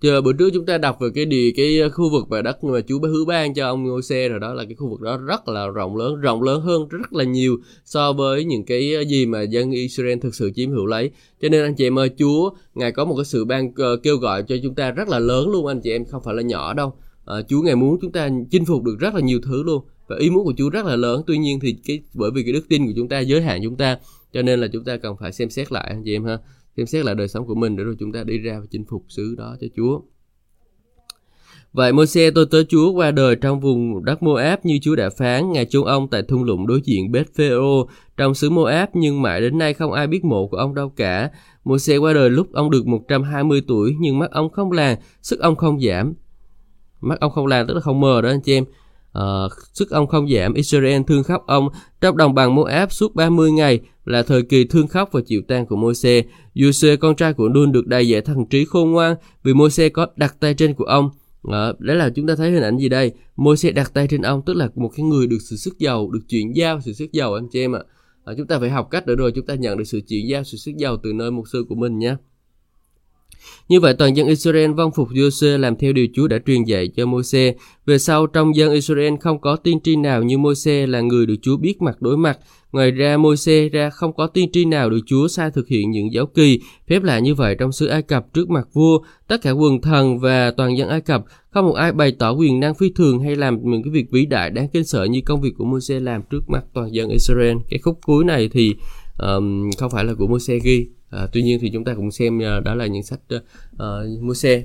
Chờ 0.00 0.18
à, 0.18 0.20
bữa 0.20 0.32
trước 0.32 0.50
chúng 0.54 0.66
ta 0.66 0.78
đọc 0.78 1.00
về 1.00 1.08
cái 1.14 1.24
địa 1.24 1.50
cái 1.56 1.80
à, 1.80 1.88
khu 1.88 2.10
vực 2.10 2.28
và 2.28 2.42
đất 2.42 2.64
mà 2.64 2.80
Chúa 2.88 2.98
hứa 3.00 3.24
ban 3.24 3.54
cho 3.54 3.66
ông 3.66 3.84
Ngô-xe 3.84 4.28
rồi 4.28 4.40
đó 4.40 4.54
là 4.54 4.64
cái 4.64 4.74
khu 4.74 4.88
vực 4.88 5.00
đó 5.00 5.16
rất 5.16 5.48
là 5.48 5.66
rộng 5.66 5.96
lớn, 5.96 6.20
rộng 6.20 6.42
lớn 6.42 6.60
hơn 6.60 6.88
rất 6.88 7.12
là 7.12 7.24
nhiều 7.24 7.56
so 7.84 8.12
với 8.12 8.44
những 8.44 8.64
cái 8.64 8.94
à, 8.96 9.00
gì 9.00 9.26
mà 9.26 9.42
dân 9.42 9.70
Israel 9.70 10.18
thực 10.18 10.34
sự 10.34 10.50
chiếm 10.54 10.70
hữu 10.70 10.86
lấy. 10.86 11.10
Cho 11.42 11.48
nên 11.48 11.62
anh 11.62 11.74
chị 11.74 11.86
em 11.86 11.98
ơi, 11.98 12.10
Chúa 12.18 12.50
ngài 12.74 12.92
có 12.92 13.04
một 13.04 13.14
cái 13.16 13.24
sự 13.24 13.44
ban 13.44 13.72
ờ, 13.76 13.96
kêu 13.96 14.16
gọi 14.16 14.42
cho 14.42 14.56
chúng 14.62 14.74
ta 14.74 14.90
rất 14.90 15.08
là 15.08 15.18
lớn 15.18 15.50
luôn 15.50 15.66
anh 15.66 15.80
chị 15.80 15.90
em, 15.90 16.04
không 16.04 16.22
phải 16.24 16.34
là 16.34 16.42
nhỏ 16.42 16.74
đâu. 16.74 16.92
À, 17.26 17.34
Chúa 17.48 17.62
ngài 17.62 17.76
muốn 17.76 17.98
chúng 18.00 18.12
ta 18.12 18.30
chinh 18.50 18.64
phục 18.64 18.82
được 18.82 18.96
rất 18.98 19.14
là 19.14 19.20
nhiều 19.20 19.40
thứ 19.42 19.62
luôn 19.62 19.84
và 20.08 20.16
ý 20.16 20.30
muốn 20.30 20.44
của 20.44 20.54
Chúa 20.56 20.70
rất 20.70 20.86
là 20.86 20.96
lớn. 20.96 21.22
Tuy 21.26 21.38
nhiên 21.38 21.60
thì 21.60 21.76
cái 21.86 22.00
bởi 22.14 22.30
vì 22.30 22.42
cái 22.42 22.52
đức 22.52 22.68
tin 22.68 22.86
của 22.86 22.92
chúng 22.96 23.08
ta 23.08 23.20
giới 23.20 23.42
hạn 23.42 23.60
chúng 23.62 23.76
ta 23.76 23.98
cho 24.32 24.42
nên 24.42 24.60
là 24.60 24.68
chúng 24.72 24.84
ta 24.84 24.96
cần 24.96 25.16
phải 25.20 25.32
xem 25.32 25.50
xét 25.50 25.72
lại 25.72 25.84
anh 25.88 26.02
chị 26.04 26.16
em 26.16 26.24
ha 26.24 26.38
xem 26.80 26.86
xét 26.86 27.04
lại 27.04 27.14
đời 27.14 27.28
sống 27.28 27.46
của 27.46 27.54
mình 27.54 27.76
để 27.76 27.84
rồi 27.84 27.96
chúng 27.98 28.12
ta 28.12 28.24
đi 28.24 28.38
ra 28.38 28.58
và 28.60 28.66
chinh 28.70 28.84
phục 28.90 29.04
xứ 29.08 29.34
đó 29.38 29.56
cho 29.60 29.66
Chúa. 29.76 30.00
Vậy 31.72 31.92
Môi-se 31.92 32.30
tôi 32.30 32.46
tới 32.50 32.64
Chúa 32.68 32.92
qua 32.92 33.10
đời 33.10 33.36
trong 33.36 33.60
vùng 33.60 34.04
đất 34.04 34.22
Moab 34.22 34.58
như 34.62 34.78
Chúa 34.82 34.96
đã 34.96 35.10
phán, 35.10 35.52
Ngài 35.52 35.66
chôn 35.66 35.84
ông 35.84 36.08
tại 36.10 36.22
thung 36.22 36.44
lũng 36.44 36.66
đối 36.66 36.80
diện 36.84 37.12
beth 37.12 37.34
phê 37.34 37.50
trong 38.16 38.34
xứ 38.34 38.50
Moab 38.50 38.88
nhưng 38.94 39.22
mãi 39.22 39.40
đến 39.40 39.58
nay 39.58 39.74
không 39.74 39.92
ai 39.92 40.06
biết 40.06 40.24
mộ 40.24 40.48
của 40.48 40.56
ông 40.56 40.74
đâu 40.74 40.88
cả. 40.96 41.30
Môi-se 41.64 41.96
qua 41.96 42.12
đời 42.12 42.30
lúc 42.30 42.52
ông 42.52 42.70
được 42.70 42.86
120 42.86 43.62
tuổi 43.68 43.96
nhưng 44.00 44.18
mắt 44.18 44.30
ông 44.30 44.50
không 44.50 44.72
làng, 44.72 44.98
sức 45.22 45.40
ông 45.40 45.56
không 45.56 45.80
giảm. 45.80 46.14
Mắt 47.00 47.20
ông 47.20 47.32
không 47.32 47.46
làng 47.46 47.66
tức 47.66 47.74
là 47.74 47.80
không 47.80 48.00
mờ 48.00 48.20
đó 48.22 48.28
anh 48.28 48.40
chị 48.40 48.54
em. 48.54 48.64
À, 49.12 49.24
sức 49.72 49.90
ông 49.90 50.06
không 50.06 50.28
giảm, 50.30 50.54
Israel 50.54 51.02
thương 51.06 51.22
khóc 51.22 51.44
ông 51.46 51.68
trong 52.00 52.16
đồng 52.16 52.34
bằng 52.34 52.54
Moab 52.54 52.92
suốt 52.92 53.14
30 53.14 53.52
ngày 53.52 53.80
là 54.04 54.22
thời 54.22 54.42
kỳ 54.42 54.64
thương 54.64 54.86
khóc 54.86 55.08
và 55.12 55.20
chịu 55.26 55.42
tan 55.48 55.66
của 55.66 55.76
Môi-se. 55.76 56.22
Giuse 56.54 56.96
con 56.96 57.16
trai 57.16 57.32
của 57.32 57.48
Nun 57.48 57.72
được 57.72 57.86
đầy 57.86 58.08
dạy 58.08 58.20
thần 58.20 58.46
trí 58.50 58.64
khôn 58.64 58.90
ngoan 58.90 59.16
vì 59.42 59.54
Môi-se 59.54 59.88
có 59.88 60.06
đặt 60.16 60.36
tay 60.40 60.54
trên 60.54 60.74
của 60.74 60.84
ông. 60.84 61.10
À, 61.42 61.72
đấy 61.78 61.96
là 61.96 62.10
chúng 62.14 62.26
ta 62.26 62.34
thấy 62.36 62.50
hình 62.50 62.62
ảnh 62.62 62.78
gì 62.78 62.88
đây? 62.88 63.12
Môi-se 63.36 63.70
đặt 63.70 63.94
tay 63.94 64.06
trên 64.06 64.22
ông 64.22 64.42
tức 64.46 64.56
là 64.56 64.68
một 64.74 64.90
cái 64.96 65.06
người 65.06 65.26
được 65.26 65.38
sự 65.50 65.56
sức 65.56 65.78
giàu, 65.78 66.10
được 66.10 66.20
chuyển 66.28 66.56
giao 66.56 66.80
sự 66.80 66.92
sức 66.92 67.12
giàu 67.12 67.34
anh 67.34 67.48
chị 67.52 67.60
em 67.60 67.76
ạ. 67.76 67.80
À, 68.24 68.34
chúng 68.36 68.46
ta 68.46 68.58
phải 68.58 68.70
học 68.70 68.88
cách 68.90 69.06
để 69.06 69.14
rồi 69.16 69.32
chúng 69.34 69.46
ta 69.46 69.54
nhận 69.54 69.78
được 69.78 69.84
sự 69.84 70.00
chuyển 70.08 70.28
giao 70.28 70.44
sự 70.44 70.56
sức 70.56 70.72
giàu 70.76 70.96
từ 71.02 71.12
nơi 71.12 71.30
mục 71.30 71.44
sư 71.52 71.64
của 71.68 71.74
mình 71.74 71.98
nhé. 71.98 72.16
Như 73.68 73.80
vậy 73.80 73.94
toàn 73.98 74.16
dân 74.16 74.26
Israel 74.26 74.72
vâng 74.72 74.90
phục 74.92 75.08
Giô-xê 75.08 75.58
làm 75.58 75.76
theo 75.76 75.92
điều 75.92 76.06
Chúa 76.14 76.28
đã 76.28 76.38
truyền 76.46 76.64
dạy 76.64 76.88
cho 76.88 77.06
Môi-se. 77.06 77.54
Về 77.86 77.98
sau 77.98 78.26
trong 78.26 78.56
dân 78.56 78.72
Israel 78.72 79.14
không 79.20 79.40
có 79.40 79.56
tiên 79.56 79.80
tri 79.80 79.96
nào 79.96 80.22
như 80.22 80.38
Môi-se 80.38 80.86
là 80.86 81.00
người 81.00 81.26
được 81.26 81.36
Chúa 81.42 81.56
biết 81.56 81.82
mặt 81.82 82.02
đối 82.02 82.16
mặt. 82.16 82.38
Ngoài 82.72 82.90
ra 82.90 83.16
Môi-se 83.16 83.68
ra 83.68 83.90
không 83.90 84.12
có 84.12 84.26
tiên 84.26 84.52
tri 84.52 84.64
nào 84.64 84.90
được 84.90 85.00
Chúa 85.06 85.28
sai 85.28 85.50
thực 85.50 85.68
hiện 85.68 85.90
những 85.90 86.12
dấu 86.12 86.26
kỳ, 86.26 86.60
phép 86.88 87.02
lạ 87.02 87.18
như 87.18 87.34
vậy 87.34 87.56
trong 87.58 87.72
xứ 87.72 87.86
Ai 87.86 88.02
Cập 88.02 88.34
trước 88.34 88.50
mặt 88.50 88.68
vua, 88.72 88.98
tất 89.28 89.42
cả 89.42 89.50
quần 89.50 89.80
thần 89.80 90.18
và 90.18 90.50
toàn 90.50 90.78
dân 90.78 90.88
Ai 90.88 91.00
Cập, 91.00 91.24
không 91.50 91.66
một 91.66 91.72
ai 91.72 91.92
bày 91.92 92.12
tỏ 92.12 92.32
quyền 92.32 92.60
năng 92.60 92.74
phi 92.74 92.90
thường 92.96 93.22
hay 93.22 93.36
làm 93.36 93.58
những 93.62 93.82
cái 93.82 93.90
việc 93.92 94.10
vĩ 94.10 94.26
đại 94.26 94.50
đáng 94.50 94.68
kinh 94.72 94.84
sợ 94.84 95.04
như 95.04 95.20
công 95.26 95.40
việc 95.40 95.52
của 95.58 95.64
Môi-se 95.64 96.00
làm 96.00 96.22
trước 96.30 96.50
mặt 96.50 96.64
toàn 96.74 96.94
dân 96.94 97.08
Israel. 97.08 97.56
Cái 97.70 97.78
khúc 97.78 97.98
cuối 98.06 98.24
này 98.24 98.48
thì 98.52 98.74
um, 99.18 99.70
không 99.78 99.90
phải 99.90 100.04
là 100.04 100.14
của 100.14 100.26
Môi-se 100.26 100.58
ghi, 100.58 100.86
À, 101.10 101.28
tuy 101.32 101.42
nhiên 101.42 101.58
thì 101.60 101.70
chúng 101.72 101.84
ta 101.84 101.94
cũng 101.94 102.10
xem 102.10 102.38
uh, 102.38 102.64
đó 102.64 102.74
là 102.74 102.86
những 102.86 103.02
sách 103.02 103.20
ờ, 103.28 103.40
ờ, 103.78 104.06
uh, 104.16 104.22
mua 104.22 104.34
xe 104.34 104.62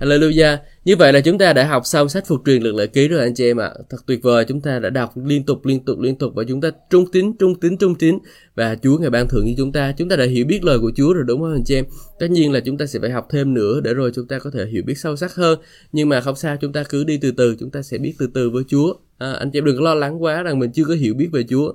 Hallelujah. 0.00 0.56
Như 0.84 0.96
vậy 0.96 1.12
là 1.12 1.20
chúng 1.20 1.38
ta 1.38 1.52
đã 1.52 1.66
học 1.66 1.86
xong 1.86 2.08
sách 2.08 2.26
phục 2.26 2.42
truyền 2.46 2.62
lực 2.62 2.74
lợi 2.74 2.86
ký 2.86 3.08
rồi 3.08 3.20
anh 3.20 3.34
chị 3.34 3.44
em 3.44 3.56
ạ. 3.56 3.70
Thật 3.90 3.98
tuyệt 4.06 4.22
vời, 4.22 4.44
chúng 4.48 4.60
ta 4.60 4.78
đã 4.78 4.90
đọc 4.90 5.12
liên 5.24 5.44
tục 5.44 5.66
liên 5.66 5.84
tục 5.84 6.00
liên 6.00 6.18
tục 6.18 6.32
và 6.34 6.44
chúng 6.48 6.60
ta 6.60 6.70
trung 6.90 7.04
tín 7.12 7.36
trung 7.38 7.60
tín 7.60 7.76
trung 7.76 7.94
tín 7.94 8.18
và 8.54 8.76
Chúa 8.82 8.98
ngày 8.98 9.10
ban 9.10 9.28
thưởng 9.28 9.44
như 9.44 9.54
chúng 9.56 9.72
ta. 9.72 9.92
Chúng 9.92 10.08
ta 10.08 10.16
đã 10.16 10.24
hiểu 10.24 10.46
biết 10.46 10.64
lời 10.64 10.78
của 10.78 10.92
Chúa 10.96 11.12
rồi 11.12 11.24
đúng 11.26 11.40
không 11.40 11.52
anh 11.52 11.64
chị 11.64 11.74
em? 11.74 11.84
Tất 12.18 12.30
nhiên 12.30 12.52
là 12.52 12.60
chúng 12.60 12.78
ta 12.78 12.86
sẽ 12.86 12.98
phải 13.00 13.10
học 13.10 13.26
thêm 13.30 13.54
nữa 13.54 13.80
để 13.80 13.94
rồi 13.94 14.12
chúng 14.14 14.26
ta 14.26 14.38
có 14.38 14.50
thể 14.50 14.66
hiểu 14.66 14.82
biết 14.86 14.98
sâu 14.98 15.16
sắc 15.16 15.34
hơn. 15.34 15.58
Nhưng 15.92 16.08
mà 16.08 16.20
không 16.20 16.36
sao, 16.36 16.56
chúng 16.60 16.72
ta 16.72 16.82
cứ 16.82 17.04
đi 17.04 17.16
từ 17.16 17.30
từ, 17.30 17.56
chúng 17.60 17.70
ta 17.70 17.82
sẽ 17.82 17.98
biết 17.98 18.14
từ 18.18 18.28
từ 18.34 18.50
với 18.50 18.64
Chúa. 18.68 18.94
À, 19.18 19.32
anh 19.32 19.50
chị 19.50 19.58
em 19.58 19.64
đừng 19.64 19.76
có 19.76 19.82
lo 19.82 19.94
lắng 19.94 20.22
quá 20.22 20.42
rằng 20.42 20.58
mình 20.58 20.72
chưa 20.72 20.84
có 20.84 20.94
hiểu 20.94 21.14
biết 21.14 21.28
về 21.32 21.42
Chúa. 21.48 21.72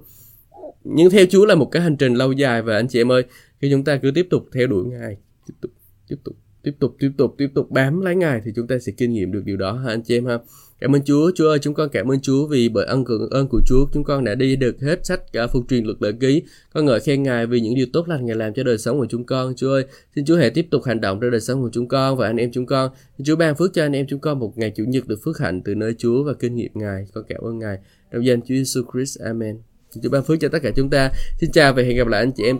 Nhưng 0.86 1.10
theo 1.10 1.26
Chúa 1.30 1.46
là 1.46 1.56
một 1.56 1.72
cái 1.72 1.82
hành 1.84 1.98
trình 1.98 2.14
lâu 2.14 2.32
dài 2.32 2.62
và 2.62 2.76
anh 2.76 2.88
chị 2.88 3.00
em 3.00 3.12
ơi, 3.12 3.24
khi 3.62 3.72
chúng 3.72 3.84
ta 3.84 3.98
cứ 3.98 4.12
tiếp 4.16 4.28
tục 4.30 4.46
theo 4.54 4.68
đuổi 4.68 4.86
Ngài, 4.86 5.18
tiếp 5.48 5.54
tục 5.62 5.72
tiếp 6.08 6.16
tục 6.24 6.36
tiếp 6.66 6.72
tục 6.80 6.96
tiếp 7.00 7.12
tục 7.18 7.36
tiếp 7.38 7.48
tục 7.56 7.72
bám 7.72 8.02
lấy 8.02 8.16
ngài 8.16 8.42
thì 8.46 8.52
chúng 8.56 8.68
ta 8.68 8.80
sẽ 8.80 8.92
kinh 8.98 9.14
nghiệm 9.14 9.32
được 9.32 9.42
điều 9.46 9.58
đó 9.58 9.74
ha 9.74 9.90
anh 9.90 10.02
chị 10.02 10.18
em 10.18 10.26
ha. 10.26 10.40
Cảm 10.80 10.96
ơn 10.96 11.02
Chúa. 11.06 11.32
Chúa 11.36 11.50
ơi 11.50 11.60
chúng 11.62 11.74
con 11.74 11.90
cảm 11.90 12.12
ơn 12.12 12.20
Chúa 12.22 12.48
vì 12.48 12.70
bởi 12.70 12.86
ân 12.86 13.06
cường 13.06 13.30
ơn 13.30 13.48
của 13.48 13.62
Chúa 13.66 13.86
chúng 13.94 14.04
con 14.04 14.24
đã 14.24 14.36
đi 14.36 14.56
được 14.56 14.82
hết 14.82 15.06
sách 15.06 15.34
cả 15.34 15.48
phục 15.48 15.64
truyền 15.70 15.86
luật 15.86 16.02
lệ 16.02 16.12
ký. 16.20 16.42
Con 16.74 16.86
ngợi 16.86 17.00
khen 17.00 17.24
ngài 17.24 17.48
vì 17.48 17.60
những 17.60 17.76
điều 17.76 17.86
tốt 17.94 18.08
lành 18.08 18.26
ngài 18.26 18.36
làm 18.36 18.54
cho 18.54 18.64
đời 18.64 18.78
sống 18.78 19.00
của 19.00 19.06
chúng 19.10 19.24
con. 19.24 19.54
Chúa 19.56 19.72
ơi 19.72 19.86
xin 20.16 20.26
Chúa 20.26 20.38
hãy 20.38 20.50
tiếp 20.50 20.68
tục 20.72 20.84
hành 20.84 21.02
động 21.02 21.20
trong 21.22 21.32
đời 21.32 21.42
sống 21.42 21.62
của 21.62 21.70
chúng 21.74 21.88
con 21.88 22.18
và 22.18 22.28
anh 22.28 22.38
em 22.38 22.52
chúng 22.52 22.66
con. 22.66 22.92
Chúa 23.24 23.36
ban 23.36 23.56
phước 23.56 23.74
cho 23.74 23.86
anh 23.86 23.94
em 23.94 24.06
chúng 24.10 24.20
con 24.20 24.40
một 24.40 24.58
ngày 24.58 24.72
chủ 24.76 24.84
nhật 24.88 25.08
được 25.08 25.20
phước 25.24 25.38
hạnh 25.38 25.62
từ 25.66 25.76
nơi 25.76 25.96
Chúa 25.98 26.24
và 26.24 26.34
kinh 26.34 26.56
nghiệm 26.56 26.72
ngài. 26.74 27.06
Con 27.14 27.24
cảm 27.28 27.42
ơn 27.42 27.60
ngài. 27.60 27.78
Trong 28.12 28.26
danh 28.26 28.42
Chúa 28.42 28.56
Jesus 28.56 28.84
Christ. 28.94 29.20
Amen 29.20 29.75
chúc 30.04 30.12
ban 30.12 30.24
phước 30.24 30.40
cho 30.40 30.50
tất 30.50 30.60
cả 30.64 30.70
chúng 30.76 30.90
ta. 30.90 31.10
Xin 31.40 31.52
chào 31.52 31.74
và 31.74 31.84
hẹn 31.84 31.98
gặp 31.98 32.08
lại 32.08 32.22
anh 32.22 32.32
chị 32.32 32.44
em 32.44 32.54